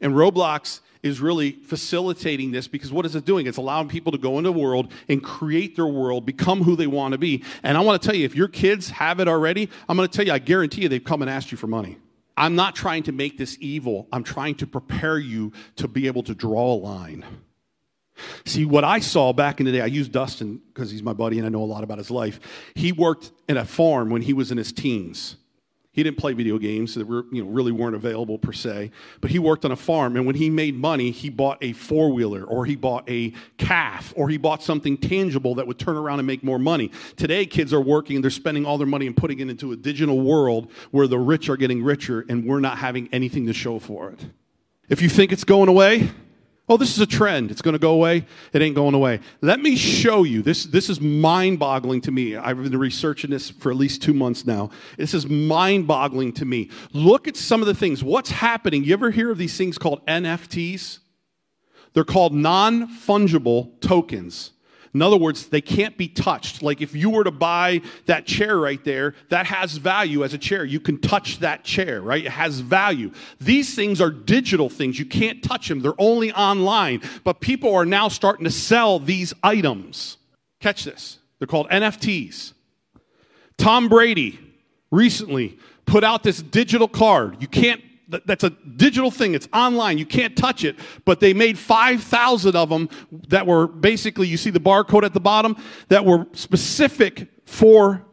And 0.00 0.12
Roblox 0.12 0.80
is 1.02 1.20
really 1.20 1.52
facilitating 1.52 2.50
this 2.50 2.68
because 2.68 2.92
what 2.92 3.06
is 3.06 3.16
it 3.16 3.24
doing? 3.24 3.46
It's 3.46 3.56
allowing 3.56 3.88
people 3.88 4.12
to 4.12 4.18
go 4.18 4.36
into 4.38 4.52
the 4.52 4.58
world 4.58 4.92
and 5.08 5.22
create 5.22 5.76
their 5.76 5.86
world, 5.86 6.26
become 6.26 6.62
who 6.62 6.76
they 6.76 6.86
want 6.86 7.12
to 7.12 7.18
be. 7.18 7.42
And 7.62 7.78
I 7.78 7.80
want 7.80 8.00
to 8.00 8.06
tell 8.06 8.14
you, 8.14 8.26
if 8.26 8.34
your 8.34 8.48
kids 8.48 8.90
have 8.90 9.18
it 9.18 9.28
already, 9.28 9.70
I'm 9.88 9.96
going 9.96 10.08
to 10.08 10.14
tell 10.14 10.26
you, 10.26 10.32
I 10.32 10.38
guarantee 10.38 10.82
you 10.82 10.88
they've 10.88 11.02
come 11.02 11.22
and 11.22 11.30
asked 11.30 11.50
you 11.50 11.56
for 11.56 11.66
money. 11.66 11.96
I'm 12.40 12.54
not 12.54 12.74
trying 12.74 13.02
to 13.02 13.12
make 13.12 13.36
this 13.36 13.58
evil. 13.60 14.08
I'm 14.10 14.24
trying 14.24 14.54
to 14.56 14.66
prepare 14.66 15.18
you 15.18 15.52
to 15.76 15.86
be 15.86 16.06
able 16.06 16.22
to 16.22 16.34
draw 16.34 16.72
a 16.72 16.74
line. 16.74 17.22
See, 18.46 18.64
what 18.64 18.82
I 18.82 19.00
saw 19.00 19.34
back 19.34 19.60
in 19.60 19.66
the 19.66 19.72
day, 19.72 19.82
I 19.82 19.86
use 19.86 20.08
Dustin 20.08 20.62
because 20.68 20.90
he's 20.90 21.02
my 21.02 21.12
buddy 21.12 21.36
and 21.36 21.46
I 21.46 21.50
know 21.50 21.62
a 21.62 21.64
lot 21.64 21.84
about 21.84 21.98
his 21.98 22.10
life. 22.10 22.40
He 22.74 22.92
worked 22.92 23.30
in 23.46 23.58
a 23.58 23.66
farm 23.66 24.08
when 24.08 24.22
he 24.22 24.32
was 24.32 24.50
in 24.50 24.56
his 24.56 24.72
teens. 24.72 25.36
He 26.00 26.04
didn't 26.04 26.16
play 26.16 26.32
video 26.32 26.56
games 26.56 26.94
that 26.94 27.06
were, 27.06 27.26
you 27.30 27.44
know, 27.44 27.50
really 27.50 27.72
weren't 27.72 27.94
available 27.94 28.38
per 28.38 28.54
se, 28.54 28.90
but 29.20 29.30
he 29.30 29.38
worked 29.38 29.66
on 29.66 29.70
a 29.70 29.76
farm. 29.76 30.16
And 30.16 30.24
when 30.24 30.34
he 30.34 30.48
made 30.48 30.74
money, 30.74 31.10
he 31.10 31.28
bought 31.28 31.58
a 31.60 31.74
four 31.74 32.10
wheeler 32.10 32.42
or 32.42 32.64
he 32.64 32.74
bought 32.74 33.06
a 33.06 33.34
calf 33.58 34.14
or 34.16 34.30
he 34.30 34.38
bought 34.38 34.62
something 34.62 34.96
tangible 34.96 35.56
that 35.56 35.66
would 35.66 35.78
turn 35.78 35.98
around 35.98 36.18
and 36.18 36.26
make 36.26 36.42
more 36.42 36.58
money. 36.58 36.90
Today, 37.16 37.44
kids 37.44 37.74
are 37.74 37.82
working 37.82 38.16
and 38.16 38.24
they're 38.24 38.30
spending 38.30 38.64
all 38.64 38.78
their 38.78 38.86
money 38.86 39.06
and 39.06 39.14
putting 39.14 39.40
it 39.40 39.50
into 39.50 39.72
a 39.72 39.76
digital 39.76 40.18
world 40.22 40.72
where 40.90 41.06
the 41.06 41.18
rich 41.18 41.50
are 41.50 41.58
getting 41.58 41.82
richer 41.82 42.24
and 42.30 42.46
we're 42.46 42.60
not 42.60 42.78
having 42.78 43.06
anything 43.12 43.44
to 43.44 43.52
show 43.52 43.78
for 43.78 44.08
it. 44.08 44.24
If 44.88 45.02
you 45.02 45.10
think 45.10 45.32
it's 45.32 45.44
going 45.44 45.68
away, 45.68 46.10
Oh, 46.70 46.76
this 46.76 46.94
is 46.94 47.00
a 47.00 47.06
trend. 47.06 47.50
It's 47.50 47.62
going 47.62 47.72
to 47.72 47.80
go 47.80 47.90
away. 47.90 48.24
It 48.52 48.62
ain't 48.62 48.76
going 48.76 48.94
away. 48.94 49.18
Let 49.40 49.58
me 49.58 49.74
show 49.74 50.22
you. 50.22 50.40
This, 50.40 50.66
this 50.66 50.88
is 50.88 51.00
mind 51.00 51.58
boggling 51.58 52.00
to 52.02 52.12
me. 52.12 52.36
I've 52.36 52.62
been 52.62 52.78
researching 52.78 53.30
this 53.30 53.50
for 53.50 53.72
at 53.72 53.76
least 53.76 54.02
two 54.02 54.14
months 54.14 54.46
now. 54.46 54.70
This 54.96 55.12
is 55.12 55.26
mind 55.26 55.88
boggling 55.88 56.32
to 56.34 56.44
me. 56.44 56.70
Look 56.92 57.26
at 57.26 57.36
some 57.36 57.60
of 57.60 57.66
the 57.66 57.74
things. 57.74 58.04
What's 58.04 58.30
happening? 58.30 58.84
You 58.84 58.92
ever 58.92 59.10
hear 59.10 59.32
of 59.32 59.38
these 59.38 59.58
things 59.58 59.78
called 59.78 60.06
NFTs? 60.06 61.00
They're 61.92 62.04
called 62.04 62.32
non 62.32 62.86
fungible 62.86 63.80
tokens. 63.80 64.52
In 64.92 65.02
other 65.02 65.16
words, 65.16 65.46
they 65.46 65.60
can't 65.60 65.96
be 65.96 66.08
touched. 66.08 66.62
Like 66.62 66.80
if 66.80 66.94
you 66.94 67.10
were 67.10 67.22
to 67.22 67.30
buy 67.30 67.82
that 68.06 68.26
chair 68.26 68.58
right 68.58 68.82
there, 68.84 69.14
that 69.28 69.46
has 69.46 69.76
value 69.76 70.24
as 70.24 70.34
a 70.34 70.38
chair. 70.38 70.64
You 70.64 70.80
can 70.80 70.98
touch 70.98 71.38
that 71.38 71.62
chair, 71.62 72.00
right? 72.00 72.24
It 72.24 72.32
has 72.32 72.58
value. 72.58 73.12
These 73.40 73.74
things 73.74 74.00
are 74.00 74.10
digital 74.10 74.68
things. 74.68 74.98
You 74.98 75.04
can't 75.04 75.42
touch 75.42 75.68
them, 75.68 75.80
they're 75.80 75.92
only 75.98 76.32
online. 76.32 77.02
But 77.22 77.40
people 77.40 77.74
are 77.74 77.86
now 77.86 78.08
starting 78.08 78.44
to 78.44 78.50
sell 78.50 78.98
these 78.98 79.32
items. 79.42 80.16
Catch 80.58 80.84
this. 80.84 81.18
They're 81.38 81.46
called 81.46 81.68
NFTs. 81.70 82.52
Tom 83.56 83.88
Brady 83.88 84.40
recently 84.90 85.58
put 85.86 86.02
out 86.02 86.22
this 86.22 86.42
digital 86.42 86.88
card. 86.88 87.40
You 87.40 87.48
can't 87.48 87.82
that's 88.26 88.44
a 88.44 88.50
digital 88.50 89.10
thing. 89.10 89.34
It's 89.34 89.48
online. 89.52 89.98
You 89.98 90.06
can't 90.06 90.36
touch 90.36 90.64
it. 90.64 90.76
But 91.04 91.20
they 91.20 91.32
made 91.32 91.58
5,000 91.58 92.56
of 92.56 92.68
them 92.68 92.88
that 93.28 93.46
were 93.46 93.66
basically, 93.66 94.28
you 94.28 94.36
see 94.36 94.50
the 94.50 94.60
barcode 94.60 95.04
at 95.04 95.14
the 95.14 95.20
bottom, 95.20 95.56
that 95.88 96.04
were 96.04 96.26
specific 96.32 97.28
for 97.44 98.04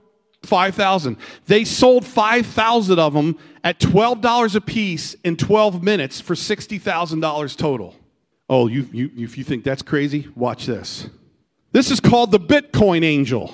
5,000. 0.44 1.18
They 1.46 1.66
sold 1.66 2.06
5,000 2.06 3.00
of 3.00 3.14
them 3.14 3.38
at 3.64 3.80
$12 3.80 4.56
a 4.56 4.62
piece 4.62 5.16
in 5.24 5.36
12 5.36 5.84
minutes 5.84 6.22
for 6.22 6.36
$60,000 6.36 7.58
total. 7.58 7.96
Oh, 8.50 8.68
you, 8.68 8.88
you, 8.94 9.12
if 9.18 9.38
you 9.38 9.44
think 9.44 9.64
that's 9.64 9.82
crazy, 9.82 10.30
watch 10.36 10.66
this. 10.66 11.10
This 11.74 11.92
is 11.92 12.00
called 12.00 12.32
the 12.32 12.40
Bitcoin 12.40 13.04
angel. 13.04 13.54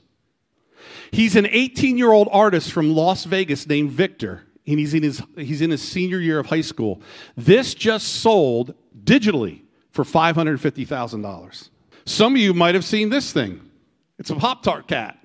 He's 1.12 1.36
an 1.36 1.48
18 1.48 1.98
year 1.98 2.12
old 2.12 2.30
artist 2.32 2.72
from 2.72 2.94
Las 2.94 3.26
Vegas 3.26 3.68
named 3.68 3.92
Victor 3.92 4.44
and 4.70 4.80
he's 4.80 4.94
in 4.94 5.04
his, 5.04 5.22
he's 5.36 5.62
in 5.62 5.72
his 5.72 5.82
senior 5.82 6.20
year 6.20 6.40
of 6.40 6.46
high 6.46 6.62
school. 6.62 7.02
This 7.36 7.74
just 7.74 8.08
sold 8.08 8.76
digitally 9.04 9.64
for 9.92 10.04
$550,000. 10.04 11.70
Some 12.06 12.36
of 12.36 12.42
you 12.42 12.54
might 12.54 12.76
have 12.76 12.86
seen 12.86 13.10
this 13.10 13.34
thing. 13.34 13.62
It's 14.20 14.30
a 14.30 14.36
Pop 14.36 14.64
Tart 14.64 14.88
cat. 14.88 15.18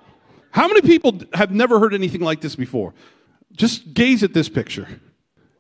How 0.51 0.69
many 0.69 0.83
people 0.83 1.21
have 1.33 1.51
never 1.51 1.79
heard 1.79 1.95
anything 1.95 2.21
like 2.21 2.41
this 2.41 2.57
before? 2.57 2.95
Just 3.53 3.95
gaze 3.95 4.23
at 4.23 4.35
this 4.35 4.49
picture. 4.49 4.89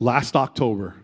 last 0.00 0.34
October 0.34 0.96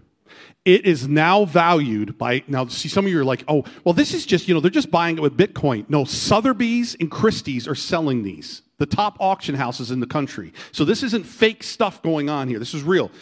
it 0.65 0.87
is 0.87 1.07
now 1.07 1.45
valued 1.45 2.17
by 2.17 2.43
now 2.49 2.67
see 2.67 2.89
some 2.89 3.05
of 3.05 3.13
you 3.13 3.21
are 3.21 3.25
like 3.25 3.45
oh 3.49 3.65
well 3.85 3.93
this 3.93 4.15
is 4.15 4.25
just 4.25 4.49
you 4.49 4.55
know 4.55 4.61
they're 4.61 4.71
just 4.71 4.91
buying 4.91 5.19
it 5.19 5.21
with 5.21 5.37
bitcoin. 5.37 5.85
No 5.89 6.05
sotheby's 6.05 6.97
and 6.99 7.11
christie's 7.11 7.69
are 7.69 7.75
selling 7.75 8.23
these. 8.23 8.63
The 8.79 8.87
top 8.87 9.19
auction 9.21 9.55
houses 9.55 9.91
in 9.93 10.01
the 10.01 10.07
country. 10.07 10.53
So 10.73 10.85
this 10.85 11.05
isn't 11.05 11.25
fake 11.25 11.63
stuff 11.63 12.03
going 12.03 12.29
on 12.29 12.49
here. 12.49 12.59
This 12.59 12.75
is 12.75 12.83
real. 12.83 13.13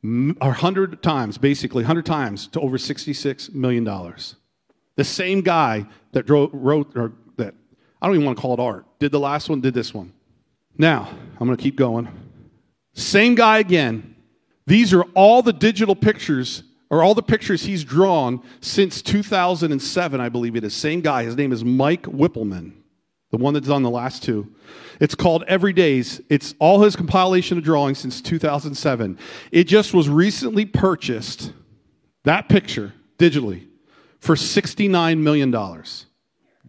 100 0.05 1.01
times, 1.01 1.37
basically 1.37 1.83
100 1.83 2.05
times 2.05 2.47
to 2.47 2.59
over 2.59 2.77
$66 2.77 3.53
million. 3.53 3.85
The 4.95 5.03
same 5.03 5.41
guy 5.41 5.85
that 6.11 6.29
wrote, 6.29 6.51
wrote, 6.53 6.91
or 6.95 7.13
that, 7.37 7.53
I 8.01 8.05
don't 8.05 8.15
even 8.15 8.25
want 8.25 8.37
to 8.37 8.41
call 8.41 8.53
it 8.53 8.59
art, 8.59 8.85
did 8.99 9.11
the 9.11 9.19
last 9.19 9.49
one, 9.49 9.61
did 9.61 9.73
this 9.73 9.93
one. 9.93 10.13
Now, 10.77 11.09
I'm 11.39 11.47
going 11.47 11.57
to 11.57 11.63
keep 11.63 11.75
going. 11.75 12.07
Same 12.93 13.35
guy 13.35 13.59
again. 13.59 14.15
These 14.67 14.93
are 14.93 15.03
all 15.13 15.41
the 15.41 15.53
digital 15.53 15.95
pictures, 15.95 16.63
or 16.89 17.03
all 17.03 17.13
the 17.13 17.23
pictures 17.23 17.63
he's 17.63 17.83
drawn 17.83 18.41
since 18.61 19.01
2007, 19.01 20.21
I 20.21 20.29
believe 20.29 20.55
it 20.55 20.63
is. 20.63 20.73
Same 20.73 21.01
guy. 21.01 21.23
His 21.23 21.35
name 21.35 21.51
is 21.51 21.63
Mike 21.63 22.03
Whippleman, 22.03 22.73
the 23.35 23.43
one 23.43 23.53
that's 23.53 23.67
on 23.67 23.83
the 23.83 23.89
last 23.89 24.23
two. 24.23 24.47
It's 25.01 25.13
called 25.13 25.43
Everydays. 25.47 26.23
It's 26.29 26.55
all 26.57 26.81
his 26.81 26.95
compilation 26.95 27.57
of 27.57 27.65
drawings 27.65 27.99
since 27.99 28.21
2007. 28.21 29.19
It 29.51 29.65
just 29.65 29.93
was 29.93 30.07
recently 30.07 30.65
purchased, 30.65 31.51
that 32.23 32.47
picture, 32.47 32.93
digitally, 33.19 33.67
for 34.19 34.35
$69 34.35 35.19
million. 35.19 35.51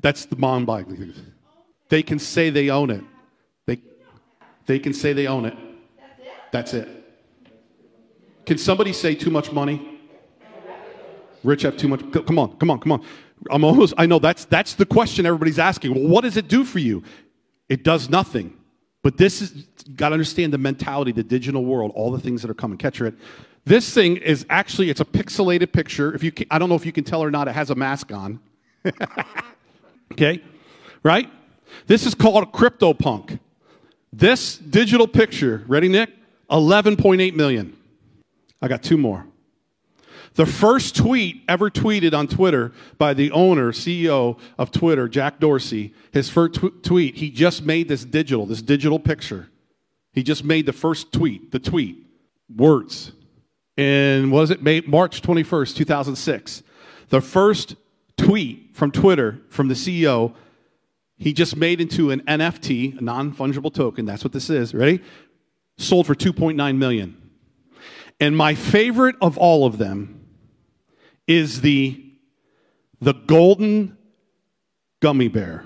That's 0.00 0.26
the 0.26 0.34
bond 0.34 0.66
buying. 0.66 1.14
They 1.88 2.02
can 2.02 2.18
say 2.18 2.50
they 2.50 2.68
own 2.68 2.90
it. 2.90 3.04
They, 3.66 3.80
they 4.66 4.80
can 4.80 4.92
say 4.92 5.12
they 5.12 5.28
own 5.28 5.44
it. 5.44 5.56
That's 6.50 6.74
it. 6.74 6.88
Can 8.44 8.58
somebody 8.58 8.92
say 8.92 9.14
too 9.14 9.30
much 9.30 9.52
money? 9.52 10.00
Rich 11.44 11.62
have 11.62 11.76
too 11.76 11.86
much. 11.86 12.00
Come 12.10 12.40
on, 12.40 12.56
come 12.56 12.70
on, 12.70 12.80
come 12.80 12.90
on. 12.90 13.04
I'm 13.50 13.64
almost, 13.64 13.94
I 13.96 14.06
know 14.06 14.18
that's, 14.18 14.44
that's 14.44 14.74
the 14.74 14.86
question 14.86 15.26
everybody's 15.26 15.58
asking. 15.58 15.94
Well, 15.94 16.08
what 16.08 16.22
does 16.22 16.36
it 16.36 16.48
do 16.48 16.64
for 16.64 16.78
you? 16.78 17.02
It 17.68 17.84
does 17.84 18.08
nothing. 18.08 18.56
But 19.02 19.16
this 19.16 19.40
is, 19.40 19.50
got 19.94 20.08
to 20.08 20.14
understand 20.14 20.52
the 20.52 20.58
mentality, 20.58 21.12
the 21.12 21.22
digital 21.22 21.64
world, 21.64 21.92
all 21.94 22.10
the 22.10 22.18
things 22.18 22.42
that 22.42 22.50
are 22.50 22.54
coming. 22.54 22.78
Catch 22.78 23.00
it. 23.00 23.14
This 23.64 23.92
thing 23.92 24.16
is 24.16 24.46
actually 24.48 24.90
it's 24.90 25.00
a 25.00 25.04
pixelated 25.04 25.72
picture. 25.72 26.14
If 26.14 26.22
you 26.22 26.32
can, 26.32 26.46
I 26.50 26.58
don't 26.58 26.68
know 26.68 26.74
if 26.74 26.86
you 26.86 26.92
can 26.92 27.04
tell 27.04 27.22
or 27.22 27.30
not, 27.30 27.48
it 27.48 27.52
has 27.52 27.70
a 27.70 27.74
mask 27.74 28.12
on. 28.12 28.40
okay? 30.12 30.42
Right? 31.02 31.30
This 31.86 32.06
is 32.06 32.14
called 32.14 32.52
CryptoPunk. 32.52 33.38
This 34.12 34.56
digital 34.56 35.06
picture, 35.06 35.64
ready 35.66 35.88
Nick? 35.88 36.10
11.8 36.50 37.34
million. 37.34 37.76
I 38.62 38.68
got 38.68 38.82
two 38.82 38.96
more. 38.96 39.26
The 40.36 40.46
first 40.46 40.94
tweet 40.94 41.42
ever 41.48 41.70
tweeted 41.70 42.12
on 42.12 42.28
Twitter 42.28 42.72
by 42.98 43.14
the 43.14 43.30
owner, 43.30 43.72
CEO 43.72 44.38
of 44.58 44.70
Twitter, 44.70 45.08
Jack 45.08 45.40
Dorsey, 45.40 45.94
his 46.12 46.28
first 46.28 46.60
tw- 46.60 46.82
tweet, 46.82 47.16
he 47.16 47.30
just 47.30 47.64
made 47.64 47.88
this 47.88 48.04
digital, 48.04 48.44
this 48.44 48.60
digital 48.60 48.98
picture. 48.98 49.48
He 50.12 50.22
just 50.22 50.44
made 50.44 50.66
the 50.66 50.74
first 50.74 51.10
tweet, 51.10 51.52
the 51.52 51.58
tweet, 51.58 52.06
words. 52.54 53.12
And 53.78 54.30
was 54.30 54.50
it 54.50 54.62
May, 54.62 54.82
March 54.82 55.22
21st, 55.22 55.74
2006? 55.74 56.62
The 57.08 57.22
first 57.22 57.76
tweet 58.18 58.76
from 58.76 58.90
Twitter 58.90 59.40
from 59.48 59.68
the 59.68 59.74
CEO, 59.74 60.34
he 61.16 61.32
just 61.32 61.56
made 61.56 61.80
into 61.80 62.10
an 62.10 62.20
NFT, 62.20 62.98
a 62.98 63.00
non 63.00 63.32
fungible 63.32 63.72
token. 63.72 64.04
That's 64.04 64.22
what 64.22 64.34
this 64.34 64.50
is. 64.50 64.74
Ready? 64.74 65.02
Sold 65.78 66.06
for 66.06 66.14
2.9 66.14 66.76
million. 66.76 67.22
And 68.20 68.36
my 68.36 68.54
favorite 68.54 69.16
of 69.22 69.38
all 69.38 69.64
of 69.64 69.78
them 69.78 70.15
is 71.26 71.60
the, 71.60 72.02
the 73.00 73.14
golden 73.14 73.96
gummy 75.00 75.28
bear 75.28 75.64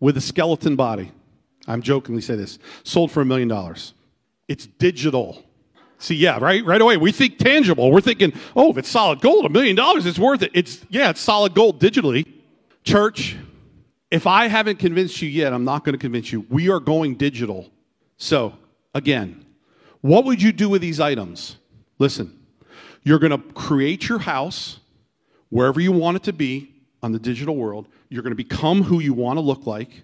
with 0.00 0.16
a 0.16 0.20
skeleton 0.20 0.76
body. 0.76 1.12
I'm 1.66 1.82
jokingly 1.82 2.22
say 2.22 2.36
this. 2.36 2.58
Sold 2.84 3.10
for 3.10 3.20
a 3.20 3.24
million 3.24 3.48
dollars. 3.48 3.94
It's 4.48 4.66
digital. 4.66 5.42
See, 5.98 6.14
yeah, 6.14 6.38
right, 6.38 6.64
right 6.64 6.80
away. 6.80 6.96
We 6.96 7.10
think 7.10 7.38
tangible. 7.38 7.90
We're 7.90 8.00
thinking, 8.00 8.32
oh, 8.54 8.70
if 8.70 8.78
it's 8.78 8.88
solid 8.88 9.20
gold, 9.20 9.46
a 9.46 9.48
million 9.48 9.76
dollars, 9.76 10.06
it's 10.06 10.18
worth 10.18 10.42
it. 10.42 10.50
It's 10.54 10.84
yeah, 10.90 11.10
it's 11.10 11.20
solid 11.20 11.54
gold 11.54 11.80
digitally. 11.80 12.26
Church, 12.84 13.36
if 14.10 14.26
I 14.26 14.46
haven't 14.46 14.78
convinced 14.78 15.20
you 15.22 15.28
yet, 15.28 15.52
I'm 15.52 15.64
not 15.64 15.84
going 15.84 15.94
to 15.94 15.98
convince 15.98 16.30
you. 16.32 16.46
We 16.48 16.70
are 16.70 16.80
going 16.80 17.16
digital. 17.16 17.70
So, 18.18 18.54
again, 18.94 19.44
what 20.02 20.24
would 20.26 20.40
you 20.40 20.52
do 20.52 20.68
with 20.68 20.82
these 20.82 21.00
items? 21.00 21.56
Listen, 21.98 22.35
you're 23.06 23.20
going 23.20 23.30
to 23.30 23.38
create 23.52 24.08
your 24.08 24.18
house 24.18 24.80
wherever 25.48 25.78
you 25.78 25.92
want 25.92 26.16
it 26.16 26.24
to 26.24 26.32
be 26.32 26.74
on 27.04 27.12
the 27.12 27.20
digital 27.20 27.54
world. 27.54 27.86
You're 28.08 28.24
going 28.24 28.32
to 28.32 28.36
become 28.36 28.82
who 28.82 28.98
you 28.98 29.14
want 29.14 29.36
to 29.36 29.40
look 29.42 29.64
like. 29.64 30.02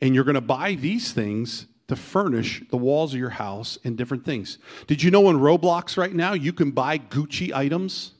And 0.00 0.14
you're 0.14 0.22
going 0.22 0.36
to 0.36 0.40
buy 0.40 0.76
these 0.76 1.12
things 1.12 1.66
to 1.88 1.96
furnish 1.96 2.62
the 2.70 2.76
walls 2.76 3.12
of 3.12 3.18
your 3.18 3.30
house 3.30 3.76
and 3.82 3.98
different 3.98 4.24
things. 4.24 4.58
Did 4.86 5.02
you 5.02 5.10
know 5.10 5.28
in 5.30 5.38
Roblox 5.40 5.96
right 5.96 6.14
now 6.14 6.32
you 6.32 6.52
can 6.52 6.70
buy 6.70 6.98
Gucci 6.98 7.52
items? 7.52 8.12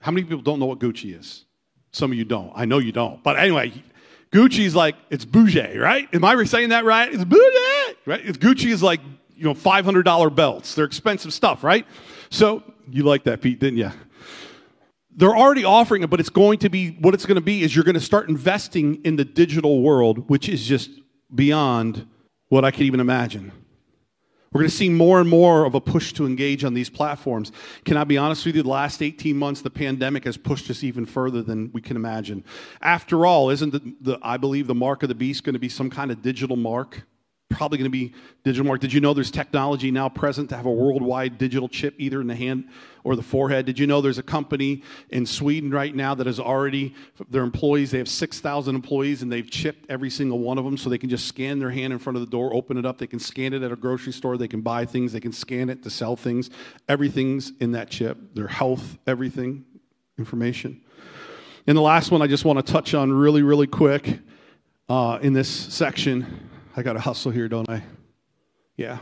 How 0.00 0.12
many 0.12 0.24
people 0.24 0.42
don't 0.42 0.60
know 0.60 0.66
what 0.66 0.78
Gucci 0.78 1.18
is? 1.18 1.46
Some 1.92 2.12
of 2.12 2.18
you 2.18 2.26
don't. 2.26 2.52
I 2.54 2.66
know 2.66 2.76
you 2.76 2.92
don't. 2.92 3.22
But 3.22 3.38
anyway, 3.38 3.72
Gucci's 4.32 4.74
like, 4.74 4.96
it's 5.08 5.24
bougie, 5.24 5.78
right? 5.78 6.10
Am 6.12 6.26
I 6.26 6.44
saying 6.44 6.68
that 6.68 6.84
right? 6.84 7.10
It's 7.10 7.24
bougie, 7.24 7.96
right? 8.04 8.22
Gucci 8.22 8.70
is 8.70 8.82
like, 8.82 9.00
you 9.34 9.44
know, 9.44 9.54
$500 9.54 10.34
belts. 10.34 10.74
They're 10.74 10.84
expensive 10.84 11.32
stuff, 11.32 11.64
right? 11.64 11.86
So 12.28 12.62
you 12.90 13.02
like 13.04 13.24
that, 13.24 13.40
Pete, 13.40 13.60
didn't 13.60 13.78
you? 13.78 13.90
They're 15.14 15.36
already 15.36 15.64
offering 15.64 16.02
it, 16.02 16.10
but 16.10 16.20
it's 16.20 16.30
going 16.30 16.58
to 16.60 16.70
be 16.70 16.92
what 17.00 17.12
it's 17.14 17.26
going 17.26 17.36
to 17.36 17.42
be 17.42 17.62
is 17.62 17.74
you're 17.74 17.84
going 17.84 17.94
to 17.94 18.00
start 18.00 18.28
investing 18.28 19.04
in 19.04 19.16
the 19.16 19.24
digital 19.24 19.82
world, 19.82 20.30
which 20.30 20.48
is 20.48 20.66
just 20.66 20.90
beyond 21.34 22.06
what 22.48 22.64
I 22.64 22.70
could 22.70 22.82
even 22.82 23.00
imagine. 23.00 23.52
We're 24.52 24.60
going 24.60 24.70
to 24.70 24.76
see 24.76 24.90
more 24.90 25.18
and 25.18 25.28
more 25.28 25.64
of 25.64 25.74
a 25.74 25.80
push 25.80 26.12
to 26.14 26.26
engage 26.26 26.62
on 26.62 26.74
these 26.74 26.90
platforms. 26.90 27.52
Can 27.86 27.96
I 27.96 28.04
be 28.04 28.18
honest 28.18 28.44
with 28.44 28.54
you? 28.54 28.62
The 28.62 28.68
last 28.68 29.00
18 29.00 29.34
months, 29.34 29.62
the 29.62 29.70
pandemic 29.70 30.24
has 30.24 30.36
pushed 30.36 30.68
us 30.68 30.84
even 30.84 31.06
further 31.06 31.42
than 31.42 31.70
we 31.72 31.80
can 31.80 31.96
imagine. 31.96 32.44
After 32.82 33.24
all, 33.24 33.48
isn't 33.48 33.70
the, 33.70 33.94
the 34.02 34.18
I 34.22 34.36
believe 34.36 34.66
the 34.66 34.74
mark 34.74 35.02
of 35.02 35.08
the 35.08 35.14
beast 35.14 35.44
going 35.44 35.54
to 35.54 35.58
be 35.58 35.70
some 35.70 35.88
kind 35.88 36.10
of 36.10 36.20
digital 36.20 36.56
mark? 36.56 37.06
Probably 37.52 37.78
going 37.78 37.90
to 37.90 37.90
be 37.90 38.12
digital 38.44 38.66
mark. 38.66 38.80
Did 38.80 38.92
you 38.92 39.00
know 39.00 39.14
there's 39.14 39.30
technology 39.30 39.90
now 39.90 40.08
present 40.08 40.48
to 40.50 40.56
have 40.56 40.66
a 40.66 40.70
worldwide 40.70 41.38
digital 41.38 41.68
chip 41.68 41.94
either 41.98 42.20
in 42.20 42.26
the 42.26 42.34
hand 42.34 42.68
or 43.04 43.16
the 43.16 43.22
forehead? 43.22 43.66
Did 43.66 43.78
you 43.78 43.86
know 43.86 44.00
there's 44.00 44.18
a 44.18 44.22
company 44.22 44.82
in 45.10 45.26
Sweden 45.26 45.70
right 45.70 45.94
now 45.94 46.14
that 46.14 46.26
has 46.26 46.40
already, 46.40 46.94
their 47.30 47.42
employees, 47.42 47.90
they 47.90 47.98
have 47.98 48.08
6,000 48.08 48.74
employees 48.74 49.22
and 49.22 49.30
they've 49.30 49.48
chipped 49.48 49.86
every 49.88 50.10
single 50.10 50.38
one 50.38 50.58
of 50.58 50.64
them 50.64 50.76
so 50.76 50.90
they 50.90 50.98
can 50.98 51.10
just 51.10 51.26
scan 51.26 51.58
their 51.58 51.70
hand 51.70 51.92
in 51.92 51.98
front 51.98 52.16
of 52.16 52.20
the 52.20 52.30
door, 52.30 52.54
open 52.54 52.76
it 52.76 52.86
up. 52.86 52.98
They 52.98 53.06
can 53.06 53.20
scan 53.20 53.52
it 53.52 53.62
at 53.62 53.72
a 53.72 53.76
grocery 53.76 54.12
store. 54.12 54.36
They 54.36 54.48
can 54.48 54.60
buy 54.60 54.84
things. 54.84 55.12
They 55.12 55.20
can 55.20 55.32
scan 55.32 55.68
it 55.68 55.82
to 55.82 55.90
sell 55.90 56.16
things. 56.16 56.50
Everything's 56.88 57.52
in 57.60 57.72
that 57.72 57.90
chip. 57.90 58.18
Their 58.34 58.48
health, 58.48 58.98
everything, 59.06 59.64
information. 60.18 60.80
And 61.66 61.76
the 61.76 61.82
last 61.82 62.10
one 62.10 62.22
I 62.22 62.26
just 62.26 62.44
want 62.44 62.64
to 62.64 62.72
touch 62.72 62.92
on 62.94 63.12
really, 63.12 63.42
really 63.42 63.68
quick 63.68 64.18
uh, 64.88 65.18
in 65.22 65.32
this 65.32 65.48
section 65.48 66.50
I 66.76 66.82
got 66.82 66.94
to 66.94 67.00
hustle 67.00 67.30
here, 67.30 67.48
don't 67.48 67.68
I? 67.68 67.82
Yeah. 68.76 68.98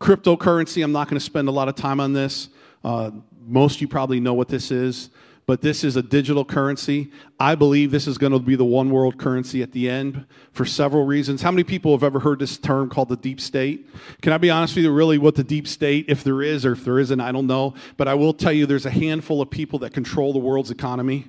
Cryptocurrency, 0.00 0.82
I'm 0.82 0.92
not 0.92 1.08
going 1.08 1.18
to 1.18 1.24
spend 1.24 1.48
a 1.48 1.52
lot 1.52 1.68
of 1.68 1.74
time 1.74 2.00
on 2.00 2.12
this. 2.12 2.48
Uh, 2.84 3.10
most 3.46 3.80
you 3.80 3.88
probably 3.88 4.20
know 4.20 4.34
what 4.34 4.48
this 4.48 4.70
is, 4.70 5.10
but 5.46 5.62
this 5.62 5.82
is 5.82 5.96
a 5.96 6.02
digital 6.02 6.44
currency. 6.44 7.10
I 7.38 7.54
believe 7.54 7.90
this 7.90 8.06
is 8.06 8.18
going 8.18 8.32
to 8.32 8.38
be 8.38 8.54
the 8.54 8.64
one 8.64 8.90
world 8.90 9.18
currency 9.18 9.62
at 9.62 9.72
the 9.72 9.88
end 9.88 10.26
for 10.52 10.64
several 10.64 11.04
reasons. 11.04 11.42
How 11.42 11.50
many 11.50 11.64
people 11.64 11.92
have 11.92 12.04
ever 12.04 12.20
heard 12.20 12.38
this 12.38 12.58
term 12.58 12.88
called 12.88 13.08
the 13.08 13.16
deep 13.16 13.40
state? 13.40 13.88
Can 14.20 14.32
I 14.32 14.38
be 14.38 14.50
honest 14.50 14.76
with 14.76 14.84
you, 14.84 14.92
really, 14.92 15.18
what 15.18 15.34
the 15.34 15.44
deep 15.44 15.66
state, 15.66 16.04
if 16.08 16.22
there 16.22 16.42
is 16.42 16.64
or 16.66 16.72
if 16.72 16.84
there 16.84 16.98
isn't, 16.98 17.20
I 17.20 17.32
don't 17.32 17.46
know. 17.46 17.74
But 17.96 18.08
I 18.08 18.14
will 18.14 18.34
tell 18.34 18.52
you 18.52 18.66
there's 18.66 18.86
a 18.86 18.90
handful 18.90 19.40
of 19.40 19.50
people 19.50 19.78
that 19.80 19.92
control 19.92 20.32
the 20.32 20.38
world's 20.38 20.70
economy. 20.70 21.26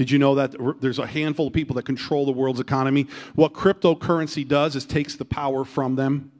Did 0.00 0.10
you 0.10 0.18
know 0.18 0.36
that 0.36 0.54
there's 0.80 0.98
a 0.98 1.06
handful 1.06 1.48
of 1.48 1.52
people 1.52 1.76
that 1.76 1.84
control 1.84 2.24
the 2.24 2.32
world's 2.32 2.58
economy? 2.58 3.06
What 3.34 3.52
cryptocurrency 3.52 4.48
does 4.48 4.74
is 4.74 4.86
takes 4.86 5.14
the 5.14 5.26
power 5.26 5.62
from 5.62 5.96
them. 5.96 6.32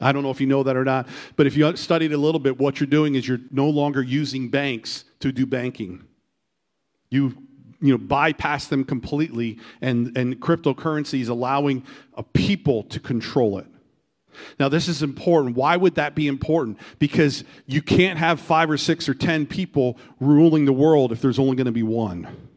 I 0.00 0.12
don't 0.12 0.22
know 0.22 0.30
if 0.30 0.40
you 0.40 0.46
know 0.46 0.62
that 0.62 0.76
or 0.76 0.84
not, 0.84 1.08
but 1.34 1.48
if 1.48 1.56
you 1.56 1.74
studied 1.74 2.12
a 2.12 2.16
little 2.16 2.38
bit, 2.38 2.60
what 2.60 2.78
you're 2.78 2.86
doing 2.86 3.16
is 3.16 3.26
you're 3.26 3.40
no 3.50 3.68
longer 3.68 4.00
using 4.00 4.50
banks 4.50 5.02
to 5.18 5.32
do 5.32 5.46
banking. 5.46 6.04
You 7.08 7.36
you 7.80 7.90
know 7.90 7.98
bypass 7.98 8.68
them 8.68 8.84
completely 8.84 9.58
and 9.80 10.16
and 10.16 10.38
cryptocurrency 10.38 11.22
is 11.22 11.28
allowing 11.28 11.82
a 12.14 12.22
people 12.22 12.84
to 12.84 13.00
control 13.00 13.58
it 13.58 13.66
now, 14.60 14.68
this 14.68 14.86
is 14.86 15.02
important. 15.02 15.56
Why 15.56 15.76
would 15.76 15.96
that 15.96 16.14
be 16.14 16.28
important? 16.28 16.78
Because 17.00 17.42
you 17.66 17.82
can't 17.82 18.16
have 18.16 18.38
five 18.38 18.70
or 18.70 18.76
six 18.76 19.08
or 19.08 19.14
ten 19.14 19.44
people 19.44 19.98
ruling 20.20 20.66
the 20.66 20.72
world 20.72 21.10
if 21.10 21.20
there's 21.20 21.40
only 21.40 21.56
going 21.56 21.66
to 21.66 21.72
be 21.72 21.82
one. 21.82 22.49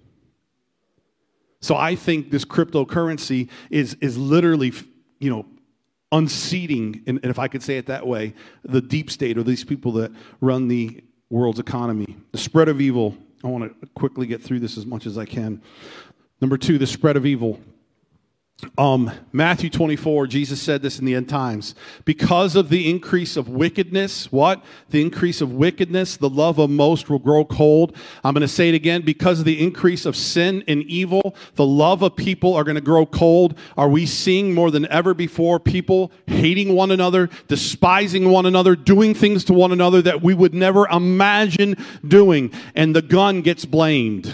So 1.63 1.77
I 1.77 1.95
think 1.95 2.29
this 2.29 2.43
cryptocurrency 2.43 3.47
is, 3.69 3.95
is 4.01 4.17
literally, 4.17 4.73
you 5.19 5.29
know, 5.29 5.45
unseating, 6.11 7.01
and, 7.07 7.21
if 7.23 7.39
I 7.39 7.47
could 7.47 7.63
say 7.63 7.77
it 7.77 7.85
that 7.85 8.05
way, 8.05 8.33
the 8.65 8.81
deep 8.81 9.09
state 9.09 9.37
or 9.37 9.43
these 9.43 9.63
people 9.63 9.93
that 9.93 10.11
run 10.41 10.67
the 10.67 11.01
world's 11.29 11.59
economy. 11.59 12.17
The 12.33 12.37
spread 12.37 12.67
of 12.67 12.81
evil. 12.81 13.17
I 13.45 13.47
want 13.47 13.79
to 13.79 13.87
quickly 13.95 14.27
get 14.27 14.43
through 14.43 14.59
this 14.59 14.77
as 14.77 14.85
much 14.85 15.05
as 15.05 15.17
I 15.17 15.23
can. 15.23 15.61
Number 16.41 16.57
two, 16.57 16.77
the 16.77 16.85
spread 16.85 17.15
of 17.15 17.25
evil. 17.25 17.61
Um, 18.77 19.11
Matthew 19.31 19.69
24, 19.69 20.27
Jesus 20.27 20.61
said 20.61 20.81
this 20.81 20.99
in 20.99 21.05
the 21.05 21.15
end 21.15 21.29
times. 21.29 21.75
Because 22.05 22.55
of 22.55 22.69
the 22.69 22.89
increase 22.89 23.37
of 23.37 23.49
wickedness, 23.49 24.31
what? 24.31 24.63
The 24.89 25.01
increase 25.01 25.41
of 25.41 25.53
wickedness, 25.53 26.17
the 26.17 26.29
love 26.29 26.59
of 26.59 26.69
most 26.69 27.09
will 27.09 27.19
grow 27.19 27.45
cold. 27.45 27.95
I'm 28.23 28.33
going 28.33 28.41
to 28.41 28.47
say 28.47 28.69
it 28.69 28.75
again. 28.75 29.01
Because 29.03 29.39
of 29.39 29.45
the 29.45 29.63
increase 29.63 30.05
of 30.05 30.15
sin 30.15 30.63
and 30.67 30.83
evil, 30.83 31.35
the 31.55 31.65
love 31.65 32.01
of 32.01 32.15
people 32.15 32.53
are 32.55 32.63
going 32.63 32.75
to 32.75 32.81
grow 32.81 33.05
cold. 33.05 33.57
Are 33.77 33.89
we 33.89 34.05
seeing 34.05 34.53
more 34.53 34.71
than 34.71 34.87
ever 34.87 35.13
before 35.13 35.59
people 35.59 36.11
hating 36.27 36.73
one 36.73 36.91
another, 36.91 37.29
despising 37.47 38.29
one 38.29 38.45
another, 38.45 38.75
doing 38.75 39.13
things 39.13 39.43
to 39.45 39.53
one 39.53 39.71
another 39.71 40.01
that 40.01 40.21
we 40.21 40.33
would 40.33 40.53
never 40.53 40.87
imagine 40.87 41.75
doing? 42.07 42.51
And 42.75 42.95
the 42.95 43.01
gun 43.01 43.41
gets 43.41 43.65
blamed. 43.65 44.33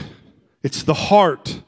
It's 0.63 0.83
the 0.83 0.93
heart 0.93 1.61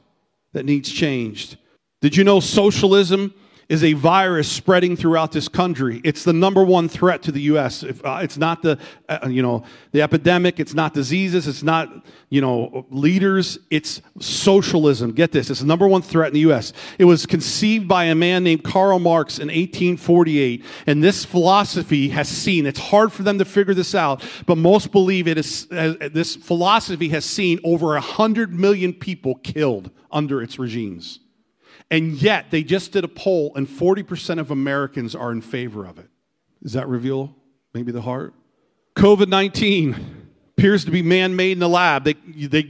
that 0.52 0.64
needs 0.64 0.90
changed. 0.90 1.56
Did 2.02 2.16
you 2.16 2.24
know 2.24 2.40
socialism 2.40 3.32
is 3.68 3.84
a 3.84 3.92
virus 3.92 4.50
spreading 4.50 4.96
throughout 4.96 5.30
this 5.30 5.46
country? 5.46 6.00
It's 6.02 6.24
the 6.24 6.32
number 6.32 6.64
one 6.64 6.88
threat 6.88 7.22
to 7.22 7.32
the 7.32 7.42
U.S. 7.42 7.84
If, 7.84 8.04
uh, 8.04 8.18
it's 8.22 8.36
not 8.36 8.60
the, 8.60 8.76
uh, 9.08 9.28
you 9.28 9.40
know, 9.40 9.62
the 9.92 10.02
epidemic. 10.02 10.58
It's 10.58 10.74
not 10.74 10.94
diseases. 10.94 11.46
It's 11.46 11.62
not, 11.62 12.04
you 12.28 12.40
know, 12.40 12.86
leaders. 12.90 13.60
It's 13.70 14.02
socialism. 14.18 15.12
Get 15.12 15.30
this. 15.30 15.48
It's 15.48 15.60
the 15.60 15.66
number 15.66 15.86
one 15.86 16.02
threat 16.02 16.26
in 16.26 16.34
the 16.34 16.40
U.S. 16.40 16.72
It 16.98 17.04
was 17.04 17.24
conceived 17.24 17.86
by 17.86 18.06
a 18.06 18.16
man 18.16 18.42
named 18.42 18.64
Karl 18.64 18.98
Marx 18.98 19.38
in 19.38 19.46
1848. 19.46 20.64
And 20.88 21.04
this 21.04 21.24
philosophy 21.24 22.08
has 22.08 22.28
seen, 22.28 22.66
it's 22.66 22.80
hard 22.80 23.12
for 23.12 23.22
them 23.22 23.38
to 23.38 23.44
figure 23.44 23.74
this 23.74 23.94
out, 23.94 24.24
but 24.46 24.58
most 24.58 24.90
believe 24.90 25.28
it 25.28 25.38
is, 25.38 25.68
uh, 25.70 25.94
this 26.12 26.34
philosophy 26.34 27.10
has 27.10 27.24
seen 27.24 27.60
over 27.62 27.86
100 27.92 28.52
million 28.52 28.92
people 28.92 29.36
killed 29.36 29.92
under 30.10 30.42
its 30.42 30.58
regimes. 30.58 31.20
And 31.92 32.14
yet, 32.22 32.50
they 32.50 32.64
just 32.64 32.92
did 32.92 33.04
a 33.04 33.08
poll, 33.08 33.52
and 33.54 33.68
40% 33.68 34.38
of 34.38 34.50
Americans 34.50 35.14
are 35.14 35.30
in 35.30 35.42
favor 35.42 35.84
of 35.84 35.98
it. 35.98 36.08
Does 36.62 36.72
that 36.72 36.88
reveal 36.88 37.36
maybe 37.74 37.92
the 37.92 38.00
heart? 38.00 38.32
COVID 38.96 39.28
19 39.28 40.30
appears 40.56 40.86
to 40.86 40.90
be 40.90 41.02
man 41.02 41.36
made 41.36 41.52
in 41.52 41.58
the 41.58 41.68
lab. 41.68 42.04
They, 42.04 42.14
they 42.14 42.62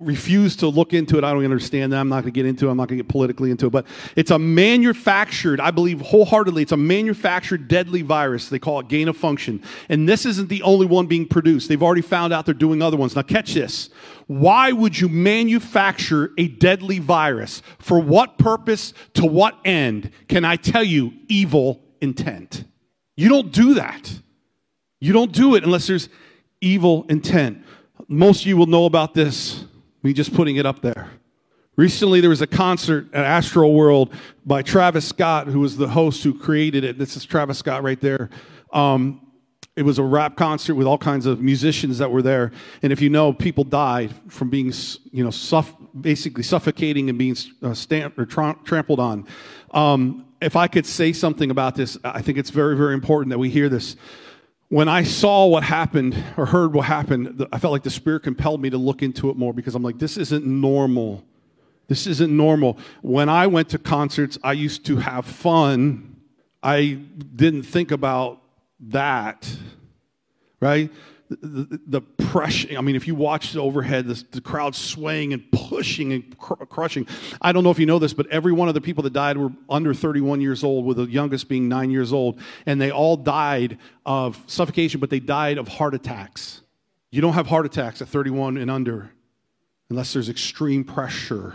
refuse 0.00 0.56
to 0.56 0.66
look 0.66 0.94
into 0.94 1.18
it. 1.18 1.24
I 1.24 1.32
don't 1.32 1.44
understand 1.44 1.92
that. 1.92 1.98
I'm 1.98 2.08
not 2.08 2.22
going 2.22 2.32
to 2.32 2.38
get 2.38 2.46
into 2.46 2.66
it. 2.66 2.70
I'm 2.70 2.78
not 2.78 2.88
going 2.88 2.98
to 2.98 3.04
get 3.04 3.10
politically 3.10 3.50
into 3.50 3.66
it. 3.66 3.70
But 3.70 3.86
it's 4.16 4.30
a 4.30 4.38
manufactured, 4.38 5.60
I 5.60 5.70
believe 5.70 6.00
wholeheartedly, 6.00 6.62
it's 6.62 6.72
a 6.72 6.76
manufactured 6.76 7.68
deadly 7.68 8.00
virus. 8.00 8.48
They 8.48 8.58
call 8.58 8.80
it 8.80 8.88
gain 8.88 9.08
of 9.08 9.16
function. 9.16 9.62
And 9.90 10.08
this 10.08 10.24
isn't 10.24 10.48
the 10.48 10.62
only 10.62 10.86
one 10.86 11.06
being 11.06 11.26
produced. 11.26 11.68
They've 11.68 11.82
already 11.82 12.00
found 12.00 12.32
out 12.32 12.46
they're 12.46 12.54
doing 12.54 12.80
other 12.80 12.96
ones. 12.96 13.14
Now, 13.14 13.22
catch 13.22 13.52
this. 13.52 13.90
Why 14.26 14.72
would 14.72 14.98
you 14.98 15.08
manufacture 15.08 16.32
a 16.38 16.48
deadly 16.48 16.98
virus? 16.98 17.62
For 17.78 18.00
what 18.00 18.38
purpose? 18.38 18.94
To 19.14 19.26
what 19.26 19.58
end? 19.64 20.10
Can 20.28 20.44
I 20.44 20.56
tell 20.56 20.84
you? 20.84 21.12
Evil 21.28 21.82
intent. 22.00 22.64
You 23.16 23.28
don't 23.28 23.52
do 23.52 23.74
that. 23.74 24.18
You 24.98 25.12
don't 25.12 25.32
do 25.32 25.56
it 25.56 25.64
unless 25.64 25.86
there's 25.86 26.08
evil 26.60 27.04
intent. 27.08 27.64
Most 28.08 28.42
of 28.42 28.46
you 28.46 28.56
will 28.56 28.66
know 28.66 28.86
about 28.86 29.14
this 29.14 29.64
me 30.02 30.12
just 30.12 30.34
putting 30.34 30.56
it 30.56 30.66
up 30.66 30.82
there. 30.82 31.10
Recently, 31.76 32.20
there 32.20 32.30
was 32.30 32.42
a 32.42 32.46
concert 32.46 33.06
at 33.14 33.24
Astroworld 33.24 34.12
by 34.44 34.62
Travis 34.62 35.06
Scott, 35.06 35.46
who 35.46 35.60
was 35.60 35.76
the 35.76 35.88
host 35.88 36.22
who 36.22 36.38
created 36.38 36.84
it. 36.84 36.98
This 36.98 37.16
is 37.16 37.24
Travis 37.24 37.58
Scott 37.58 37.82
right 37.82 38.00
there. 38.00 38.28
Um, 38.72 39.26
it 39.76 39.82
was 39.82 39.98
a 39.98 40.02
rap 40.02 40.36
concert 40.36 40.74
with 40.74 40.86
all 40.86 40.98
kinds 40.98 41.26
of 41.26 41.40
musicians 41.40 41.98
that 41.98 42.10
were 42.10 42.22
there. 42.22 42.52
And 42.82 42.92
if 42.92 43.00
you 43.00 43.08
know, 43.08 43.32
people 43.32 43.64
died 43.64 44.12
from 44.28 44.50
being, 44.50 44.72
you 45.10 45.24
know, 45.24 45.30
suff- 45.30 45.74
basically 45.98 46.42
suffocating 46.42 47.08
and 47.08 47.18
being 47.18 47.36
uh, 47.62 47.72
stamped 47.72 48.18
or 48.18 48.26
tra- 48.26 48.58
trampled 48.64 49.00
on. 49.00 49.26
Um, 49.70 50.26
if 50.42 50.56
I 50.56 50.66
could 50.66 50.86
say 50.86 51.12
something 51.12 51.50
about 51.50 51.76
this, 51.76 51.96
I 52.04 52.20
think 52.20 52.36
it's 52.36 52.50
very, 52.50 52.76
very 52.76 52.94
important 52.94 53.30
that 53.30 53.38
we 53.38 53.48
hear 53.48 53.68
this 53.68 53.96
when 54.70 54.88
I 54.88 55.02
saw 55.02 55.46
what 55.46 55.64
happened 55.64 56.16
or 56.36 56.46
heard 56.46 56.72
what 56.72 56.86
happened, 56.86 57.44
I 57.52 57.58
felt 57.58 57.72
like 57.72 57.82
the 57.82 57.90
Spirit 57.90 58.22
compelled 58.22 58.62
me 58.62 58.70
to 58.70 58.78
look 58.78 59.02
into 59.02 59.28
it 59.28 59.36
more 59.36 59.52
because 59.52 59.74
I'm 59.74 59.82
like, 59.82 59.98
this 59.98 60.16
isn't 60.16 60.46
normal. 60.46 61.24
This 61.88 62.06
isn't 62.06 62.34
normal. 62.34 62.78
When 63.02 63.28
I 63.28 63.48
went 63.48 63.70
to 63.70 63.78
concerts, 63.78 64.38
I 64.44 64.52
used 64.52 64.86
to 64.86 64.98
have 64.98 65.26
fun. 65.26 66.20
I 66.62 67.00
didn't 67.34 67.64
think 67.64 67.90
about 67.90 68.42
that, 68.78 69.52
right? 70.60 70.88
The, 71.30 71.80
the, 71.86 72.00
pressure. 72.00 72.76
I 72.76 72.80
mean, 72.80 72.96
if 72.96 73.06
you 73.06 73.14
watch 73.14 73.52
the 73.52 73.60
overhead, 73.60 74.06
the, 74.06 74.22
the 74.32 74.40
crowd 74.40 74.74
swaying 74.74 75.32
and 75.32 75.50
pushing 75.52 76.12
and 76.12 76.38
cr- 76.38 76.64
crushing. 76.64 77.06
I 77.40 77.52
don't 77.52 77.62
know 77.64 77.70
if 77.70 77.78
you 77.78 77.86
know 77.86 77.98
this, 77.98 78.12
but 78.12 78.26
every 78.28 78.52
one 78.52 78.68
of 78.68 78.74
the 78.74 78.80
people 78.80 79.02
that 79.04 79.12
died 79.12 79.36
were 79.36 79.50
under 79.68 79.94
31 79.94 80.40
years 80.40 80.64
old, 80.64 80.84
with 80.84 80.96
the 80.96 81.06
youngest 81.06 81.48
being 81.48 81.68
nine 81.68 81.90
years 81.90 82.12
old. 82.12 82.40
And 82.66 82.80
they 82.80 82.90
all 82.90 83.16
died 83.16 83.78
of 84.04 84.42
suffocation, 84.46 85.00
but 85.00 85.10
they 85.10 85.20
died 85.20 85.58
of 85.58 85.68
heart 85.68 85.94
attacks. 85.94 86.62
You 87.10 87.20
don't 87.20 87.34
have 87.34 87.46
heart 87.46 87.66
attacks 87.66 88.02
at 88.02 88.08
31 88.08 88.56
and 88.56 88.70
under 88.70 89.12
unless 89.88 90.12
there's 90.12 90.28
extreme 90.28 90.84
pressure 90.84 91.54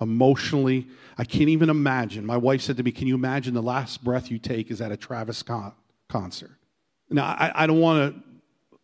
emotionally. 0.00 0.88
I 1.16 1.24
can't 1.24 1.48
even 1.48 1.70
imagine. 1.70 2.26
My 2.26 2.36
wife 2.36 2.62
said 2.62 2.76
to 2.78 2.82
me, 2.82 2.92
Can 2.92 3.06
you 3.06 3.14
imagine 3.14 3.54
the 3.54 3.62
last 3.62 4.02
breath 4.02 4.30
you 4.30 4.38
take 4.38 4.70
is 4.70 4.80
at 4.80 4.92
a 4.92 4.96
Travis 4.96 5.42
concert? 6.08 6.58
Now, 7.10 7.24
I, 7.26 7.64
I 7.64 7.66
don't 7.66 7.80
want 7.80 8.14
to 8.14 8.33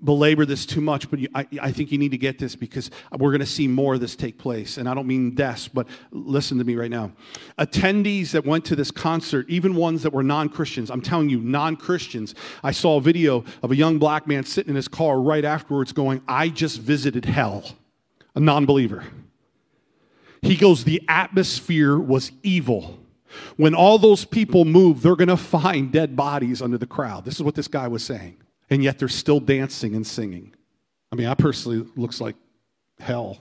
belabor 0.03 0.45
this 0.45 0.67
too 0.67 0.81
much, 0.81 1.11
but 1.11 1.19
you, 1.19 1.29
I, 1.35 1.47
I, 1.61 1.73
think 1.73 1.93
you 1.93 1.99
need 1.99 2.11
to 2.11 2.19
get 2.19 2.39
this 2.39 2.57
because 2.57 2.91
we're 3.19 3.31
going 3.31 3.41
to 3.41 3.47
see 3.47 3.69
more 3.69 3.95
of 3.95 4.01
this 4.01 4.17
take 4.17 4.39
place. 4.39 4.79
And 4.79 4.89
I 4.89 4.95
don't 4.95 5.07
mean 5.07 5.35
deaths, 5.35 5.69
but 5.69 5.87
listen 6.11 6.59
to 6.59 6.65
me 6.65 6.75
right 6.75 6.91
now. 6.91 7.13
Attendees 7.59 8.31
that 8.33 8.45
went 8.45 8.65
to 8.67 8.77
this 8.77 8.91
concert, 8.91 9.49
even 9.49 9.75
ones 9.75 10.03
that 10.03 10.13
were 10.13 10.23
non 10.23 10.49
Christians, 10.49 10.91
I'm 10.91 11.03
telling 11.03 11.29
you, 11.29 11.41
non 11.41 11.77
Christians, 11.77 12.35
I 12.63 12.73
saw 12.73 12.97
a 12.97 13.01
video 13.01 13.45
of 13.63 13.71
a 13.71 13.77
young 13.77 13.99
black 13.99 14.27
man 14.27 14.45
sitting 14.45 14.71
in 14.71 14.77
his 14.77 14.89
car 14.89 15.21
right 15.21 15.45
afterwards 15.45 15.93
going, 15.93 16.23
I 16.27 16.49
just 16.49 16.81
visited 16.81 17.25
hell, 17.25 17.65
a 18.35 18.41
non 18.41 18.67
believer. 18.67 19.05
He 20.43 20.57
goes, 20.57 20.85
The 20.85 21.03
atmosphere 21.09 21.99
was 21.99 22.33
evil. 22.43 22.99
When 23.57 23.77
all 23.77 23.99
those 23.99 24.25
people 24.25 24.65
move, 24.65 25.03
they're 25.03 25.15
going 25.15 25.29
to 25.29 25.37
find 25.37 25.93
dead 25.93 26.17
bodies 26.17 26.61
under 26.61 26.77
the 26.77 26.87
crowd. 26.87 27.25
This 27.25 27.35
is 27.35 27.43
what 27.45 27.55
this 27.55 27.69
guy 27.69 27.87
was 27.87 28.03
saying 28.03 28.37
and 28.71 28.83
yet 28.83 28.99
they're 28.99 29.09
still 29.09 29.41
dancing 29.41 29.95
and 29.95 30.07
singing. 30.07 30.55
I 31.13 31.17
mean, 31.17 31.27
I 31.27 31.35
personally 31.35 31.87
looks 31.97 32.21
like 32.21 32.37
hell. 33.01 33.39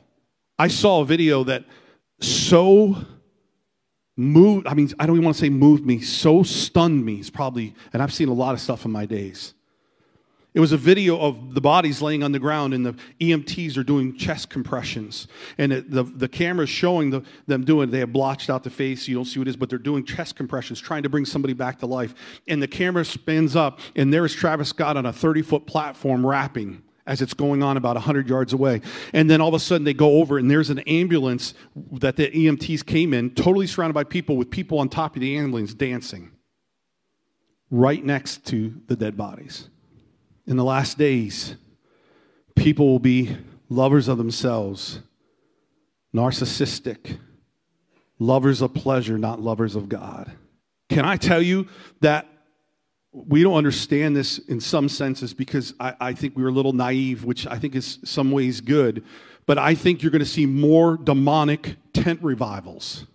I 0.57 0.67
saw 0.67 1.01
a 1.01 1.05
video 1.05 1.43
that 1.45 1.63
so 2.19 2.97
moved, 4.17 4.67
I 4.67 4.73
mean, 4.73 4.91
I 4.99 5.05
don't 5.05 5.15
even 5.15 5.25
want 5.25 5.37
to 5.37 5.41
say 5.41 5.49
moved 5.49 5.85
me, 5.85 6.01
so 6.01 6.43
stunned 6.43 7.05
me. 7.05 7.15
It's 7.15 7.29
probably, 7.29 7.73
and 7.93 8.01
I've 8.01 8.13
seen 8.13 8.27
a 8.27 8.33
lot 8.33 8.53
of 8.53 8.59
stuff 8.59 8.85
in 8.85 8.91
my 8.91 9.05
days. 9.05 9.53
It 10.59 10.61
was 10.61 10.73
a 10.73 10.77
video 10.77 11.17
of 11.17 11.53
the 11.53 11.61
bodies 11.61 12.01
laying 12.01 12.21
on 12.21 12.33
the 12.33 12.37
ground, 12.37 12.73
and 12.73 12.85
the 12.85 12.93
EMTs 13.21 13.77
are 13.77 13.83
doing 13.83 14.17
chest 14.17 14.49
compressions. 14.49 15.29
And 15.57 15.71
it, 15.71 15.89
the, 15.89 16.03
the 16.03 16.27
camera's 16.27 16.69
showing 16.69 17.11
the, 17.11 17.23
them 17.47 17.63
doing. 17.63 17.91
They 17.91 17.99
have 17.99 18.11
blotched 18.11 18.49
out 18.49 18.65
the 18.65 18.69
face, 18.69 19.07
you 19.07 19.15
don't 19.15 19.23
see 19.23 19.39
what 19.39 19.47
it 19.47 19.51
is, 19.51 19.55
but 19.55 19.69
they're 19.69 19.79
doing 19.79 20.03
chest 20.03 20.35
compressions, 20.35 20.81
trying 20.81 21.03
to 21.03 21.09
bring 21.09 21.23
somebody 21.23 21.53
back 21.53 21.79
to 21.79 21.85
life. 21.85 22.13
And 22.45 22.61
the 22.61 22.67
camera 22.67 23.05
spins 23.05 23.55
up, 23.55 23.79
and 23.95 24.13
there 24.13 24.25
is 24.25 24.33
Travis 24.33 24.67
Scott 24.67 24.97
on 24.97 25.05
a 25.05 25.13
30 25.13 25.43
foot 25.43 25.65
platform 25.65 26.27
rapping 26.27 26.83
as 27.07 27.21
it's 27.21 27.33
going 27.33 27.63
on 27.63 27.77
about 27.77 27.95
100 27.95 28.27
yards 28.27 28.51
away. 28.51 28.81
And 29.13 29.29
then 29.29 29.39
all 29.39 29.47
of 29.47 29.53
a 29.53 29.59
sudden 29.59 29.85
they 29.85 29.93
go 29.93 30.17
over, 30.17 30.37
and 30.37 30.51
there's 30.51 30.69
an 30.69 30.79
ambulance 30.79 31.53
that 31.93 32.17
the 32.17 32.29
EMTs 32.29 32.85
came 32.85 33.13
in, 33.13 33.29
totally 33.29 33.65
surrounded 33.65 33.93
by 33.93 34.03
people, 34.03 34.35
with 34.35 34.51
people 34.51 34.79
on 34.79 34.89
top 34.89 35.15
of 35.15 35.21
the 35.21 35.37
ambulance 35.37 35.73
dancing 35.73 36.31
right 37.71 38.03
next 38.03 38.45
to 38.47 38.73
the 38.87 38.97
dead 38.97 39.15
bodies 39.15 39.69
in 40.49 40.57
the 40.57 40.63
last 40.63 40.97
days, 40.97 41.55
people 42.55 42.87
will 42.87 42.99
be 42.99 43.37
lovers 43.69 44.07
of 44.07 44.17
themselves, 44.17 44.99
narcissistic, 46.13 47.19
lovers 48.17 48.61
of 48.63 48.73
pleasure, 48.73 49.19
not 49.19 49.39
lovers 49.39 49.75
of 49.75 49.87
God. 49.87 50.31
Can 50.89 51.05
I 51.05 51.17
tell 51.17 51.41
you 51.41 51.67
that 52.01 52.27
we 53.11 53.43
don't 53.43 53.53
understand 53.53 54.15
this 54.15 54.39
in 54.39 54.59
some 54.59 54.89
senses 54.89 55.35
because 55.35 55.75
I, 55.79 55.93
I, 55.99 56.13
think 56.13 56.35
we 56.35 56.41
were 56.41 56.49
a 56.49 56.53
little 56.53 56.73
naive, 56.73 57.25
which 57.25 57.45
I 57.45 57.59
think 57.59 57.75
is 57.75 57.99
some 58.03 58.31
ways 58.31 58.59
good. 58.59 59.03
But 59.45 59.59
I 59.59 59.75
think 59.75 60.01
you're 60.01 60.11
going 60.11 60.19
to 60.19 60.25
see 60.25 60.47
more 60.47 60.97
demonic 60.97 61.75
tent 61.93 62.21
revivals 62.23 63.05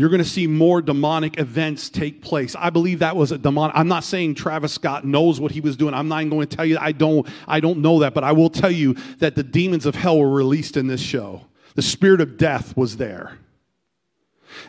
you're 0.00 0.08
going 0.08 0.22
to 0.22 0.28
see 0.28 0.46
more 0.46 0.80
demonic 0.80 1.38
events 1.38 1.90
take 1.90 2.22
place. 2.22 2.56
I 2.56 2.70
believe 2.70 3.00
that 3.00 3.16
was 3.16 3.32
a 3.32 3.38
demonic. 3.38 3.76
I'm 3.76 3.88
not 3.88 4.04
saying 4.04 4.34
Travis 4.34 4.72
Scott 4.72 5.04
knows 5.04 5.40
what 5.40 5.52
he 5.52 5.60
was 5.60 5.76
doing. 5.76 5.94
I'm 5.94 6.08
not 6.08 6.28
going 6.30 6.46
to 6.46 6.56
tell 6.56 6.64
you 6.64 6.78
I 6.80 6.92
don't 6.92 7.28
I 7.46 7.60
don't 7.60 7.80
know 7.80 7.98
that, 8.00 8.14
but 8.14 8.24
I 8.24 8.32
will 8.32 8.50
tell 8.50 8.70
you 8.70 8.94
that 9.18 9.34
the 9.34 9.42
demons 9.42 9.86
of 9.86 9.94
hell 9.94 10.18
were 10.18 10.30
released 10.30 10.76
in 10.76 10.86
this 10.86 11.00
show. 11.00 11.46
The 11.74 11.82
spirit 11.82 12.20
of 12.20 12.36
death 12.36 12.76
was 12.76 12.96
there. 12.96 13.38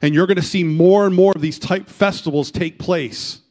And 0.02 0.14
you're 0.14 0.28
going 0.28 0.38
to 0.38 0.44
see 0.44 0.64
more 0.64 1.06
and 1.06 1.16
more 1.16 1.34
of 1.36 1.42
these 1.42 1.60
type 1.60 1.88
festivals 1.88 2.52
take 2.52 2.78
place. 2.78 3.42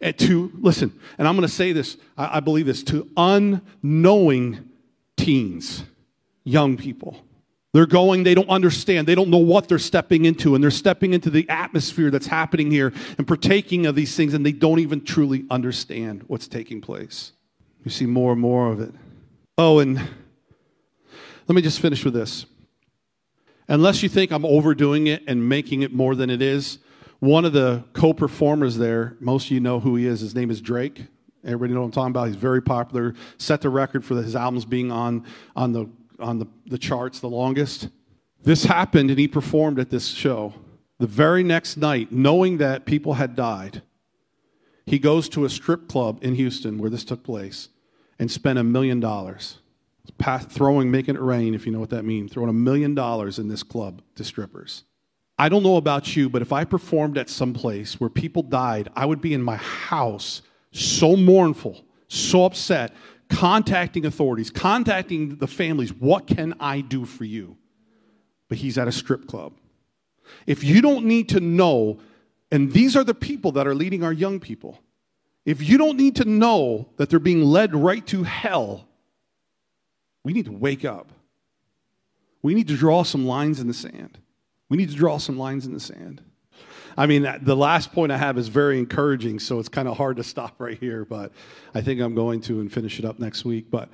And 0.00 0.16
to 0.18 0.52
listen, 0.54 0.98
and 1.18 1.26
I'm 1.26 1.34
going 1.34 1.48
to 1.48 1.54
say 1.54 1.72
this, 1.72 1.96
I, 2.16 2.38
I 2.38 2.40
believe 2.40 2.66
this 2.66 2.82
to 2.84 3.08
unknowing 3.16 4.68
teens, 5.16 5.84
young 6.44 6.76
people 6.76 7.24
they're 7.72 7.86
going, 7.86 8.22
they 8.22 8.34
don't 8.34 8.50
understand, 8.50 9.08
they 9.08 9.14
don't 9.14 9.30
know 9.30 9.38
what 9.38 9.66
they're 9.66 9.78
stepping 9.78 10.26
into, 10.26 10.54
and 10.54 10.62
they're 10.62 10.70
stepping 10.70 11.14
into 11.14 11.30
the 11.30 11.48
atmosphere 11.48 12.10
that's 12.10 12.26
happening 12.26 12.70
here 12.70 12.92
and 13.16 13.26
partaking 13.26 13.86
of 13.86 13.94
these 13.94 14.14
things, 14.14 14.34
and 14.34 14.44
they 14.44 14.52
don't 14.52 14.78
even 14.78 15.02
truly 15.02 15.44
understand 15.50 16.24
what's 16.26 16.46
taking 16.46 16.80
place. 16.80 17.32
You 17.84 17.90
see 17.90 18.06
more 18.06 18.32
and 18.32 18.40
more 18.40 18.70
of 18.70 18.80
it. 18.80 18.92
Oh, 19.56 19.78
and 19.78 19.96
let 21.48 21.56
me 21.56 21.62
just 21.62 21.80
finish 21.80 22.04
with 22.04 22.14
this. 22.14 22.44
Unless 23.68 24.02
you 24.02 24.08
think 24.08 24.32
I'm 24.32 24.44
overdoing 24.44 25.06
it 25.06 25.22
and 25.26 25.48
making 25.48 25.82
it 25.82 25.94
more 25.94 26.14
than 26.14 26.28
it 26.28 26.42
is, 26.42 26.78
one 27.20 27.44
of 27.44 27.52
the 27.52 27.84
co 27.94 28.12
performers 28.12 28.76
there, 28.76 29.16
most 29.20 29.46
of 29.46 29.52
you 29.52 29.60
know 29.60 29.80
who 29.80 29.96
he 29.96 30.06
is, 30.06 30.20
his 30.20 30.34
name 30.34 30.50
is 30.50 30.60
Drake. 30.60 31.06
Everybody 31.44 31.72
know 31.72 31.80
what 31.80 31.86
I'm 31.86 31.92
talking 31.92 32.10
about. 32.10 32.26
He's 32.26 32.36
very 32.36 32.60
popular. 32.60 33.14
Set 33.38 33.62
the 33.62 33.68
record 33.68 34.04
for 34.04 34.14
his 34.14 34.36
albums 34.36 34.64
being 34.64 34.92
on, 34.92 35.24
on 35.56 35.72
the 35.72 35.88
on 36.22 36.38
the, 36.38 36.46
the 36.66 36.78
charts 36.78 37.20
the 37.20 37.28
longest. 37.28 37.88
This 38.42 38.64
happened 38.64 39.10
and 39.10 39.18
he 39.18 39.28
performed 39.28 39.78
at 39.78 39.90
this 39.90 40.08
show. 40.08 40.54
The 40.98 41.06
very 41.06 41.42
next 41.42 41.76
night, 41.76 42.12
knowing 42.12 42.58
that 42.58 42.86
people 42.86 43.14
had 43.14 43.34
died, 43.34 43.82
he 44.86 44.98
goes 44.98 45.28
to 45.30 45.44
a 45.44 45.50
strip 45.50 45.88
club 45.88 46.18
in 46.22 46.34
Houston 46.34 46.78
where 46.78 46.90
this 46.90 47.04
took 47.04 47.22
place 47.22 47.68
and 48.18 48.30
spent 48.30 48.58
a 48.58 48.64
million 48.64 49.00
dollars. 49.00 49.58
Throwing, 50.48 50.90
making 50.90 51.16
it 51.16 51.20
rain, 51.20 51.54
if 51.54 51.66
you 51.66 51.72
know 51.72 51.80
what 51.80 51.90
that 51.90 52.04
means, 52.04 52.32
throwing 52.32 52.50
a 52.50 52.52
million 52.52 52.94
dollars 52.94 53.38
in 53.38 53.48
this 53.48 53.64
club 53.64 54.02
to 54.14 54.22
strippers. 54.22 54.84
I 55.38 55.48
don't 55.48 55.64
know 55.64 55.76
about 55.76 56.14
you, 56.14 56.28
but 56.28 56.42
if 56.42 56.52
I 56.52 56.64
performed 56.64 57.18
at 57.18 57.28
some 57.28 57.52
place 57.52 57.98
where 57.98 58.10
people 58.10 58.42
died, 58.42 58.88
I 58.94 59.06
would 59.06 59.20
be 59.20 59.34
in 59.34 59.42
my 59.42 59.56
house 59.56 60.42
so 60.70 61.16
mournful, 61.16 61.84
so 62.06 62.44
upset 62.44 62.94
contacting 63.32 64.06
authorities, 64.06 64.50
contacting 64.50 65.36
the 65.36 65.46
families. 65.46 65.92
What 65.92 66.26
can 66.26 66.54
I 66.60 66.80
do 66.80 67.04
for 67.04 67.24
you? 67.24 67.56
But 68.48 68.58
he's 68.58 68.78
at 68.78 68.86
a 68.86 68.92
strip 68.92 69.26
club. 69.26 69.54
If 70.46 70.62
you 70.62 70.80
don't 70.82 71.06
need 71.06 71.30
to 71.30 71.40
know, 71.40 71.98
and 72.50 72.72
these 72.72 72.96
are 72.96 73.04
the 73.04 73.14
people 73.14 73.52
that 73.52 73.66
are 73.66 73.74
leading 73.74 74.04
our 74.04 74.12
young 74.12 74.40
people, 74.40 74.78
If 75.44 75.68
you 75.68 75.76
don't 75.76 75.96
need 75.96 76.16
to 76.16 76.24
know 76.24 76.88
that 76.96 77.10
they're 77.10 77.18
being 77.18 77.42
led 77.42 77.74
right 77.74 78.06
to 78.08 78.22
hell, 78.22 78.86
we 80.22 80.32
need 80.32 80.44
to 80.44 80.52
wake 80.52 80.84
up. 80.84 81.10
We 82.42 82.54
need 82.54 82.68
to 82.68 82.76
draw 82.76 83.02
some 83.02 83.26
lines 83.26 83.60
in 83.60 83.66
the 83.66 83.74
sand. 83.74 84.18
We 84.68 84.76
need 84.76 84.90
to 84.90 84.96
draw 84.96 85.18
some 85.18 85.38
lines 85.38 85.66
in 85.66 85.72
the 85.72 85.80
sand. 85.80 86.22
I 86.96 87.06
mean, 87.06 87.26
the 87.42 87.56
last 87.56 87.92
point 87.92 88.12
I 88.12 88.16
have 88.16 88.38
is 88.38 88.48
very 88.48 88.78
encouraging, 88.78 89.38
so 89.38 89.58
it's 89.58 89.68
kind 89.68 89.88
of 89.88 89.96
hard 89.96 90.16
to 90.16 90.24
stop 90.24 90.60
right 90.60 90.78
here, 90.78 91.04
but 91.04 91.32
I 91.74 91.80
think 91.80 92.00
I'm 92.00 92.14
going 92.14 92.40
to 92.42 92.60
and 92.60 92.72
finish 92.72 92.98
it 92.98 93.04
up 93.04 93.18
next 93.18 93.44
week. 93.44 93.70
But 93.70 93.88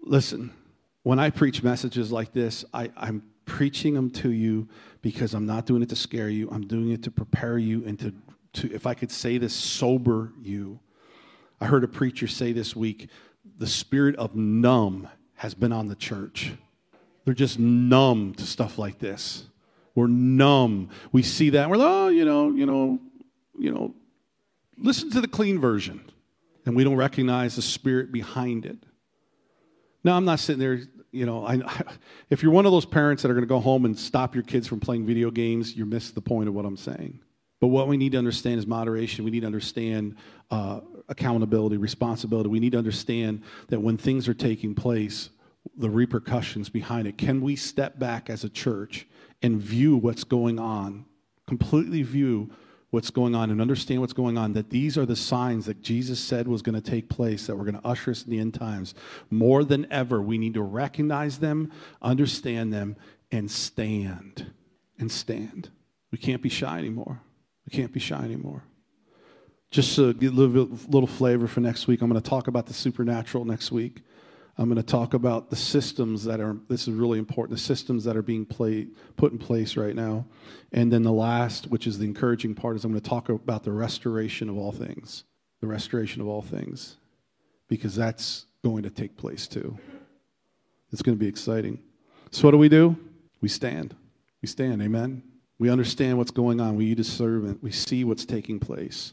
listen, 0.00 0.52
when 1.02 1.18
I 1.18 1.30
preach 1.30 1.62
messages 1.62 2.12
like 2.12 2.32
this, 2.32 2.64
I, 2.72 2.90
I'm 2.96 3.22
preaching 3.44 3.94
them 3.94 4.10
to 4.10 4.30
you 4.30 4.68
because 5.02 5.34
I'm 5.34 5.46
not 5.46 5.66
doing 5.66 5.82
it 5.82 5.88
to 5.88 5.96
scare 5.96 6.28
you. 6.28 6.48
I'm 6.50 6.66
doing 6.66 6.90
it 6.90 7.02
to 7.04 7.10
prepare 7.10 7.58
you 7.58 7.84
and 7.84 7.98
to, 7.98 8.14
to 8.54 8.74
if 8.74 8.86
I 8.86 8.94
could 8.94 9.10
say 9.10 9.38
this, 9.38 9.54
sober 9.54 10.32
you. 10.40 10.80
I 11.60 11.66
heard 11.66 11.82
a 11.82 11.88
preacher 11.88 12.28
say 12.28 12.52
this 12.52 12.76
week 12.76 13.08
the 13.56 13.66
spirit 13.66 14.14
of 14.16 14.36
numb 14.36 15.08
has 15.36 15.54
been 15.54 15.72
on 15.72 15.88
the 15.88 15.94
church. 15.96 16.52
They're 17.24 17.34
just 17.34 17.58
numb 17.58 18.34
to 18.34 18.46
stuff 18.46 18.78
like 18.78 18.98
this. 18.98 19.47
We're 19.98 20.06
numb. 20.06 20.90
We 21.10 21.24
see 21.24 21.50
that. 21.50 21.68
We're 21.68 21.76
like, 21.76 21.88
oh, 21.90 22.08
you 22.08 22.24
know, 22.24 22.52
you 22.52 22.66
know, 22.66 23.00
you 23.58 23.72
know. 23.72 23.96
Listen 24.76 25.10
to 25.10 25.20
the 25.20 25.26
clean 25.26 25.58
version, 25.58 26.00
and 26.64 26.76
we 26.76 26.84
don't 26.84 26.94
recognize 26.94 27.56
the 27.56 27.62
spirit 27.62 28.12
behind 28.12 28.64
it. 28.64 28.78
Now, 30.04 30.16
I'm 30.16 30.24
not 30.24 30.38
sitting 30.38 30.60
there. 30.60 30.82
You 31.10 31.26
know, 31.26 31.44
I, 31.44 31.62
if 32.30 32.44
you're 32.44 32.52
one 32.52 32.64
of 32.64 32.70
those 32.70 32.86
parents 32.86 33.24
that 33.24 33.30
are 33.32 33.34
going 33.34 33.42
to 33.42 33.48
go 33.48 33.58
home 33.58 33.84
and 33.86 33.98
stop 33.98 34.36
your 34.36 34.44
kids 34.44 34.68
from 34.68 34.78
playing 34.78 35.04
video 35.04 35.32
games, 35.32 35.76
you 35.76 35.84
miss 35.84 36.12
the 36.12 36.20
point 36.20 36.48
of 36.48 36.54
what 36.54 36.64
I'm 36.64 36.76
saying. 36.76 37.18
But 37.60 37.66
what 37.66 37.88
we 37.88 37.96
need 37.96 38.12
to 38.12 38.18
understand 38.18 38.60
is 38.60 38.68
moderation. 38.68 39.24
We 39.24 39.32
need 39.32 39.40
to 39.40 39.46
understand 39.46 40.14
uh, 40.52 40.78
accountability, 41.08 41.76
responsibility. 41.76 42.50
We 42.50 42.60
need 42.60 42.70
to 42.70 42.78
understand 42.78 43.42
that 43.66 43.80
when 43.80 43.96
things 43.96 44.28
are 44.28 44.34
taking 44.34 44.76
place, 44.76 45.30
the 45.76 45.90
repercussions 45.90 46.68
behind 46.68 47.08
it. 47.08 47.18
Can 47.18 47.40
we 47.40 47.56
step 47.56 47.98
back 47.98 48.30
as 48.30 48.44
a 48.44 48.48
church 48.48 49.08
and 49.42 49.60
view 49.60 49.96
what's 49.96 50.24
going 50.24 50.58
on, 50.58 51.04
completely 51.46 52.02
view 52.02 52.50
what's 52.90 53.10
going 53.10 53.34
on 53.34 53.50
and 53.50 53.60
understand 53.60 54.00
what's 54.00 54.12
going 54.14 54.38
on, 54.38 54.54
that 54.54 54.70
these 54.70 54.96
are 54.96 55.04
the 55.04 55.16
signs 55.16 55.66
that 55.66 55.82
Jesus 55.82 56.18
said 56.18 56.48
was 56.48 56.62
going 56.62 56.74
to 56.74 56.90
take 56.90 57.08
place, 57.08 57.46
that 57.46 57.56
we're 57.56 57.64
going 57.64 57.80
to 57.80 57.86
usher 57.86 58.12
us 58.12 58.24
in 58.24 58.30
the 58.30 58.38
end 58.38 58.54
times. 58.54 58.94
More 59.30 59.62
than 59.62 59.86
ever, 59.92 60.22
we 60.22 60.38
need 60.38 60.54
to 60.54 60.62
recognize 60.62 61.38
them, 61.38 61.70
understand 62.00 62.72
them, 62.72 62.96
and 63.30 63.50
stand. 63.50 64.52
And 64.98 65.12
stand. 65.12 65.70
We 66.10 66.18
can't 66.18 66.42
be 66.42 66.48
shy 66.48 66.78
anymore. 66.78 67.20
We 67.66 67.76
can't 67.76 67.92
be 67.92 68.00
shy 68.00 68.22
anymore. 68.24 68.64
Just 69.70 69.98
a 69.98 70.12
little, 70.12 70.70
little 70.88 71.06
flavor 71.06 71.46
for 71.46 71.60
next 71.60 71.86
week, 71.86 72.00
I'm 72.00 72.08
going 72.08 72.20
to 72.20 72.28
talk 72.28 72.48
about 72.48 72.66
the 72.66 72.74
supernatural 72.74 73.44
next 73.44 73.70
week. 73.70 74.02
I'm 74.58 74.68
going 74.68 74.76
to 74.76 74.82
talk 74.82 75.14
about 75.14 75.50
the 75.50 75.56
systems 75.56 76.24
that 76.24 76.40
are, 76.40 76.56
this 76.68 76.88
is 76.88 76.94
really 76.94 77.20
important, 77.20 77.56
the 77.56 77.62
systems 77.62 78.02
that 78.04 78.16
are 78.16 78.22
being 78.22 78.44
played, 78.44 78.90
put 79.16 79.30
in 79.30 79.38
place 79.38 79.76
right 79.76 79.94
now. 79.94 80.26
And 80.72 80.92
then 80.92 81.04
the 81.04 81.12
last, 81.12 81.68
which 81.68 81.86
is 81.86 81.98
the 81.98 82.04
encouraging 82.04 82.56
part, 82.56 82.74
is 82.74 82.84
I'm 82.84 82.90
going 82.90 83.00
to 83.00 83.08
talk 83.08 83.28
about 83.28 83.62
the 83.62 83.70
restoration 83.70 84.48
of 84.48 84.58
all 84.58 84.72
things. 84.72 85.22
The 85.60 85.68
restoration 85.68 86.20
of 86.20 86.26
all 86.26 86.42
things. 86.42 86.96
Because 87.68 87.94
that's 87.94 88.46
going 88.64 88.82
to 88.82 88.90
take 88.90 89.16
place 89.16 89.46
too. 89.46 89.78
It's 90.90 91.02
going 91.02 91.16
to 91.16 91.20
be 91.20 91.28
exciting. 91.28 91.78
So, 92.32 92.48
what 92.48 92.50
do 92.50 92.58
we 92.58 92.68
do? 92.68 92.96
We 93.40 93.48
stand. 93.48 93.94
We 94.42 94.48
stand, 94.48 94.82
amen? 94.82 95.22
We 95.58 95.70
understand 95.70 96.18
what's 96.18 96.30
going 96.30 96.60
on. 96.60 96.76
We 96.76 96.86
eat 96.86 97.00
a 97.00 97.04
servant. 97.04 97.62
We 97.62 97.70
see 97.70 98.02
what's 98.02 98.24
taking 98.24 98.58
place 98.58 99.12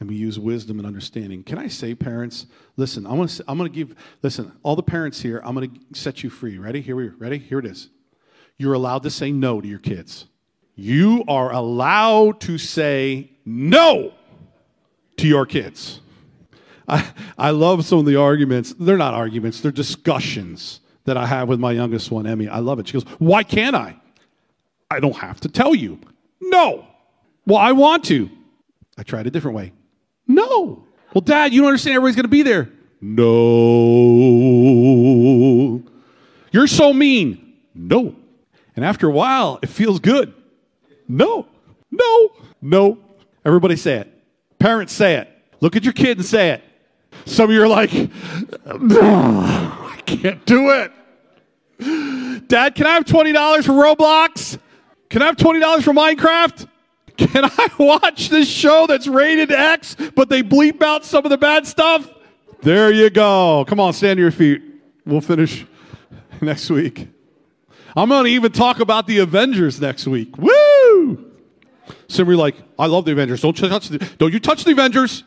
and 0.00 0.08
we 0.08 0.16
use 0.16 0.38
wisdom 0.38 0.78
and 0.78 0.86
understanding. 0.86 1.42
Can 1.42 1.58
I 1.58 1.68
say, 1.68 1.94
parents, 1.94 2.46
listen, 2.76 3.06
I'm 3.06 3.26
to, 3.26 3.44
I'm 3.48 3.58
to 3.58 3.68
give, 3.68 3.94
listen, 4.22 4.52
all 4.62 4.76
the 4.76 4.82
parents 4.82 5.20
here, 5.20 5.40
I'm 5.44 5.56
to 5.56 5.68
set 5.92 6.22
you 6.22 6.30
free. 6.30 6.58
Ready? 6.58 6.80
Here 6.80 6.94
we 6.94 7.08
are. 7.08 7.14
Ready? 7.18 7.38
Here 7.38 7.58
it 7.58 7.66
is. 7.66 7.88
You're 8.56 8.74
allowed 8.74 9.02
to 9.04 9.10
say 9.10 9.32
no 9.32 9.60
to 9.60 9.66
your 9.66 9.78
kids. 9.78 10.26
You 10.76 11.24
are 11.26 11.52
allowed 11.52 12.40
to 12.42 12.58
say 12.58 13.32
no 13.44 14.12
to 15.16 15.26
your 15.26 15.46
kids. 15.46 16.00
I, 16.86 17.10
I 17.36 17.50
love 17.50 17.84
some 17.84 17.98
of 17.98 18.06
the 18.06 18.16
arguments. 18.16 18.74
They're 18.78 18.96
not 18.96 19.14
arguments, 19.14 19.60
they're 19.60 19.72
discussions 19.72 20.80
that 21.04 21.16
I 21.16 21.26
have 21.26 21.48
with 21.48 21.58
my 21.58 21.72
youngest 21.72 22.10
one, 22.10 22.26
Emmy. 22.26 22.48
I 22.48 22.58
love 22.58 22.78
it. 22.78 22.86
She 22.86 22.92
goes, 22.92 23.04
Why 23.18 23.42
can't 23.42 23.74
I? 23.74 23.96
I 24.90 25.00
don't 25.00 25.16
have 25.16 25.40
to 25.40 25.48
tell 25.48 25.74
you. 25.74 26.00
No. 26.40 26.86
Well, 27.46 27.58
I 27.58 27.72
want 27.72 28.04
to. 28.04 28.30
I 28.96 29.02
tried 29.02 29.26
a 29.26 29.30
different 29.30 29.56
way. 29.56 29.72
No. 30.28 30.84
Well, 31.14 31.22
Dad, 31.22 31.52
you 31.52 31.62
don't 31.62 31.68
understand 31.68 31.96
everybody's 31.96 32.16
going 32.16 32.24
to 32.24 32.28
be 32.28 32.42
there. 32.42 32.70
No. 33.00 33.22
You're 36.52 36.66
so 36.66 36.92
mean. 36.92 37.54
No. 37.74 38.14
And 38.76 38.84
after 38.84 39.08
a 39.08 39.12
while, 39.12 39.58
it 39.62 39.68
feels 39.68 39.98
good. 40.00 40.34
No. 41.08 41.46
No. 41.90 42.30
No. 42.60 42.98
Everybody 43.44 43.76
say 43.76 43.96
it. 43.96 44.12
Parents 44.58 44.92
say 44.92 45.16
it. 45.16 45.28
Look 45.60 45.76
at 45.76 45.84
your 45.84 45.92
kid 45.94 46.18
and 46.18 46.26
say 46.26 46.50
it. 46.50 46.62
Some 47.24 47.46
of 47.46 47.52
you 47.52 47.62
are 47.62 47.68
like, 47.68 47.90
I 48.66 50.02
can't 50.06 50.44
do 50.44 50.70
it. 50.70 50.92
Dad, 52.48 52.74
can 52.74 52.86
I 52.86 52.94
have 52.94 53.04
$20 53.04 53.64
for 53.64 53.72
Roblox? 53.72 54.58
Can 55.08 55.22
I 55.22 55.26
have 55.26 55.36
$20 55.36 55.82
for 55.82 55.92
Minecraft? 55.92 56.68
Can 57.18 57.44
I 57.44 57.68
watch 57.78 58.28
this 58.28 58.48
show 58.48 58.86
that's 58.86 59.08
rated 59.08 59.50
X, 59.50 59.96
but 60.14 60.28
they 60.28 60.42
bleep 60.42 60.82
out 60.82 61.04
some 61.04 61.24
of 61.24 61.30
the 61.30 61.36
bad 61.36 61.66
stuff? 61.66 62.08
There 62.62 62.92
you 62.92 63.10
go. 63.10 63.64
Come 63.68 63.80
on, 63.80 63.92
stand 63.92 64.18
to 64.18 64.22
your 64.22 64.30
feet. 64.30 64.62
We'll 65.04 65.20
finish 65.20 65.66
next 66.40 66.70
week. 66.70 67.08
I'm 67.96 68.08
going 68.08 68.24
to 68.24 68.30
even 68.30 68.52
talk 68.52 68.78
about 68.78 69.06
the 69.08 69.18
Avengers 69.18 69.80
next 69.80 70.06
week. 70.06 70.38
Woo! 70.38 71.32
Some 72.06 72.28
are 72.28 72.36
like, 72.36 72.56
I 72.78 72.86
love 72.86 73.04
the 73.04 73.12
Avengers. 73.12 73.40
Don't 73.40 73.56
touch 73.56 73.88
the, 73.88 73.98
don't 74.18 74.32
you 74.32 74.38
touch 74.38 74.64
the 74.64 74.72
Avengers. 74.72 75.24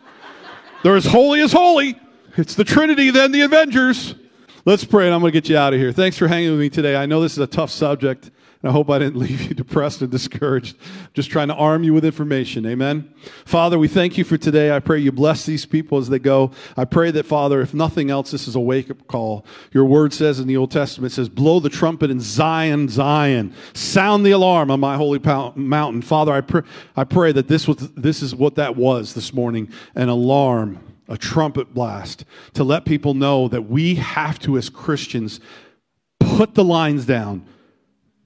They're 0.83 0.95
as 0.95 1.05
holy 1.05 1.41
as 1.41 1.51
holy. 1.51 1.99
It's 2.37 2.55
the 2.55 2.63
Trinity, 2.63 3.11
then 3.11 3.31
the 3.31 3.41
Avengers. 3.41 4.15
Let's 4.63 4.85
pray, 4.85 5.05
and 5.07 5.13
I'm 5.13 5.19
going 5.21 5.33
to 5.33 5.41
get 5.41 5.49
you 5.49 5.57
out 5.57 5.73
of 5.73 5.79
here. 5.79 5.91
Thanks 5.91 6.17
for 6.17 6.27
hanging 6.27 6.51
with 6.51 6.59
me 6.59 6.69
today. 6.69 6.95
I 6.95 7.05
know 7.05 7.19
this 7.21 7.33
is 7.33 7.39
a 7.39 7.47
tough 7.47 7.69
subject. 7.69 8.31
And 8.61 8.69
I 8.69 8.73
hope 8.73 8.89
I 8.89 8.99
didn't 8.99 9.17
leave 9.19 9.41
you 9.41 9.53
depressed 9.53 10.01
and 10.01 10.11
discouraged. 10.11 10.77
Just 11.13 11.31
trying 11.31 11.47
to 11.47 11.55
arm 11.55 11.83
you 11.83 11.93
with 11.93 12.05
information. 12.05 12.65
Amen. 12.65 13.13
Father, 13.45 13.79
we 13.79 13.87
thank 13.87 14.17
you 14.17 14.23
for 14.23 14.37
today. 14.37 14.75
I 14.75 14.79
pray 14.79 14.99
you 14.99 15.11
bless 15.11 15.45
these 15.45 15.65
people 15.65 15.97
as 15.97 16.09
they 16.09 16.19
go. 16.19 16.51
I 16.77 16.85
pray 16.85 17.11
that, 17.11 17.25
Father, 17.25 17.61
if 17.61 17.73
nothing 17.73 18.09
else, 18.09 18.31
this 18.31 18.47
is 18.47 18.55
a 18.55 18.59
wake 18.59 18.89
up 18.89 19.07
call. 19.07 19.45
Your 19.71 19.85
word 19.85 20.13
says 20.13 20.39
in 20.39 20.47
the 20.47 20.57
Old 20.57 20.71
Testament, 20.71 21.11
says, 21.11 21.29
blow 21.29 21.59
the 21.59 21.69
trumpet 21.69 22.11
in 22.11 22.19
Zion, 22.19 22.87
Zion. 22.87 23.53
Sound 23.73 24.25
the 24.25 24.31
alarm 24.31 24.69
on 24.69 24.79
my 24.79 24.95
holy 24.95 25.19
mountain. 25.55 26.01
Father, 26.01 26.31
I, 26.31 26.41
pr- 26.41 26.59
I 26.95 27.03
pray 27.03 27.31
that 27.31 27.47
this, 27.47 27.67
was, 27.67 27.77
this 27.93 28.21
is 28.21 28.35
what 28.35 28.55
that 28.55 28.75
was 28.75 29.13
this 29.13 29.33
morning 29.33 29.69
an 29.95 30.09
alarm, 30.09 30.79
a 31.07 31.17
trumpet 31.17 31.73
blast 31.73 32.25
to 32.53 32.63
let 32.63 32.85
people 32.85 33.13
know 33.13 33.47
that 33.47 33.63
we 33.63 33.95
have 33.95 34.39
to, 34.39 34.57
as 34.57 34.69
Christians, 34.69 35.39
put 36.19 36.53
the 36.53 36.63
lines 36.63 37.05
down 37.05 37.45